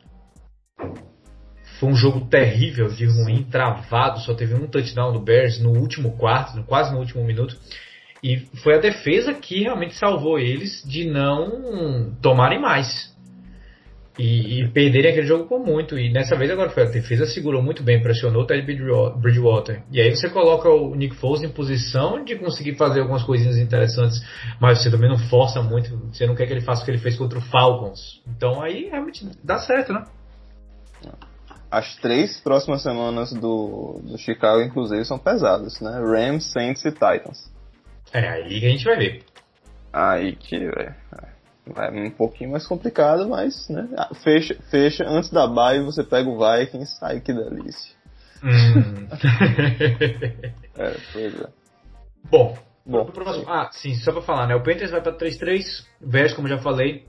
[1.80, 6.17] Foi um jogo terrível, de ruim, travado, só teve um touchdown do Bears no último
[6.17, 7.57] quarto, quase no último minuto.
[8.23, 13.13] E foi a defesa que realmente salvou eles de não tomarem mais.
[14.17, 15.99] E, e, perderem aquele jogo por muito.
[15.99, 19.84] E dessa vez agora foi a defesa segurou muito bem, pressionou o Ted Bridgewater.
[19.91, 24.26] E aí você coloca o Nick Foles em posição de conseguir fazer algumas coisinhas interessantes,
[24.59, 26.97] mas você também não força muito, você não quer que ele faça o que ele
[26.97, 28.21] fez contra o Falcons.
[28.26, 30.05] Então aí realmente dá certo, né?
[31.70, 35.91] As três próximas semanas do, do Chicago, inclusive, são pesadas, né?
[35.99, 37.51] Rams, Saints e Titans.
[38.13, 39.24] É, aí que a gente vai ver.
[39.91, 40.95] Aí que, velho.
[41.76, 43.89] É um pouquinho mais complicado, mas, né?
[43.97, 47.95] Ah, fecha, fecha antes da bye você pega o Vikings, ai que delícia.
[48.43, 49.07] Hum.
[50.78, 51.47] é, pois é.
[52.30, 52.55] Bom,
[52.86, 54.55] Bom próximo, ah, sim, só pra falar, né?
[54.55, 57.07] O Panthers vai pra 3-3, Bears, como já falei,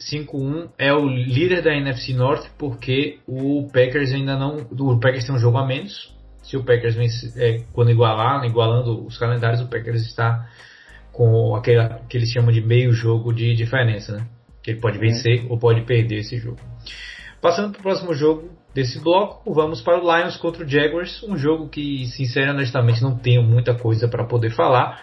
[0.00, 4.56] 5-1 é o líder da NFC North porque o Packers ainda não.
[4.70, 6.16] O Packers tem um jogo a menos.
[6.42, 10.48] Se o Packers vence, é, quando igualar, igualando os calendários, o Packers está
[11.12, 14.26] com aquele que eles chamam de meio jogo de diferença, né?
[14.62, 15.50] Que ele pode vencer uhum.
[15.50, 16.60] ou pode perder esse jogo.
[17.40, 21.36] Passando para o próximo jogo desse bloco, vamos para o Lions contra o Jaguars, um
[21.36, 25.02] jogo que, sinceramente, honestamente, não tenho muita coisa para poder falar,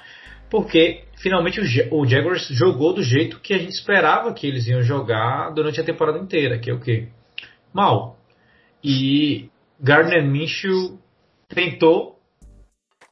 [0.50, 1.60] porque finalmente
[1.92, 5.84] o, Jaguars jogou do jeito que a gente esperava que eles iam jogar durante a
[5.84, 7.08] temporada inteira, que é o quê?
[7.74, 8.18] Mal.
[8.84, 11.00] E Gardner Minshew
[11.48, 12.20] tentou,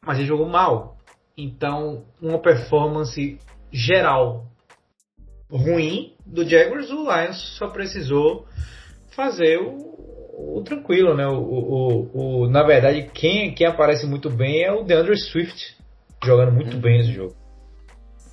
[0.06, 0.98] mas ele jogou mal.
[1.38, 3.40] Então, uma performance
[3.72, 4.46] geral
[5.50, 8.48] ruim do Jaguars, o Lions só precisou
[9.16, 11.28] fazer o, o tranquilo, né?
[11.28, 15.76] O, o, o, na verdade, quem, quem aparece muito bem é o DeAndre Swift,
[16.26, 16.82] jogando muito uhum.
[16.82, 17.36] bem esse jogo.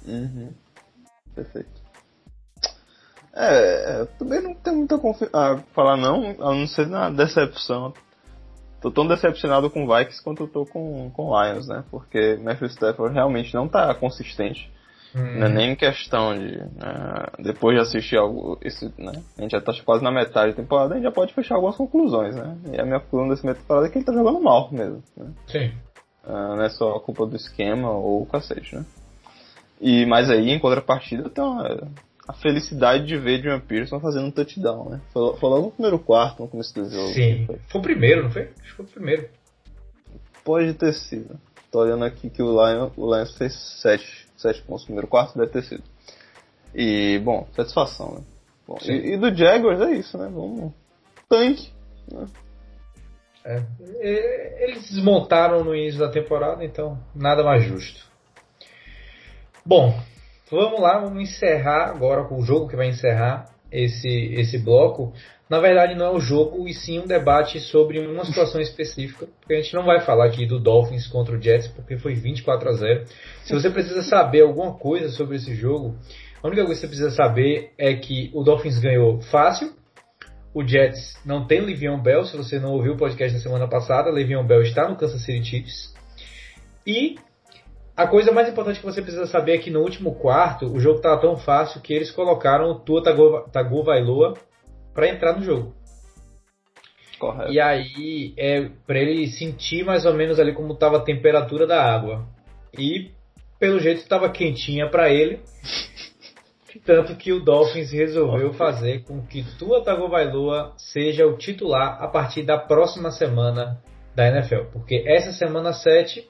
[0.07, 0.53] Uhum.
[1.35, 1.81] Perfeito.
[3.33, 7.95] É, também não tem muita confiança a falar não, a não ser na decepção
[8.81, 11.85] tô tão decepcionado com Vikings quanto eu tô com, com Lions, né?
[11.91, 14.71] Porque Matthew Stafford realmente não tá consistente.
[15.15, 15.39] Hum.
[15.39, 16.57] Não é nem questão de.
[16.57, 17.27] Né?
[17.41, 18.59] depois de assistir algo.
[18.63, 19.13] Esse, né?
[19.37, 21.77] A gente já tá quase na metade da temporada, a gente já pode fechar algumas
[21.77, 22.57] conclusões, né?
[22.73, 25.03] E a minha conclusão desse meio temporada é que ele tá jogando mal mesmo.
[25.17, 25.33] Né?
[25.49, 25.73] Sim.
[26.31, 28.85] Uh, não é só a culpa do esquema ou o cacete, né?
[29.81, 31.89] E, mas aí, em contrapartida, tem uma,
[32.29, 35.01] a felicidade de ver John Pearson fazendo um touchdown, né?
[35.13, 37.13] Foi, foi logo no primeiro quarto, no começo do jogo.
[37.13, 37.59] Sim, foi.
[37.69, 38.43] foi o primeiro, não foi?
[38.43, 39.29] Acho que foi o primeiro.
[40.45, 41.37] Pode ter sido.
[41.73, 45.37] Tô olhando aqui que o Lions, o Lions fez 7, 7 pontos no primeiro quarto,
[45.37, 45.83] deve ter sido.
[46.75, 48.21] E, bom, satisfação, né?
[48.69, 50.31] Bom, e, e, do Jaguars é isso, né?
[50.33, 50.73] Vamos.
[51.29, 51.73] Tanque.
[52.13, 52.27] Né?
[53.45, 58.05] É, eles desmontaram no início da temporada, então nada mais justo.
[59.65, 59.99] Bom,
[60.51, 65.13] vamos lá, vamos encerrar agora com o jogo que vai encerrar esse, esse bloco.
[65.49, 69.27] Na verdade, não é o jogo, e sim um debate sobre uma situação específica.
[69.41, 72.69] Porque a gente não vai falar aqui do Dolphins contra o Jets, porque foi 24
[72.69, 73.05] a 0.
[73.45, 75.97] Se você precisa saber alguma coisa sobre esse jogo,
[76.43, 79.73] a única coisa que você precisa saber é que o Dolphins ganhou fácil.
[80.53, 82.25] O Jets não tem Livion Bell.
[82.25, 85.45] Se você não ouviu o podcast da semana passada, Livion Bell está no Kansas City
[85.45, 85.95] Chiefs.
[86.87, 87.17] E
[87.97, 90.97] a coisa mais importante que você precisa saber é que no último quarto o jogo
[90.97, 93.03] estava tão fácil que eles colocaram o Tua
[93.53, 94.35] Tagovailoa
[94.95, 95.75] para entrar no jogo.
[97.19, 97.53] Correto.
[97.53, 101.85] E aí é para ele sentir mais ou menos ali como estava a temperatura da
[101.85, 102.27] água.
[102.77, 103.11] E
[103.59, 105.41] pelo jeito estava quentinha para ele.
[106.79, 112.43] Tanto que o Dolphins resolveu fazer com que Tua Tagovailoa seja o titular a partir
[112.43, 113.83] da próxima semana
[114.15, 114.71] da NFL.
[114.73, 116.29] Porque essa semana 7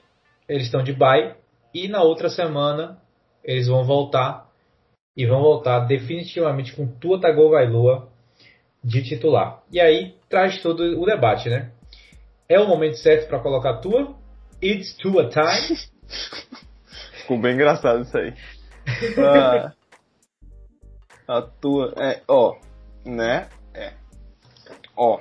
[0.48, 1.34] eles estão de bye
[1.74, 2.98] e na outra semana
[3.44, 4.48] eles vão voltar
[5.16, 8.08] e vão voltar definitivamente com Tua Tagovailoa
[8.82, 9.62] de titular.
[9.70, 11.70] E aí traz todo o debate, né?
[12.48, 14.14] É o momento certo para colocar Tua?
[14.62, 15.78] It's Tua time.
[17.20, 18.34] Ficou bem engraçado isso aí.
[19.18, 19.72] Ah,
[21.30, 21.94] a tua.
[21.96, 22.56] É, ó.
[23.04, 23.48] Né?
[23.74, 23.92] É.
[24.96, 25.20] Ó.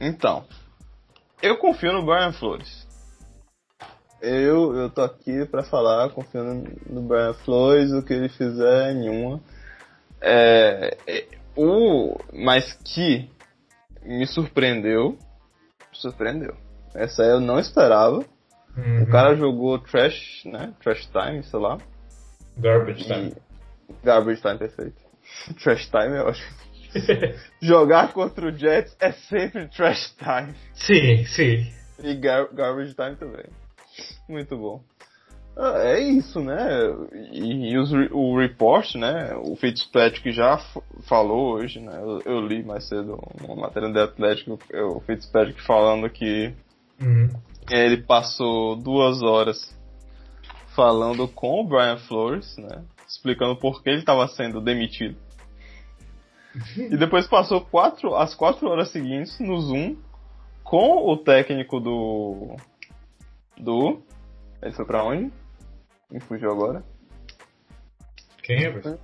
[0.00, 0.44] Então.
[1.42, 2.86] Eu confio no Brian Flores.
[4.20, 9.40] Eu, eu tô aqui pra falar, confiando no Brian Flores, o que ele fizer, nenhuma.
[10.20, 13.30] É, é, o, mas que
[14.02, 15.16] me surpreendeu.
[15.92, 16.56] Surpreendeu.
[16.94, 18.24] Essa eu não esperava.
[18.76, 19.02] Uhum.
[19.02, 20.74] O cara jogou Trash, né?
[20.82, 21.78] Trash Time, sei lá.
[22.56, 23.34] Garbage Time.
[24.02, 25.07] Garbage Time, perfeito.
[25.62, 26.58] Trash Time é ótimo.
[27.60, 30.54] Jogar contra o Jets é sempre Trash Time.
[30.74, 31.72] Sim, sim.
[32.02, 33.44] E gar Garbage Time também.
[34.28, 34.82] Muito bom.
[35.56, 36.68] Ah, é isso, né?
[37.32, 39.34] E, e os, o report, né?
[39.44, 40.56] O Fitzpatrick já
[41.08, 41.98] falou hoje, né?
[42.00, 46.54] Eu, eu, li mais cedo uma matéria do Atlético, o Fitzpatrick falando que
[47.00, 47.28] uhum.
[47.68, 49.76] ele passou duas horas
[50.76, 52.84] falando com o Brian Flores, né?
[53.08, 55.16] Explicando por que ele estava sendo demitido.
[56.76, 59.96] e depois passou quatro, as quatro horas seguintes no Zoom
[60.62, 62.56] com o técnico do
[63.56, 64.02] do.
[64.62, 65.32] Ele foi pra onde?
[66.10, 66.82] Me fugiu agora.
[68.42, 68.98] Quem é, velho?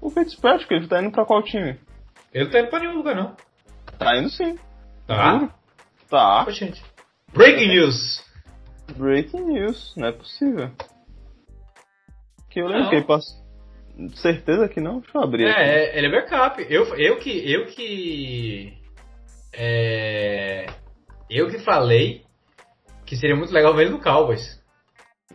[0.00, 1.78] O Fitzpatrick, ele tá indo pra qual time?
[2.32, 3.36] Ele tá indo pra nenhum lugar, não.
[3.98, 4.58] Tá indo sim.
[5.06, 5.54] Tá?
[6.08, 6.44] Tá.
[6.44, 6.82] Pô, gente.
[7.32, 8.24] Breaking news!
[8.96, 10.70] Breaking news, não é possível.
[12.56, 13.36] Que eu lembro que ele passou.
[14.14, 15.00] Certeza que não?
[15.00, 15.60] Deixa eu abrir é, aqui.
[15.60, 16.66] É, ele é backup.
[16.70, 17.52] Eu, eu que.
[17.52, 18.72] Eu que.
[19.52, 20.64] É.
[21.28, 22.22] Eu que falei
[23.04, 24.58] que seria muito legal ver ele no Cowboys.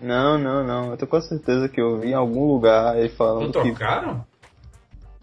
[0.01, 0.89] Não, não, não.
[0.89, 4.21] Eu tô com certeza que eu vi em algum lugar ele falando não trocaram?
[4.21, 4.25] Que...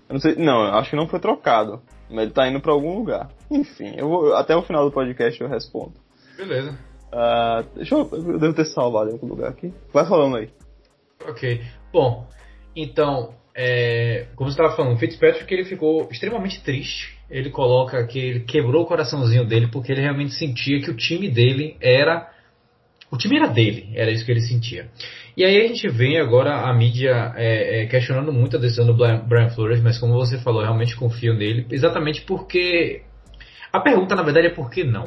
[0.08, 1.82] Eu não sei, não, acho que não foi trocado.
[2.08, 3.28] Mas ele tá indo pra algum lugar.
[3.50, 5.94] Enfim, eu vou, até o final do podcast eu respondo.
[6.36, 6.78] Beleza.
[7.08, 9.74] Uh, deixa eu, eu devo ter salvado em algum lugar aqui.
[9.92, 10.48] Vai falando aí.
[11.26, 11.60] Ok.
[11.92, 12.26] Bom,
[12.74, 17.18] então, é, como você estava falando, o Fitzpatrick ele ficou extremamente triste.
[17.30, 21.28] Ele coloca que ele quebrou o coraçãozinho dele porque ele realmente sentia que o time
[21.28, 22.30] dele era
[23.10, 24.90] o time era dele, era isso que ele sentia.
[25.36, 28.94] E aí a gente vê agora a mídia é, é, questionando muito a decisão do
[28.94, 33.02] Brian Flores, mas como você falou, realmente confio nele, exatamente porque.
[33.72, 35.04] A pergunta na verdade é por que não?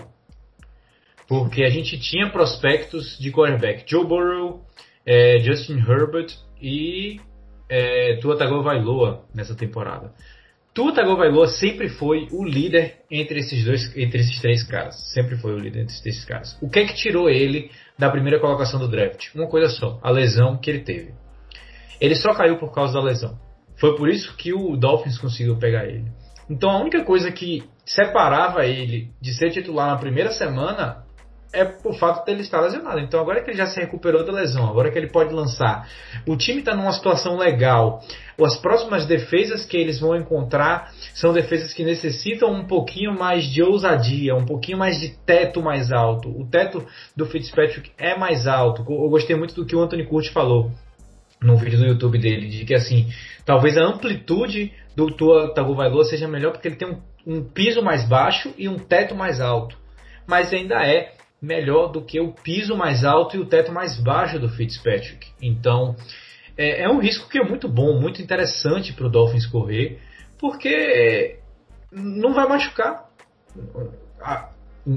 [1.27, 4.61] Porque a gente tinha prospectos de quarterback: Joe Burrow,
[5.05, 6.31] é, Justin Herbert
[6.61, 7.19] e
[7.69, 10.13] é, Tua Tagovailoa nessa temporada.
[10.73, 14.95] Tua Tagovailoa sempre foi o líder entre esses dois, entre esses três caras.
[15.13, 16.57] Sempre foi o líder entre esses caras.
[16.61, 19.35] O que é que tirou ele da primeira colocação do draft?
[19.35, 21.13] Uma coisa só, a lesão que ele teve.
[21.99, 23.37] Ele só caiu por causa da lesão.
[23.77, 26.05] Foi por isso que o Dolphins conseguiu pegar ele.
[26.49, 31.00] Então a única coisa que separava ele de ser titular na primeira semana
[31.53, 32.99] é o fato dele estar lesionado.
[32.99, 35.87] Então agora que ele já se recuperou da lesão, agora que ele pode lançar,
[36.25, 38.01] o time está numa situação legal.
[38.41, 43.61] As próximas defesas que eles vão encontrar são defesas que necessitam um pouquinho mais de
[43.61, 46.29] ousadia, um pouquinho mais de teto mais alto.
[46.29, 46.83] O teto
[47.15, 48.81] do Fitzpatrick é mais alto.
[48.81, 50.71] Eu gostei muito do que o Anthony Curti falou
[51.41, 53.07] no vídeo do YouTube dele, de que assim,
[53.45, 58.07] talvez a amplitude do Tua Tagovailoa seja melhor porque ele tem um, um piso mais
[58.07, 59.77] baixo e um teto mais alto.
[60.27, 64.39] Mas ainda é melhor do que o piso mais alto e o teto mais baixo
[64.39, 65.27] do Fitzpatrick.
[65.41, 65.95] Então,
[66.55, 69.99] é, é um risco que é muito bom, muito interessante para o Dolphins correr,
[70.37, 71.39] porque
[71.91, 73.09] não vai machucar.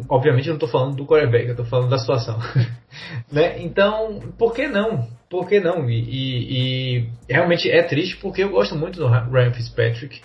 [0.08, 2.38] Obviamente eu não estou falando do quarterback, eu estou falando da situação.
[3.32, 3.60] né?
[3.62, 5.08] Então, por que não?
[5.30, 5.88] Por que não?
[5.88, 10.20] E, e, e, realmente é triste porque eu gosto muito do Ryan Fitzpatrick,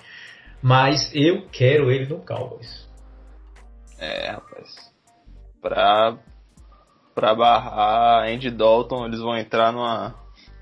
[0.62, 2.88] mas eu quero ele no Cowboys.
[3.98, 4.90] É, rapaz.
[5.62, 6.18] Pra,
[7.14, 10.16] pra barrar Andy Dalton, eles vão entrar numa,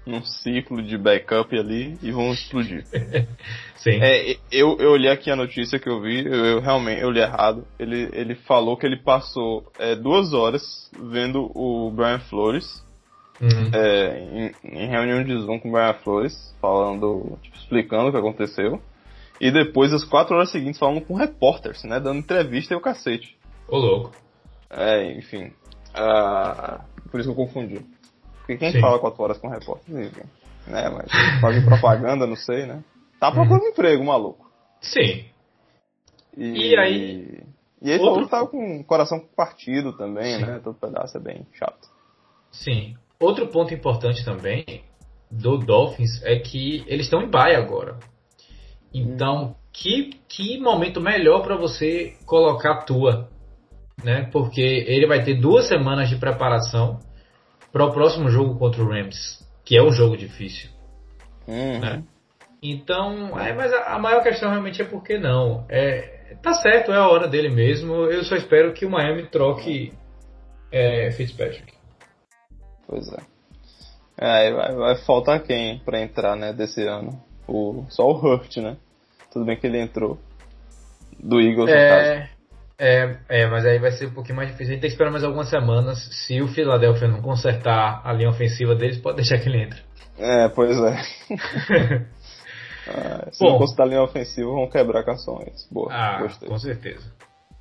[0.08, 2.86] num ciclo de backup ali e vão explodir.
[3.76, 4.00] Sim.
[4.02, 7.20] É, eu, eu olhei aqui a notícia que eu vi, eu, eu, realmente eu li
[7.20, 7.68] errado.
[7.78, 12.84] Ele, ele falou que ele passou é, duas horas vendo o Brian Flores
[13.42, 13.72] uhum.
[13.74, 18.18] é, em, em, reunião de Zoom com o Brian Flores, falando, tipo, explicando o que
[18.18, 18.82] aconteceu.
[19.40, 22.00] E depois, as quatro horas seguintes, falando com repórteres, né?
[22.00, 23.38] Dando entrevista e o cacete.
[23.68, 24.12] Ô louco.
[24.70, 25.54] É, enfim.
[25.96, 27.86] Uh, por isso que eu confundi.
[28.40, 28.82] Porque quem Sim.
[28.82, 29.94] fala quatro horas com repórter?
[30.68, 32.84] Né, mas fazem propaganda, não sei, né?
[33.20, 33.70] Tá procurando uhum.
[33.70, 34.50] emprego, maluco.
[34.82, 35.26] Sim.
[36.36, 37.44] E, e aí.
[37.82, 38.28] E ele outro...
[38.28, 40.46] tava com o coração partido também, Sim.
[40.46, 40.62] né?
[40.64, 41.90] Todo pedaço é bem chato.
[42.52, 42.96] Sim.
[43.20, 44.84] Outro ponto importante também
[45.30, 47.98] do Dolphins é que eles estão em baia agora.
[48.94, 49.56] Então, hum.
[49.72, 53.30] que, que momento melhor para você colocar a tua,
[54.04, 54.30] né?
[54.32, 57.00] Porque ele vai ter duas semanas de preparação
[57.72, 60.70] para o próximo jogo contra o Rams, que é um jogo difícil.
[61.48, 61.80] Uhum.
[61.80, 62.04] Né?
[62.62, 65.66] Então, é, mas a, a, maior questão realmente é por que não.
[65.70, 67.94] É, tá certo, é a hora dele mesmo.
[68.06, 69.94] Eu só espero que o Miami troque
[70.72, 71.74] é, Fitzpatrick.
[72.88, 73.22] Pois é.
[74.18, 77.22] é vai, vai faltar quem para entrar, né, desse ano?
[77.48, 78.78] O, só o Hurt, né?
[79.32, 80.18] Tudo bem que ele entrou.
[81.20, 82.37] Do Eagles, é, no caso.
[82.80, 84.72] É, é, mas aí vai ser um pouquinho mais difícil.
[84.72, 85.98] A gente tem que esperar mais algumas semanas.
[86.12, 89.82] Se o Philadelphia não consertar a linha ofensiva deles, pode deixar que ele entre.
[90.18, 91.02] É, pois é.
[92.88, 95.68] ah, se Bom, não consertar a linha ofensiva, vão quebrar cações.
[95.72, 96.48] Boa, ah, gostei.
[96.48, 97.12] Com certeza.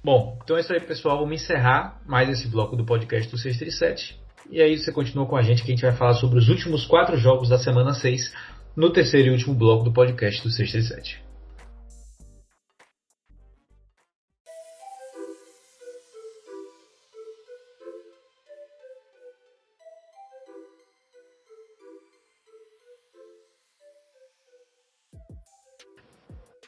[0.05, 1.19] Bom, então é isso aí, pessoal.
[1.19, 4.21] Vamos encerrar mais esse bloco do podcast do 637.
[4.51, 6.87] E aí você continua com a gente que a gente vai falar sobre os últimos
[6.87, 8.33] quatro jogos da semana 6
[8.77, 11.26] no terceiro e último bloco do podcast do 637.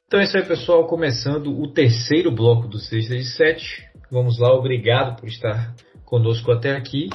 [0.08, 0.86] Então é isso aí, pessoal.
[0.86, 3.86] Começando o terceiro bloco do 6 de 7.
[4.10, 5.74] Vamos lá, obrigado por estar
[6.06, 7.10] conosco até aqui.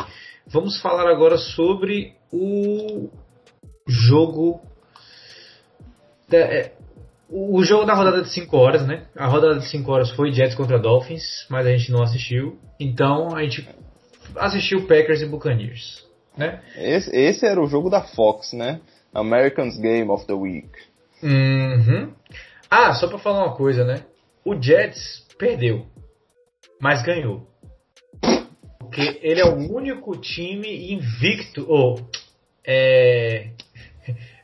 [0.45, 3.09] Vamos falar agora sobre o
[3.87, 4.61] jogo.
[6.29, 6.73] Da, é,
[7.31, 9.07] o jogo da rodada de 5 horas, né?
[9.17, 12.59] A rodada de 5 horas foi Jets contra Dolphins, mas a gente não assistiu.
[12.79, 13.67] Então a gente
[14.35, 16.05] assistiu Packers e Buccaneers,
[16.37, 16.61] né?
[16.75, 18.79] Esse, esse era o jogo da Fox, né?
[19.11, 20.69] Americans Game of the Week.
[21.23, 22.13] Uhum.
[22.75, 24.03] Ah, só pra falar uma coisa, né?
[24.43, 25.85] O Jets perdeu,
[26.81, 27.47] mas ganhou.
[28.79, 31.99] Porque ele é o único time invicto, ou
[32.65, 33.51] é.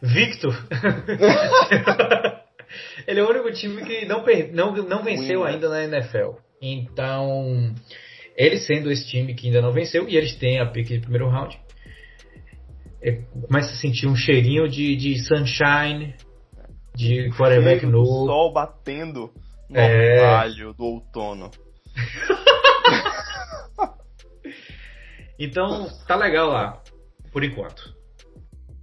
[0.04, 0.56] Victor.
[3.08, 4.24] ele é o único time que não,
[4.54, 6.34] não, não venceu ainda na NFL.
[6.62, 7.74] Então,
[8.38, 11.30] ele sendo esse time que ainda não venceu, e eles têm a pique de primeiro
[11.30, 11.60] round,
[13.02, 16.14] é, começa a sentir um cheirinho de, de sunshine,
[17.00, 18.24] de quarterback novo.
[18.24, 19.32] O sol batendo
[19.70, 20.22] no é...
[20.22, 21.50] orvalho do outono.
[25.40, 26.84] então, tá legal lá,
[27.32, 27.96] por enquanto.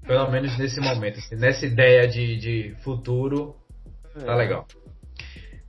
[0.07, 1.19] Pelo menos nesse momento.
[1.19, 3.55] Assim, nessa ideia de, de futuro,
[4.19, 4.37] tá é.
[4.37, 4.67] legal.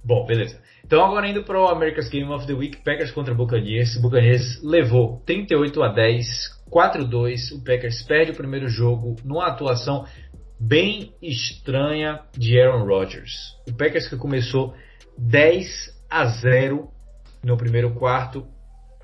[0.01, 0.57] Bom, beleza.
[0.85, 3.97] Então agora indo para o America's Game of the Week, Packers contra Buccaneers.
[3.97, 6.25] Buccaneers levou 38 a 10,
[6.71, 7.57] 4-2.
[7.57, 10.05] O Packers perde o primeiro jogo numa atuação
[10.59, 13.31] bem estranha de Aaron Rodgers.
[13.67, 14.73] O Packers que começou
[15.17, 16.89] 10 a 0
[17.43, 18.45] no primeiro quarto,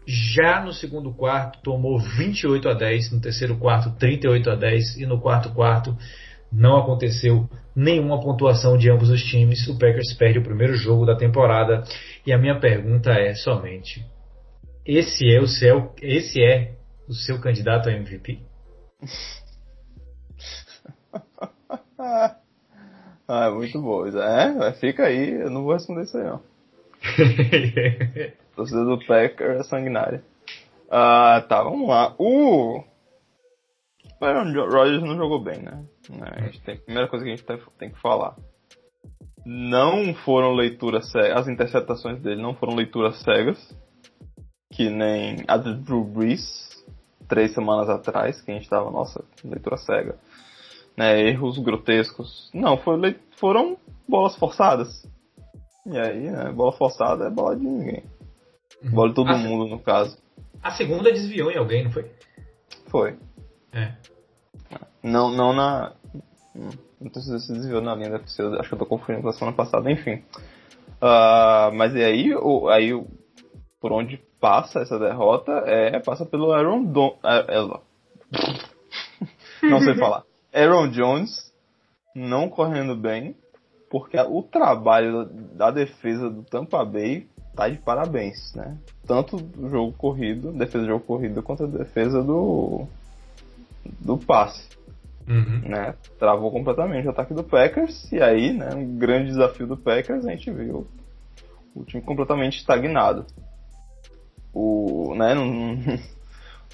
[0.06, 5.06] já no segundo quarto tomou 28 a 10, no terceiro quarto 38 a 10 e
[5.06, 5.98] no quarto quarto
[6.52, 9.68] não aconteceu nenhuma pontuação de ambos os times.
[9.68, 11.84] O Packers perde o primeiro jogo da temporada
[12.26, 14.06] e a minha pergunta é somente:
[14.86, 16.74] esse é o seu, esse é
[17.08, 18.40] o seu candidato a MVP?
[23.28, 24.06] ah, muito bom.
[24.06, 26.42] É, fica aí, eu não vou responder isso aí não.
[28.56, 30.24] Torcida do Packer é sanguinária.
[30.90, 32.14] Ah, tá, vamos lá.
[32.18, 32.84] O uh,
[34.22, 35.84] Rodgers não jogou bem, né?
[36.66, 38.36] Tem, a primeira coisa que a gente tem, tem que falar.
[39.46, 43.58] Não foram leituras cegas, as interceptações dele não foram leituras cegas,
[44.72, 46.86] que nem a do Drew Brees,
[47.28, 50.18] três semanas atrás, que a gente tava, nossa, leitura cega
[50.98, 52.50] né, erros grotescos.
[52.54, 53.78] Não, foi, foram
[54.08, 55.08] bolas forçadas.
[55.86, 58.04] E aí, né, bola forçada é bola de ninguém.
[58.84, 60.18] Bola de todo a mundo, no caso.
[60.62, 62.10] A segunda desviou em alguém, não foi?
[62.88, 63.18] Foi.
[63.74, 63.94] É.
[65.02, 65.94] Não, não na.
[67.02, 69.34] Não sei se desviou na linha da FCU, acho que eu tô confundindo com a
[69.34, 70.24] semana passada, enfim.
[71.02, 72.92] Uh, mas e aí, o, aí
[73.82, 77.62] por onde passa essa derrota é passa pelo Aaron Don, é, é,
[79.70, 80.24] não sei falar.
[80.54, 81.52] Aaron Jones
[82.16, 83.36] não correndo bem,
[83.90, 88.78] porque o trabalho da defesa do Tampa Bay tá de parabéns, né?
[89.06, 92.88] Tanto do jogo corrido, defesa do jogo corrido, quanto a defesa do
[94.00, 94.68] do passe.
[95.28, 95.70] Uhum.
[95.70, 95.96] Né?
[96.20, 100.32] Travou completamente o ataque do Packers e aí, né, um grande desafio do Packers, a
[100.32, 100.86] gente viu
[101.76, 103.26] o time completamente estagnado.
[104.54, 105.34] O, né,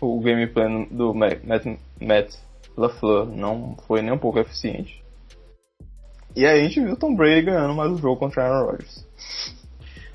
[0.02, 1.42] o gameplay do Matt,
[2.02, 2.36] Matt
[2.78, 5.04] LaFleur não foi nem um pouco eficiente.
[6.36, 9.08] E aí a gente viu o Tom Brady ganhando mais um jogo contra Aaron Rodgers.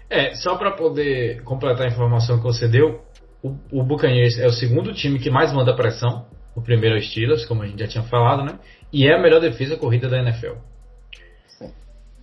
[0.08, 3.00] É, só para poder completar a informação que você deu,
[3.42, 7.02] o, o Buccaneers é o segundo time que mais manda pressão o primeiro é o
[7.02, 8.58] Steelers, como a gente já tinha falado, né?
[8.92, 10.54] E é a melhor defesa corrida da NFL.
[11.48, 11.72] Sim.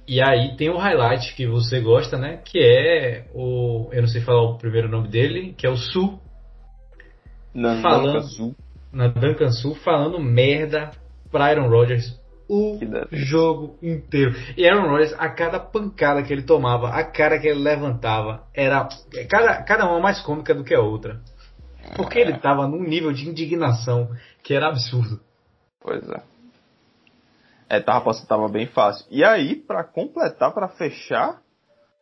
[0.07, 2.37] E aí tem o highlight que você gosta, né?
[2.37, 3.89] Que é o.
[3.91, 6.17] Eu não sei falar o primeiro nome dele, que é o Su.
[7.53, 8.55] Na falando, Duncan Su.
[8.91, 10.91] Na Duncan Su, falando merda
[11.31, 12.19] pra Aaron Rodgers
[12.51, 12.77] o
[13.11, 14.35] jogo inteiro.
[14.57, 18.89] E Aaron Rodgers, a cada pancada que ele tomava, a cara que ele levantava, era
[19.29, 21.21] cada, cada uma mais cômica do que a outra.
[21.95, 24.09] Porque ele tava num nível de indignação
[24.43, 25.21] que era absurdo.
[25.79, 26.21] Pois é.
[27.69, 29.05] É, tava, tava bem fácil.
[29.09, 31.41] E aí, para completar, para fechar,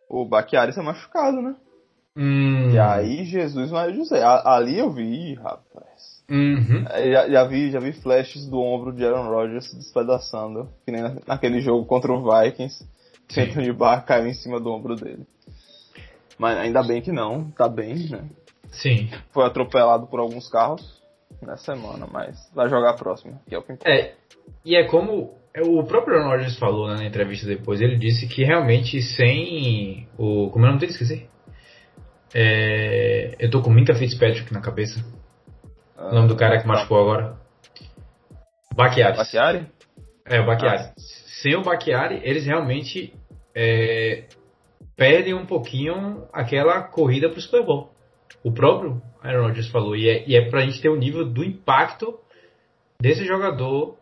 [0.10, 1.56] o Baquiari é machucado, né?
[2.18, 2.72] Hum.
[2.72, 4.22] E aí, Jesus Maria José.
[4.24, 6.19] Ali eu vi, rapaz.
[6.30, 6.86] Uhum.
[6.90, 10.70] É, já, já, vi, já vi flashes do ombro de Aaron Rodgers despedaçando.
[10.86, 12.86] Que nem naquele jogo contra o Vikings.
[13.28, 15.26] Que Anthony Barr caiu em cima do ombro dele.
[16.38, 18.24] Mas ainda bem que não, tá bem, né?
[18.72, 19.10] Sim.
[19.32, 21.00] Foi atropelado por alguns carros
[21.42, 23.92] nessa semana, mas vai jogar a próxima, que é o que importa.
[23.92, 24.14] É,
[24.64, 28.44] e é como o próprio Aaron Rodgers falou né, na entrevista depois, ele disse que
[28.44, 30.50] realmente sem o.
[30.50, 30.92] Como é o nome dele?
[30.92, 31.28] Esqueci.
[32.34, 35.04] É, eu tô com Minka Fitzpatrick na cabeça.
[36.00, 37.38] O nome do cara que machucou agora.
[38.74, 39.18] Baquiari.
[39.18, 39.68] Baquiari?
[40.26, 40.84] É, o Baquiari.
[40.84, 40.94] Ah.
[41.42, 43.14] Sem o Baquiari, eles realmente
[43.54, 44.26] é,
[44.96, 47.92] perdem um pouquinho aquela corrida pro Super Bowl.
[48.44, 49.96] O próprio Aaron Rodgers falou.
[49.96, 52.18] E é, e é pra gente ter o um nível do impacto
[53.02, 53.98] desse jogador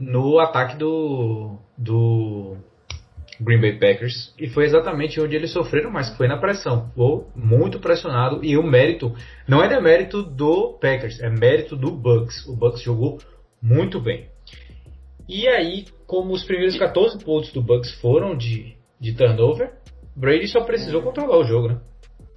[0.00, 2.56] no ataque do, do
[3.40, 4.34] Green Bay Packers.
[4.38, 6.90] E foi exatamente onde eles sofreram mais, foi na pressão.
[6.94, 8.44] Foi muito pressionado.
[8.44, 9.14] E o mérito
[9.46, 12.46] não é demérito do Packers, é mérito do Bucks.
[12.46, 13.18] O Bucks jogou
[13.62, 14.28] muito bem.
[15.28, 19.72] E aí, como os primeiros 14 pontos do Bucks foram de, de turnover,
[20.16, 21.80] Brady só precisou controlar o jogo, né?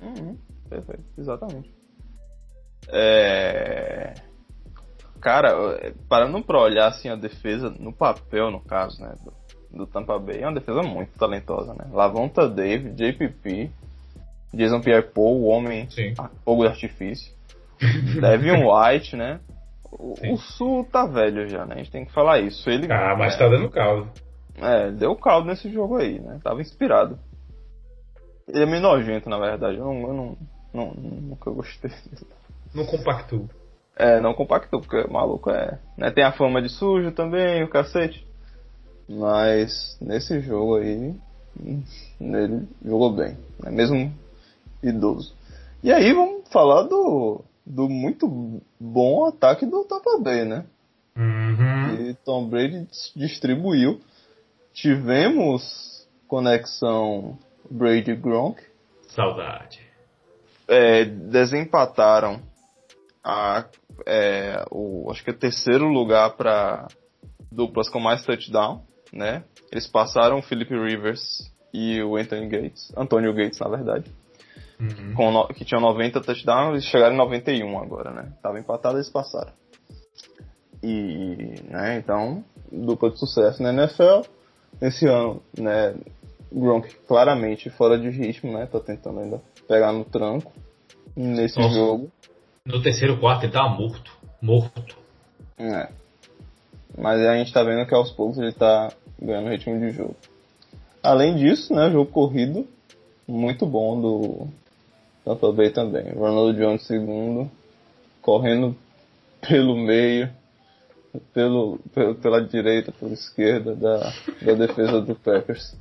[0.01, 0.37] Uhum
[0.71, 1.69] perfeito, exatamente.
[2.89, 4.13] É...
[5.19, 9.13] Cara, parando pra olhar assim a defesa no papel, no caso, né,
[9.73, 11.85] do, Tampa Bay, é uma defesa muito talentosa, né?
[11.91, 13.71] Lavonta David, JPP,
[14.53, 16.13] Jason Pierre-Paul, o homem Sim.
[16.17, 17.33] a fogo de artifício,
[17.79, 19.39] Devin White, né?
[19.91, 21.75] O, o, Sul tá velho já, né?
[21.75, 22.69] A gente tem que falar isso.
[22.69, 24.09] Ele, ah, mas é, tá dando caldo.
[24.57, 26.39] É, deu caldo nesse jogo aí, né?
[26.41, 27.19] Tava inspirado.
[28.47, 29.77] Ele é meio nojento, na verdade.
[29.77, 30.37] Eu não, eu não,
[30.73, 31.91] não, nunca gostei.
[32.73, 33.49] Não compactou.
[33.97, 35.77] É, não compactou, porque o maluco é.
[35.97, 38.25] Né, tem a fama de sujo também, o cacete.
[39.11, 41.15] Mas nesse jogo aí,
[42.19, 44.13] ele jogou bem, né, mesmo
[44.81, 45.33] idoso.
[45.83, 50.65] E aí vamos falar do, do muito bom ataque do Tampa Bay, né?
[51.15, 52.09] Uhum.
[52.09, 53.99] E Tom Brady distribuiu.
[54.73, 57.37] Tivemos conexão
[57.69, 58.61] Brady Gronk.
[59.09, 59.91] Saudade
[60.71, 62.41] é, desempataram
[63.21, 63.65] a,
[64.07, 66.87] é, o, acho que é o terceiro lugar para
[67.51, 68.81] duplas com mais touchdown,
[69.11, 69.43] né?
[69.71, 74.11] Eles passaram o Philip Rivers e o Anthony Gates, Antonio Gates na verdade,
[74.79, 75.13] uhum.
[75.15, 78.33] com no, que tinham 90 touchdowns, eles chegaram em 91 agora, né?
[78.41, 79.53] Tava empatado, eles passaram.
[80.83, 84.21] E, né, então, dupla de sucesso na NFL.
[84.81, 85.95] Esse ano, né,
[86.51, 88.65] Gronk claramente fora de ritmo, né?
[88.65, 90.51] Tá tentando ainda pegar no tranco
[91.15, 91.75] nesse Nossa.
[91.75, 92.11] jogo.
[92.65, 94.11] No terceiro quarto ele tava morto.
[94.41, 94.97] Morto.
[95.57, 95.89] É.
[96.97, 98.91] Mas a gente tá vendo que aos poucos ele tá
[99.21, 100.15] ganhando ritmo de jogo.
[101.03, 102.67] Além disso, né, jogo corrido
[103.27, 104.47] muito bom do
[105.23, 106.11] Tampa Bay também.
[106.13, 107.49] Ronald Jones segundo,
[108.21, 108.75] correndo
[109.47, 110.29] pelo meio,
[111.33, 115.75] pelo, pelo, pela direita, pela esquerda da, da defesa do Packers.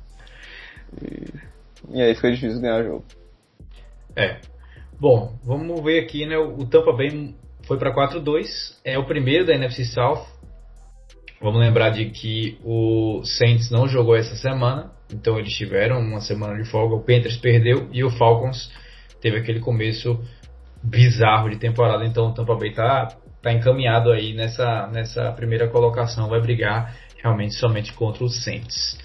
[1.01, 3.03] E, e aí fica difícil ganhar jogo.
[4.15, 4.39] É.
[4.99, 6.37] Bom, vamos ver aqui, né?
[6.37, 7.33] O Tampa Bay
[7.63, 10.25] foi para 4-2, é o primeiro da NFC South.
[11.41, 16.55] Vamos lembrar de que o Saints não jogou essa semana, então eles tiveram uma semana
[16.61, 16.95] de folga.
[16.95, 18.71] O Panthers perdeu e o Falcons
[19.19, 20.19] teve aquele começo
[20.83, 22.05] bizarro de temporada.
[22.05, 27.55] Então o Tampa Bay tá, tá encaminhado aí nessa, nessa primeira colocação, vai brigar realmente
[27.55, 28.99] somente contra os Saints.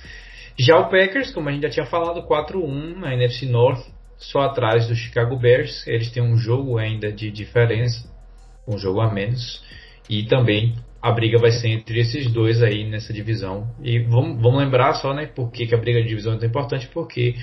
[0.58, 3.82] Já o Packers, como a gente já tinha falado, 4-1 na NFC North,
[4.18, 5.86] só atrás do Chicago Bears.
[5.86, 8.06] Eles têm um jogo ainda de diferença,
[8.68, 9.62] um jogo a menos.
[10.08, 13.68] E também a briga vai ser entre esses dois aí nessa divisão.
[13.82, 16.48] E vamos, vamos lembrar só, né, por que, que a briga de divisão é tão
[16.48, 17.34] importante, porque,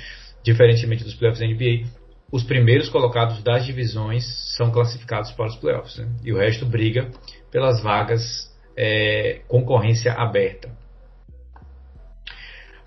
[0.43, 1.87] diferentemente dos playoffs da NBA,
[2.31, 4.25] os primeiros colocados das divisões
[4.57, 5.97] são classificados para os playoffs.
[5.97, 6.09] Né?
[6.23, 7.09] E o resto briga
[7.51, 10.69] pelas vagas é, concorrência aberta.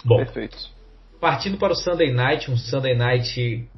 [0.05, 0.57] Bom, Perfeito.
[1.20, 3.68] partindo para o Sunday Night, um Sunday Night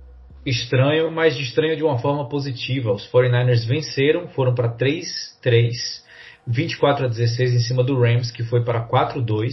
[0.49, 2.93] estranho, mas estranho de uma forma positiva.
[2.93, 6.07] Os 49ers venceram, foram para 3-3
[6.49, 9.51] 24 a 16 em cima do Rams, que foi para 4-2.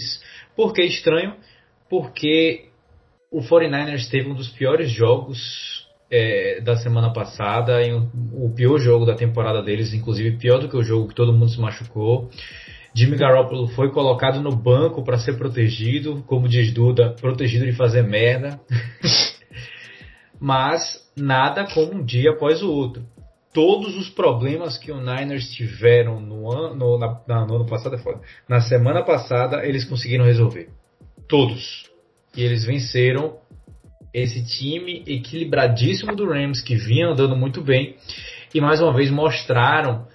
[0.56, 1.34] Por que estranho?
[1.90, 2.70] Porque
[3.30, 9.06] o 49ers teve um dos piores jogos é, da semana passada, e o pior jogo
[9.06, 12.30] da temporada deles, inclusive pior do que o jogo que todo mundo se machucou.
[12.96, 18.04] Jimmy Garoppolo foi colocado no banco para ser protegido, como diz Duda, protegido de fazer
[18.04, 18.58] merda.
[20.40, 23.06] Mas nada como um dia após o outro
[23.56, 27.98] todos os problemas que o Niners tiveram no ano, na, na, no ano passado, é
[27.98, 28.20] foda.
[28.50, 30.68] na semana passada, eles conseguiram resolver.
[31.26, 31.90] Todos.
[32.36, 33.38] E eles venceram
[34.14, 37.96] esse time equilibradíssimo do Rams, que vinha andando muito bem.
[38.54, 40.06] E mais uma vez mostraram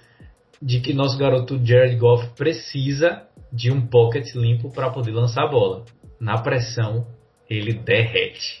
[0.61, 5.49] de que nosso garoto Jared Goff precisa de um pocket limpo para poder lançar a
[5.49, 5.85] bola.
[6.19, 7.07] Na pressão,
[7.49, 8.60] ele derrete.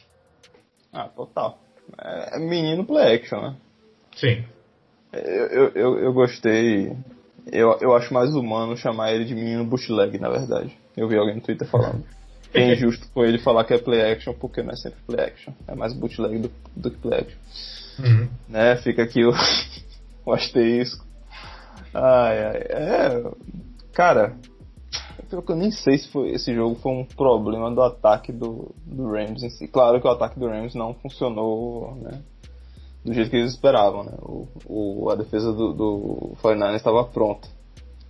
[0.93, 1.59] Ah, total.
[1.97, 3.55] É menino play action, né?
[4.15, 4.43] Sim.
[5.13, 6.95] Eu, eu, eu gostei.
[7.51, 10.75] Eu, eu acho mais humano chamar ele de menino bootleg, na verdade.
[10.95, 12.03] Eu vi alguém no Twitter falando.
[12.53, 15.53] É injusto foi ele falar que é play action, porque não é sempre play action.
[15.67, 17.39] É mais bootleg do, do que play action.
[17.99, 18.29] Uhum.
[18.49, 18.75] Né?
[18.77, 19.31] Fica aqui o,
[20.25, 21.05] o asterisco.
[21.93, 22.57] Ai, ai.
[22.69, 23.31] É.
[23.93, 24.35] Cara,
[25.31, 29.43] eu nem sei se foi, esse jogo foi um problema do ataque do, do Rams
[29.43, 29.67] em si.
[29.67, 32.21] Claro que o ataque do Rams não funcionou, né?
[33.03, 34.13] do jeito que eles esperavam, né?
[34.21, 37.47] O, o a defesa do, do 49 estava pronta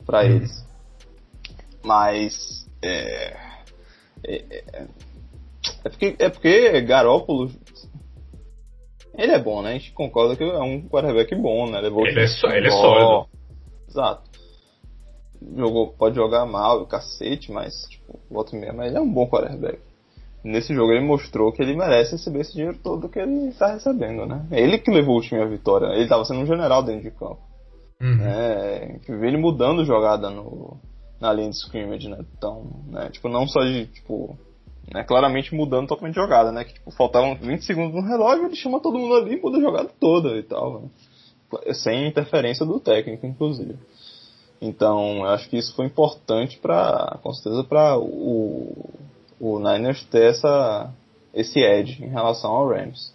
[0.06, 0.36] para uhum.
[0.36, 0.68] eles.
[1.84, 3.38] Mas é,
[4.24, 4.88] é, é,
[5.84, 7.52] é, porque, é porque Garópolo
[9.18, 9.72] ele é bom, né?
[9.72, 11.80] A gente concorda que é um quarterback bom, né?
[11.82, 13.30] Levou ele, é, só, ele é sólido.
[13.88, 14.31] Exato.
[15.56, 19.12] Jogou, pode jogar mal, o cacete, mas tipo, volta e meia, mas ele é um
[19.12, 19.80] bom quarterback
[20.44, 24.26] nesse jogo ele mostrou que ele merece receber esse dinheiro todo que ele está recebendo,
[24.26, 24.46] né?
[24.52, 25.88] Ele que levou o time à vitória.
[25.94, 27.40] Ele estava sendo um general dentro de campo.
[28.02, 28.18] Uhum.
[28.18, 29.00] Né?
[29.08, 30.78] Vê ele mudando jogada no,
[31.20, 32.18] na linha de scrimmage, né?
[32.38, 33.10] Então, né?
[33.12, 34.36] Tipo, não só de, tipo,
[34.92, 35.04] né?
[35.04, 36.64] claramente mudando totalmente jogada, né?
[36.64, 39.62] Que, tipo, faltavam 20 segundos no relógio, ele chama todo mundo ali e muda a
[39.62, 40.90] jogada toda e tal, né?
[41.74, 43.78] Sem interferência do técnico, inclusive.
[44.62, 48.94] Então, eu acho que isso foi importante para, com certeza, para o,
[49.40, 50.94] o Niners ter essa,
[51.34, 53.12] esse edge em relação ao Rams.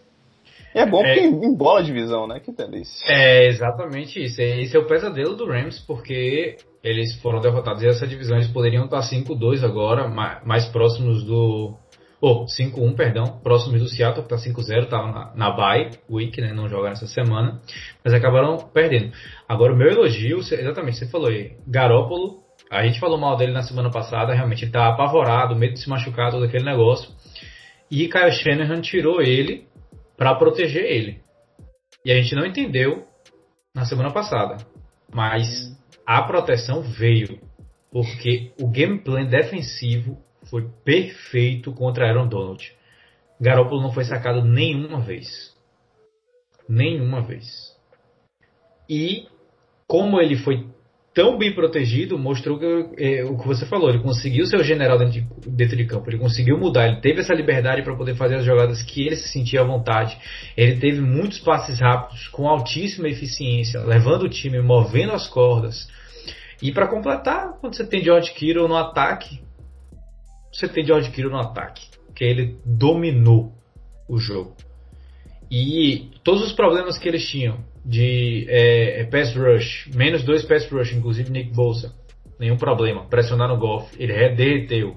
[0.75, 2.41] E é bom é, porque embola a divisão, né?
[2.41, 3.07] Que delícia.
[3.09, 4.43] É exatamente isso.
[4.43, 8.85] Esse é o pesadelo do Rams, porque eles foram derrotados e essa divisão eles poderiam
[8.85, 10.07] estar 5-2 agora,
[10.45, 11.75] mais próximos do.
[12.21, 16.41] Ou oh, 5-1, perdão, próximos do Seattle, que está 5-0, estava na, na bye week,
[16.41, 16.53] né?
[16.53, 17.61] Não jogaram essa semana,
[18.03, 19.13] mas acabaram perdendo.
[19.47, 23.63] Agora, o meu elogio, exatamente, você falou aí, Garópolo a gente falou mal dele na
[23.63, 27.14] semana passada, realmente ele tá apavorado, medo de se machucar, todo aquele negócio.
[27.91, 29.68] E Kyle Shanahan tirou ele
[30.17, 31.21] para proteger ele.
[32.05, 33.05] E a gente não entendeu
[33.75, 34.57] na semana passada.
[35.13, 35.49] Mas
[36.05, 37.38] a proteção veio.
[37.91, 40.18] Porque o gameplay defensivo
[40.51, 42.73] foi perfeito contra Aaron Donald.
[43.41, 45.55] Garoppolo não foi sacado nenhuma vez.
[46.68, 47.77] Nenhuma vez.
[48.89, 49.27] E
[49.87, 50.67] como ele foi
[51.17, 52.67] tão bem protegido mostrou que,
[52.99, 53.89] é, o que você falou.
[53.89, 56.11] Ele conseguiu ser o general dentro de, dentro de campo.
[56.11, 56.87] Ele conseguiu mudar.
[56.87, 60.18] Ele teve essa liberdade para poder fazer as jogadas que ele se sentia à vontade.
[60.55, 65.89] Ele teve muitos passes rápidos com altíssima eficiência, levando o time, movendo as cordas.
[66.61, 69.41] E para completar, quando você tem George Kittle no ataque,
[70.57, 73.53] você tem George Kittle no ataque, que ele dominou
[74.08, 74.57] o jogo.
[75.50, 80.68] E todos os problemas que eles tinham, de é, é, pass rush, menos dois pass
[80.70, 81.95] rush, inclusive Nick Bolsa.
[82.38, 83.07] Nenhum problema.
[83.07, 84.96] Pressionar no golf, ele derreteu.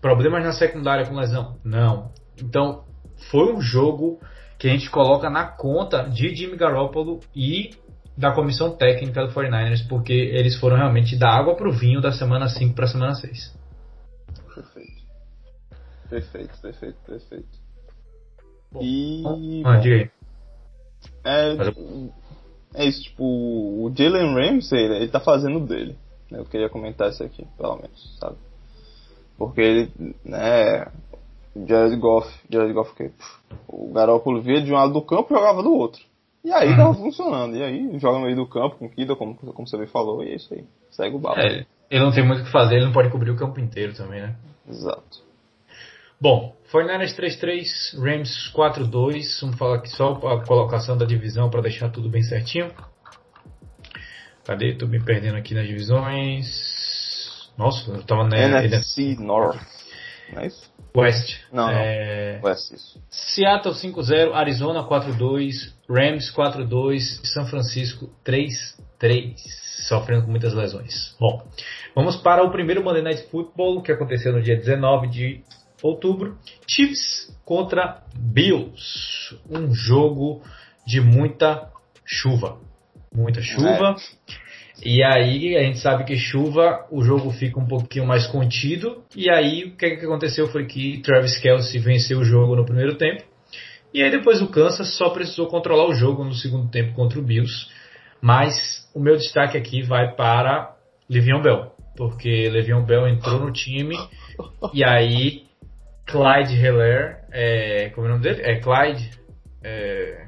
[0.00, 1.58] Problemas na secundária com lesão?
[1.64, 2.10] Não.
[2.40, 2.84] Então,
[3.30, 4.18] foi um jogo
[4.58, 7.70] que a gente coloca na conta de Jimmy Garoppolo e
[8.16, 12.48] da comissão técnica do 49ers, porque eles foram realmente da água pro vinho da semana
[12.48, 13.56] 5 para semana 6.
[14.54, 14.91] Perfeito.
[16.12, 17.48] Perfeito, perfeito, perfeito.
[18.70, 19.62] Bom, e.
[19.64, 20.10] Ah, diga aí.
[21.24, 25.96] É, é isso, tipo, o Jalen Ramsey, ele, ele tá fazendo dele.
[26.30, 26.38] Né?
[26.38, 28.36] Eu queria comentar isso aqui, pelo menos, sabe?
[29.38, 30.86] Porque ele, né,
[31.66, 33.10] Jared Goff, Jared Goff, que
[33.66, 36.02] o Garoppolo via de um lado do campo e jogava do outro.
[36.44, 36.76] E aí uhum.
[36.76, 37.56] tava funcionando.
[37.56, 40.32] E aí joga no meio do campo com Kida, como, como você bem falou, e
[40.32, 40.64] é isso aí.
[40.90, 41.40] Segue o bala.
[41.40, 43.94] É, ele não tem muito o que fazer, ele não pode cobrir o campo inteiro
[43.94, 44.36] também, né?
[44.68, 45.31] Exato.
[46.22, 49.40] Bom, 49ers 3-3, Rams 4-2.
[49.40, 52.70] Vamos falar aqui só a colocação da divisão para deixar tudo bem certinho.
[54.44, 54.72] Cadê?
[54.76, 57.50] Tô me perdendo aqui nas divisões.
[57.58, 59.58] Nossa, eu tava na NFC North.
[60.32, 60.72] Não é isso?
[60.96, 61.40] West.
[61.52, 62.38] Não, é...
[62.40, 62.48] não.
[62.48, 63.02] West, isso.
[63.10, 69.34] Seattle 5-0, Arizona 4-2, Rams 4-2, São Francisco 3-3,
[69.88, 71.16] sofrendo com muitas lesões.
[71.18, 71.44] Bom,
[71.96, 75.42] vamos para o primeiro Monday Night Football, que aconteceu no dia 19 de
[75.82, 76.38] outubro.
[76.66, 79.36] Chiefs contra Bills.
[79.50, 80.42] Um jogo
[80.86, 81.70] de muita
[82.04, 82.58] chuva.
[83.14, 83.96] Muita chuva.
[83.96, 84.42] É.
[84.84, 89.02] E aí a gente sabe que chuva, o jogo fica um pouquinho mais contido.
[89.14, 92.96] E aí o que, que aconteceu foi que Travis Kelsey venceu o jogo no primeiro
[92.96, 93.22] tempo.
[93.94, 97.22] E aí depois o Kansas só precisou controlar o jogo no segundo tempo contra o
[97.22, 97.68] Bills.
[98.20, 100.74] Mas o meu destaque aqui vai para
[101.08, 101.72] Le'Veon Bell.
[101.96, 103.96] Porque Le'Veon Bell entrou no time
[104.72, 105.44] e aí
[106.06, 108.42] Clyde Heller, é, como é o nome dele?
[108.42, 109.10] É Clyde.
[109.64, 110.26] É,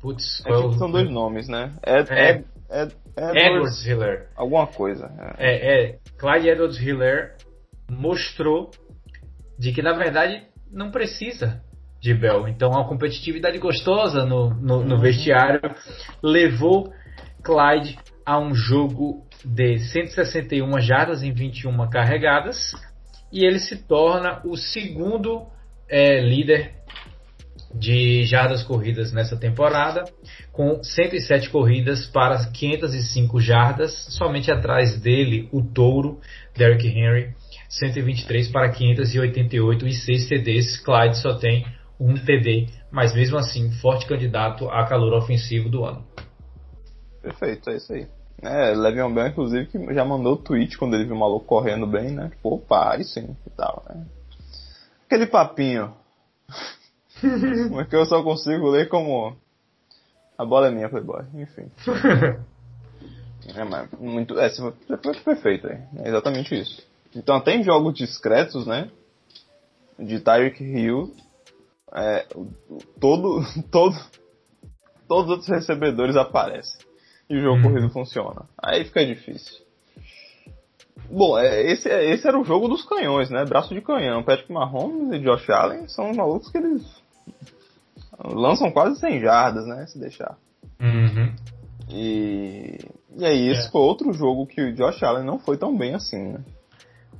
[0.00, 1.72] putz, é tipo, são dois nomes, né?
[1.84, 2.82] É, é, é
[3.16, 4.28] Edwards, Edwards Hiller.
[4.36, 5.10] Alguma coisa.
[5.38, 5.50] É.
[5.50, 5.98] é, é.
[6.18, 7.34] Clyde Edwards Hiller
[7.90, 8.70] mostrou
[9.58, 11.62] de que na verdade não precisa
[12.00, 12.48] de Bell.
[12.48, 15.00] Então a competitividade gostosa no, no, no uhum.
[15.00, 15.60] vestiário
[16.22, 16.92] levou
[17.42, 22.72] Clyde a um jogo de 161 jardas em 21 carregadas
[23.32, 25.46] e ele se torna o segundo
[25.88, 26.74] é, líder
[27.74, 30.04] de jardas corridas nessa temporada,
[30.52, 36.20] com 107 corridas para 505 jardas, somente atrás dele o touro
[36.56, 37.34] Derrick Henry,
[37.68, 40.80] 123 para 588 e 6 TDs.
[40.80, 41.66] Clyde só tem
[42.00, 46.06] um TD, mas mesmo assim, forte candidato a calor ofensivo do ano.
[47.22, 48.06] Perfeito, é isso aí.
[48.42, 51.86] É, Le'Veon Bell, inclusive, que já mandou o tweet quando ele viu o maluco correndo
[51.86, 52.28] bem, né?
[52.28, 54.04] Tipo, opa, aí sim, e tal, né?
[55.06, 55.94] Aquele papinho.
[57.72, 59.34] Porque eu só consigo ler como.
[60.36, 61.24] A bola é minha, Playboy.
[61.34, 61.70] Enfim.
[63.54, 64.38] é, mas muito.
[64.38, 65.78] É, foi perfeito aí.
[66.00, 66.86] É exatamente isso.
[67.14, 68.90] Então, até em jogos discretos, né?
[69.98, 71.14] De Tyreek Hill,
[71.94, 72.26] é,
[73.00, 73.42] todo,
[73.72, 73.96] todo,
[75.08, 76.85] todos os outros recebedores aparecem
[77.28, 77.62] e o jogo hum.
[77.62, 78.42] corrido funciona.
[78.62, 79.64] Aí fica difícil.
[81.10, 83.44] Bom, é, esse, é, esse era o jogo dos canhões, né?
[83.44, 84.22] Braço de canhão.
[84.22, 86.82] Patrick Mahomes e Josh Allen são os malucos que eles
[88.24, 89.86] lançam quase 100 jardas, né?
[89.86, 90.36] Se deixar.
[90.80, 91.32] Uhum.
[91.88, 92.78] E,
[93.16, 93.70] e aí, esse é.
[93.70, 96.40] foi outro jogo que o Josh Allen não foi tão bem assim, né?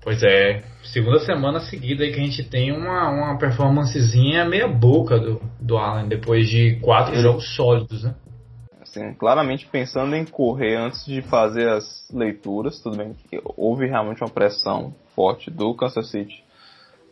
[0.02, 5.18] Pois é, segunda semana seguida aí que a gente tem uma, uma performancezinha meia boca
[5.18, 7.22] do, do Allen, depois de quatro Ele...
[7.22, 8.14] jogos sólidos, né?
[8.96, 14.22] Assim, claramente pensando em correr antes de fazer as leituras, tudo bem que houve realmente
[14.22, 16.42] uma pressão forte do Kansas City,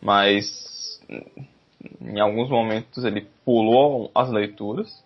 [0.01, 0.99] mas
[2.01, 5.05] em alguns momentos ele pulou as leituras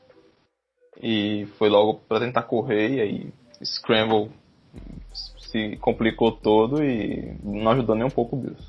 [1.03, 4.31] e foi logo para tentar correr e aí Scramble
[5.37, 8.68] se complicou todo e não ajudou nem um pouco o Bills.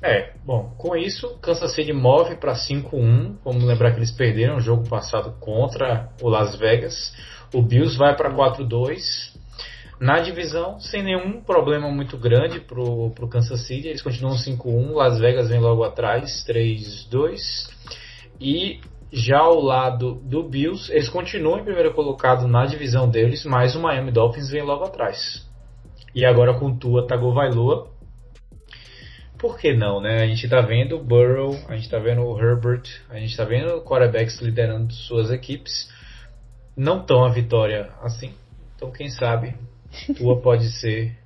[0.00, 3.36] É, bom, com isso, Kansas City move para 5-1.
[3.44, 7.12] Vamos lembrar que eles perderam o jogo passado contra o Las Vegas.
[7.52, 9.36] O Bills vai para 4-2.
[10.00, 14.92] Na divisão, sem nenhum problema muito grande pro, pro Kansas City, eles continuam 5-1.
[14.92, 17.40] Las Vegas vem logo atrás, 3-2.
[18.40, 18.80] E
[19.10, 23.80] já ao lado do Bills, eles continuam em primeiro colocado na divisão deles, mas o
[23.80, 25.44] Miami Dolphins vem logo atrás.
[26.14, 27.88] E agora com Tua Tagovailoa,
[29.38, 30.22] por que não, né?
[30.22, 33.44] A gente está vendo o Burrow, a gente está vendo o Herbert, a gente está
[33.44, 35.88] vendo quarterbacks liderando suas equipes.
[36.76, 38.34] Não tão a vitória assim.
[38.74, 39.54] Então, quem sabe,
[40.16, 41.16] Tua pode ser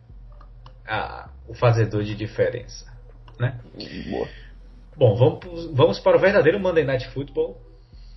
[0.87, 2.87] a, o fazedor de diferença,
[3.39, 3.59] né?
[4.11, 4.29] Boa.
[4.97, 7.59] Bom, vamos, vamos para o verdadeiro Monday Night Football,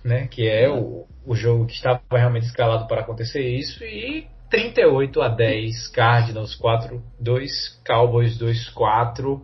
[0.04, 0.26] né?
[0.26, 5.28] Que é o, o jogo que estava realmente escalado para acontecer isso e 38 a
[5.28, 7.48] 10, Cardinals 4-2,
[7.84, 9.42] Cowboys 2-4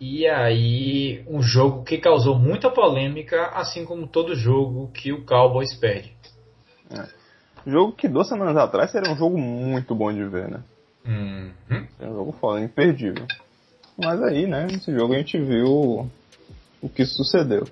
[0.00, 5.74] E aí, um jogo que causou muita polêmica, assim como todo jogo que o Cowboys
[5.74, 6.14] perde.
[6.90, 7.04] É.
[7.66, 10.60] Jogo que duas semanas atrás seria um jogo muito bom de ver, né?
[11.04, 11.86] Uhum.
[12.00, 13.26] É um jogo foda, imperdível.
[13.96, 16.08] Mas aí, né, nesse jogo a gente viu
[16.80, 17.66] o que sucedeu.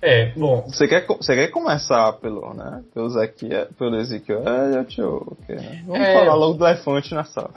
[0.00, 0.62] É, bom.
[0.62, 2.84] Você quer, você quer começar pelo, né?
[2.94, 4.44] Pelo, Ezequiel, pelo Ezequiel
[5.00, 5.82] ou okay, né?
[5.84, 7.50] Vamos é, falar logo do elefante na sala.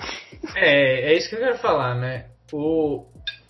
[0.56, 2.31] É, é isso que eu quero falar, né?
[2.52, 3.06] O,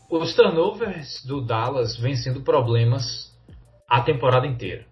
[0.10, 3.32] os turnovers do Dallas vêm sendo problemas
[3.88, 4.86] a temporada inteira.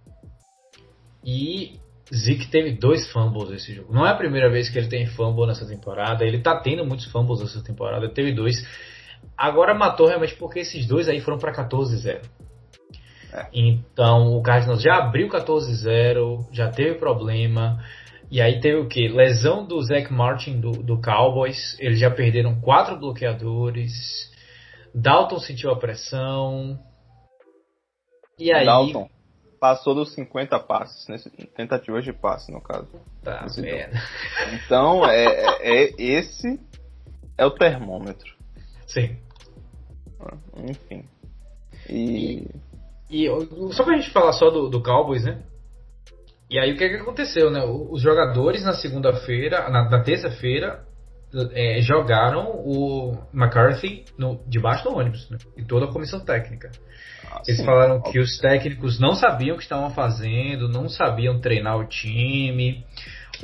[1.24, 1.80] E
[2.14, 3.94] Zeke teve dois fumbles nesse jogo.
[3.94, 6.26] Não é a primeira vez que ele tem fumble nessa temporada.
[6.26, 8.06] Ele tá tendo muitos fumbles nessa temporada.
[8.06, 8.56] Ele teve dois.
[9.38, 12.22] Agora matou realmente porque esses dois aí foram para 14-0.
[13.32, 13.48] É.
[13.54, 17.84] Então o Cardinals já abriu 14-0, já teve problema.
[18.32, 19.08] E aí teve o que?
[19.08, 21.76] Lesão do Zach Martin do, do Cowboys.
[21.80, 24.32] Eles já perderam quatro bloqueadores.
[24.94, 26.80] Dalton sentiu a pressão.
[28.38, 28.66] E aí.
[28.66, 29.10] Dalton
[29.60, 31.06] passou dos 50 passes,
[31.56, 32.88] tentativas de passe, no caso.
[33.24, 34.02] Tá merda.
[34.54, 36.60] Então, é, é, é, esse
[37.38, 38.34] é o termômetro.
[38.88, 39.18] Sim.
[40.58, 41.04] Enfim.
[41.90, 42.48] E.
[43.10, 45.44] E, e só pra gente falar só do, do Cowboys, né?
[46.50, 47.64] E aí o que, é que aconteceu, né?
[47.64, 50.84] Os jogadores na segunda-feira, na, na terça-feira,
[51.54, 55.38] é, jogaram o McCarthy no, debaixo do ônibus, né?
[55.56, 56.72] E toda a comissão técnica.
[57.32, 57.66] Ah, Eles sim.
[57.66, 62.84] falaram que os técnicos não sabiam o que estavam fazendo, não sabiam treinar o time.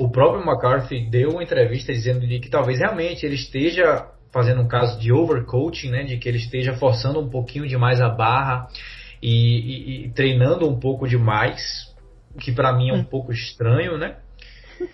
[0.00, 4.98] O próprio McCarthy deu uma entrevista dizendo que talvez realmente ele esteja fazendo um caso
[4.98, 6.02] de overcoaching, né?
[6.02, 8.66] De que ele esteja forçando um pouquinho demais a barra
[9.22, 11.94] e, e, e treinando um pouco demais,
[12.38, 13.04] que para mim é um hum.
[13.04, 14.16] pouco estranho, né?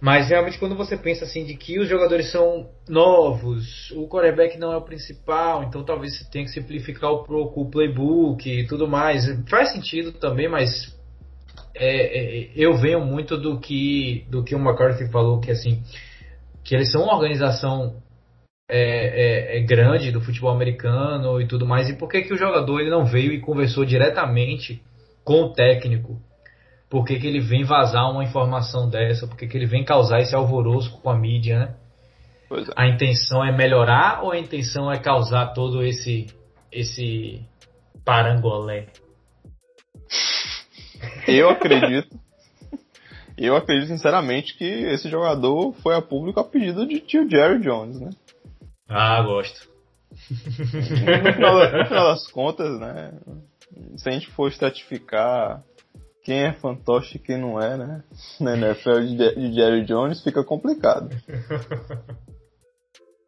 [0.00, 4.72] Mas realmente quando você pensa assim de que os jogadores são novos, o quarterback não
[4.72, 9.26] é o principal, então talvez você tenha que simplificar o, o playbook e tudo mais.
[9.48, 10.98] Faz sentido também, mas
[11.74, 15.82] é, é, eu venho muito do que do que o McCarthy falou que assim
[16.64, 18.00] que eles são uma organização
[18.70, 21.88] é, é, é, grande do futebol americano e tudo mais.
[21.88, 24.80] E por que, que o jogador ele não veio e conversou diretamente
[25.24, 26.20] com o técnico
[26.90, 30.20] por que, que ele vem vazar uma informação dessa, por que, que ele vem causar
[30.20, 31.74] esse alvoroço com a mídia, né?
[32.50, 32.64] É.
[32.74, 36.26] A intenção é melhorar ou a intenção é causar todo esse
[36.72, 37.40] esse
[38.04, 38.88] parangolé?
[41.28, 42.18] Eu acredito.
[43.38, 48.00] Eu acredito sinceramente que esse jogador foi a público a pedido de tio Jerry Jones,
[48.00, 48.10] né?
[48.88, 49.70] Ah, gosto.
[50.30, 53.12] No final, no final das contas, né?
[53.96, 55.62] Se a gente for estratificar
[56.30, 58.04] quem é fantoche e quem não é, né?
[58.38, 61.10] Na NFL de Jerry Jones fica complicado.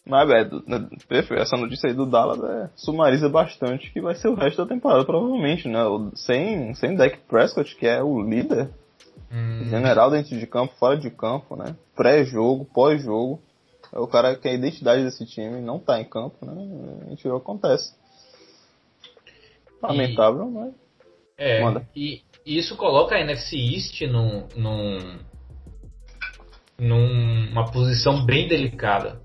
[0.06, 0.44] Mas é,
[1.08, 1.42] perfeito.
[1.42, 5.04] Essa notícia aí do Dallas é, sumariza bastante que vai ser o resto da temporada,
[5.04, 5.80] provavelmente, né?
[6.14, 8.70] Sem, sem Dak Prescott, que é o líder
[9.32, 9.64] hum.
[9.64, 11.76] general dentro de campo, fora de campo, né?
[11.96, 13.40] Pré-jogo, pós-jogo.
[13.92, 16.52] É o cara que é a identidade desse time, não tá em campo, né?
[17.06, 17.94] A gente vê o que acontece.
[19.82, 20.50] Lamentável, e...
[20.50, 20.74] mas.
[21.36, 21.88] É, Manda.
[21.94, 25.18] E, e isso coloca a NFC East num, num,
[26.78, 29.20] numa posição bem delicada.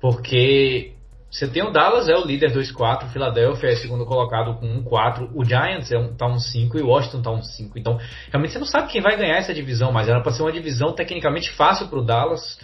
[0.00, 0.94] Porque
[1.30, 5.30] você tem o Dallas, é o líder 2-4, o Philadelphia é segundo colocado com 1-4,
[5.32, 7.72] o Giants é um, tá 1-5 e o Washington tá 1-5.
[7.76, 7.98] Então,
[8.30, 10.92] realmente você não sabe quem vai ganhar essa divisão, mas era para ser uma divisão
[10.92, 12.58] tecnicamente fácil para o Dallas,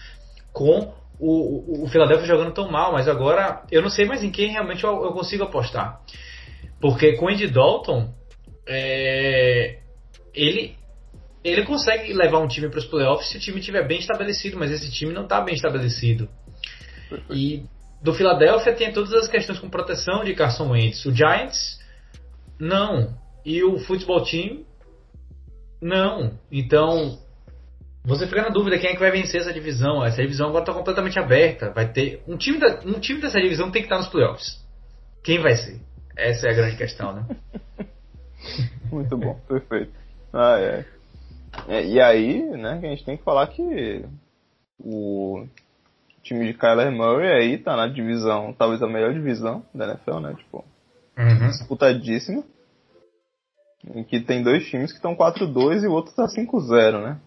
[0.52, 4.30] com o, o, o, Philadelphia jogando tão mal, mas agora eu não sei mais em
[4.30, 6.00] quem realmente eu, eu consigo apostar.
[6.80, 8.12] Porque com o Andy Dalton,
[8.66, 9.78] é,
[10.34, 10.76] ele
[11.44, 14.72] ele consegue levar um time para os playoffs se o time estiver bem estabelecido, mas
[14.72, 16.28] esse time não está bem estabelecido.
[17.30, 17.62] E
[18.02, 21.04] do Philadelphia tem todas as questões com proteção de Carson Wentz.
[21.06, 21.78] O Giants,
[22.58, 23.16] não.
[23.44, 24.64] E o futebol team,
[25.80, 26.36] não.
[26.50, 27.16] Então,
[28.04, 30.04] você fica na dúvida quem é que vai vencer essa divisão.
[30.04, 31.70] Essa divisão agora está completamente aberta.
[31.70, 34.60] Vai ter um time, da, um time dessa divisão tem que estar nos playoffs.
[35.22, 35.80] Quem vai ser?
[36.16, 37.26] Essa é a grande questão, né?
[38.90, 39.92] Muito bom, perfeito.
[40.32, 40.84] Ah, é.
[41.68, 41.86] é.
[41.86, 44.04] E aí, né, que a gente tem que falar que
[44.78, 45.46] o
[46.22, 50.34] time de Kyler Murray aí tá na divisão, talvez a melhor divisão da NFL, né?
[50.34, 50.64] Tipo,
[51.16, 51.48] uhum.
[51.48, 52.42] disputadíssima.
[53.94, 57.20] Em que tem dois times que estão 4-2 e o outro tá 5-0, né?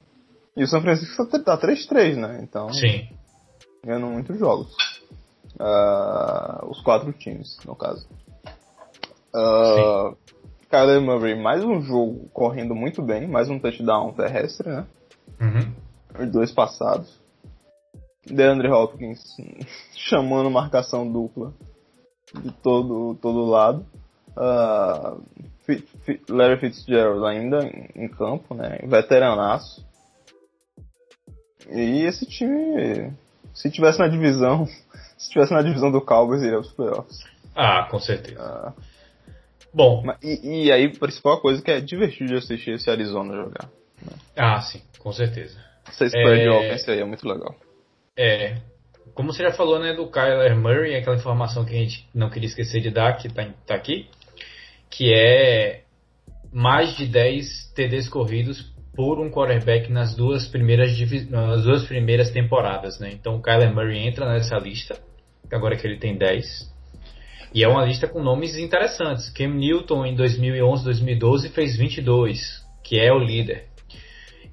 [0.57, 2.41] E o São Francisco tá 3-3, né?
[2.43, 2.73] Então.
[2.73, 3.07] Sim.
[3.83, 4.75] Ganhando muitos jogos.
[5.55, 8.05] Uh, os quatro times, no caso.
[9.33, 10.17] Uh,
[10.69, 14.85] Kyler Murray, mais um jogo correndo muito bem, mais um touchdown terrestre, né?
[15.41, 16.29] Uhum.
[16.31, 17.19] Dois passados.
[18.25, 19.19] DeAndre Hopkins
[19.97, 21.53] chamando marcação dupla
[22.35, 23.83] de todo, todo lado.
[24.37, 25.23] Uh,
[26.29, 27.59] Larry Fitzgerald ainda
[27.95, 28.77] em, campo, né?
[28.83, 29.83] Veteranaço.
[31.67, 33.11] E esse time,
[33.55, 34.67] se tivesse na divisão,
[35.17, 37.23] se tivesse na divisão do Cowboys, iria aos playoffs.
[37.55, 38.39] Ah, com certeza.
[38.39, 38.73] Ah.
[39.73, 40.03] Bom.
[40.21, 43.69] E, e, aí, a principal coisa que é divertido de assistir esse Arizona jogar.
[44.01, 44.13] Né?
[44.35, 45.57] Ah, sim, com certeza.
[45.87, 46.49] Essa spread é...
[46.49, 47.55] offense aí é muito legal.
[48.17, 48.57] É.
[49.13, 52.47] Como você já falou, né, do Kyler Murray, aquela informação que a gente não queria
[52.47, 54.07] esquecer de dar, que tá, tá aqui,
[54.89, 55.81] que é
[56.51, 60.91] mais de 10 TDs corridos por um quarterback nas duas primeiras,
[61.29, 63.09] nas duas primeiras temporadas, né?
[63.13, 64.99] Então o Kyler Murray entra nessa lista,
[65.51, 66.45] agora que ele tem 10.
[67.53, 69.29] E é uma lista com nomes interessantes.
[69.29, 73.65] Cam Newton em 2011, 2012 fez 22, que é o líder.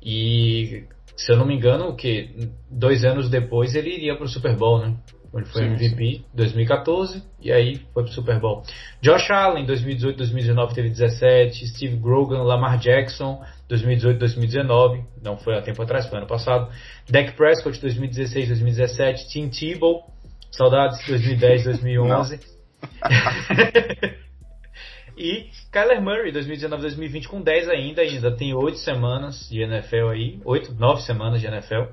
[0.03, 0.85] E
[1.17, 4.79] se eu não me engano, que dois anos depois ele iria para o Super Bowl,
[4.79, 4.95] né?
[5.35, 6.25] Ele foi sim, MVP sim.
[6.35, 8.63] 2014 e aí foi pro Super Bowl.
[9.03, 15.63] Josh Allen 2018, 2019 teve 17, Steve Grogan, Lamar Jackson 2018, 2019, não foi há
[15.63, 16.71] tempo atrás, foi ano passado.
[17.11, 20.05] Dak Prescott 2016, 2017, Tim Tebow,
[20.51, 22.56] saudades 2010, 2011.
[25.17, 30.41] e Kyler Murray 2019, 2020 com 10 ainda, ainda tem 8 semanas de NFL aí,
[30.45, 31.85] 8, 9 semanas de NFL.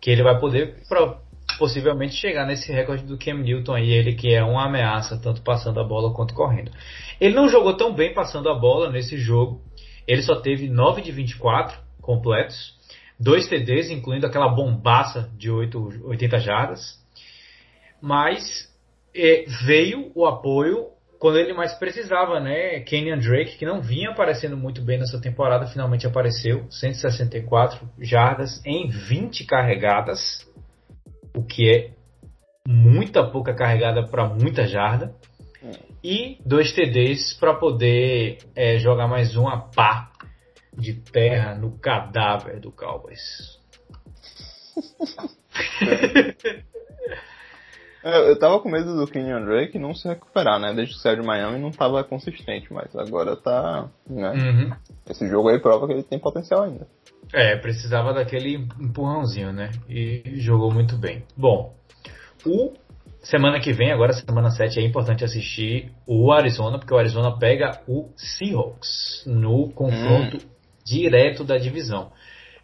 [0.00, 0.76] Que ele vai poder
[1.58, 5.80] possivelmente chegar nesse recorde do Cam Newton aí, ele que é uma ameaça, tanto passando
[5.80, 6.70] a bola quanto correndo.
[7.20, 9.62] Ele não jogou tão bem passando a bola nesse jogo,
[10.06, 12.74] ele só teve 9 de 24 completos,
[13.18, 16.98] dois TDs, incluindo aquela bombaça de 8, 80 jardas,
[18.00, 18.73] mas
[19.66, 20.88] veio o apoio
[21.18, 22.80] quando ele mais precisava, né?
[22.80, 28.88] Kenyan Drake, que não vinha aparecendo muito bem nessa temporada, finalmente apareceu, 164 jardas em
[28.90, 30.46] 20 carregadas
[31.34, 31.90] o que é
[32.68, 35.14] muita pouca carregada para muita jarda.
[35.62, 35.78] É.
[36.02, 40.12] E dois TDs para poder é, jogar mais uma pá
[40.76, 43.58] de terra no cadáver do Cowboys.
[48.04, 50.74] Eu tava com medo do Kenyon Drake não se recuperar, né?
[50.74, 53.88] Desde que saiu de Miami não tava consistente, mas agora tá.
[54.06, 54.30] Né?
[54.30, 54.72] Uhum.
[55.08, 56.86] Esse jogo aí prova que ele tem potencial ainda.
[57.32, 59.70] É, precisava daquele empurrãozinho, né?
[59.88, 61.24] E jogou muito bem.
[61.34, 61.74] Bom,
[62.44, 62.74] o
[63.22, 67.80] semana que vem, agora semana 7, é importante assistir o Arizona, porque o Arizona pega
[67.88, 70.50] o Seahawks no confronto hum.
[70.84, 72.12] direto da divisão.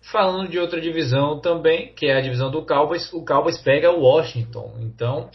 [0.02, 4.00] Falando de outra divisão também, que é a divisão do Cowboys, o Cowboys pega o
[4.00, 4.76] Washington.
[4.80, 5.30] Então,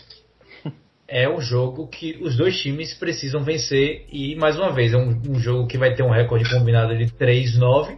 [1.08, 5.22] é um jogo que os dois times precisam vencer e, mais uma vez, é um,
[5.30, 7.98] um jogo que vai ter um recorde combinado de 3-9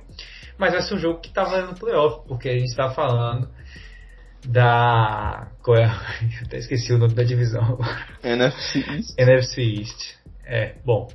[0.58, 3.48] mas vai ser um jogo que tá valendo playoff, porque a gente tá falando
[4.46, 5.52] da.
[5.62, 5.86] Qual é?
[6.42, 7.78] Eu até esqueci o nome da divisão
[8.24, 9.14] NFC East.
[9.18, 10.16] NFC East.
[10.46, 11.08] É, bom.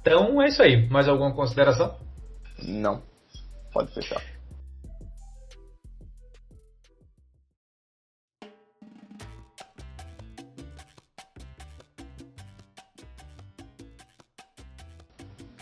[0.00, 0.88] Então é isso aí.
[0.88, 1.96] Mais alguma consideração?
[2.62, 3.02] Não.
[3.72, 4.22] Pode fechar.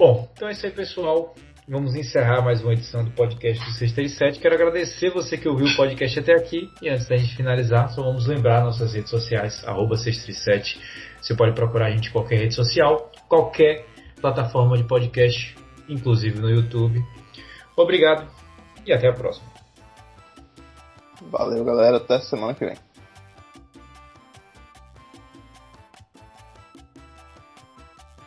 [0.01, 1.35] Bom, então é isso aí, pessoal.
[1.69, 4.41] Vamos encerrar mais uma edição do podcast do 637.
[4.41, 6.71] Quero agradecer você que ouviu o podcast até aqui.
[6.81, 10.81] E antes da gente finalizar, só vamos lembrar nossas redes sociais, arroba 637.
[11.21, 13.85] Você pode procurar a gente em qualquer rede social, qualquer
[14.23, 15.55] plataforma de podcast,
[15.87, 16.99] inclusive no YouTube.
[17.77, 18.27] Obrigado
[18.87, 19.47] e até a próxima.
[21.31, 21.99] Valeu, galera.
[21.99, 22.90] Até semana que vem.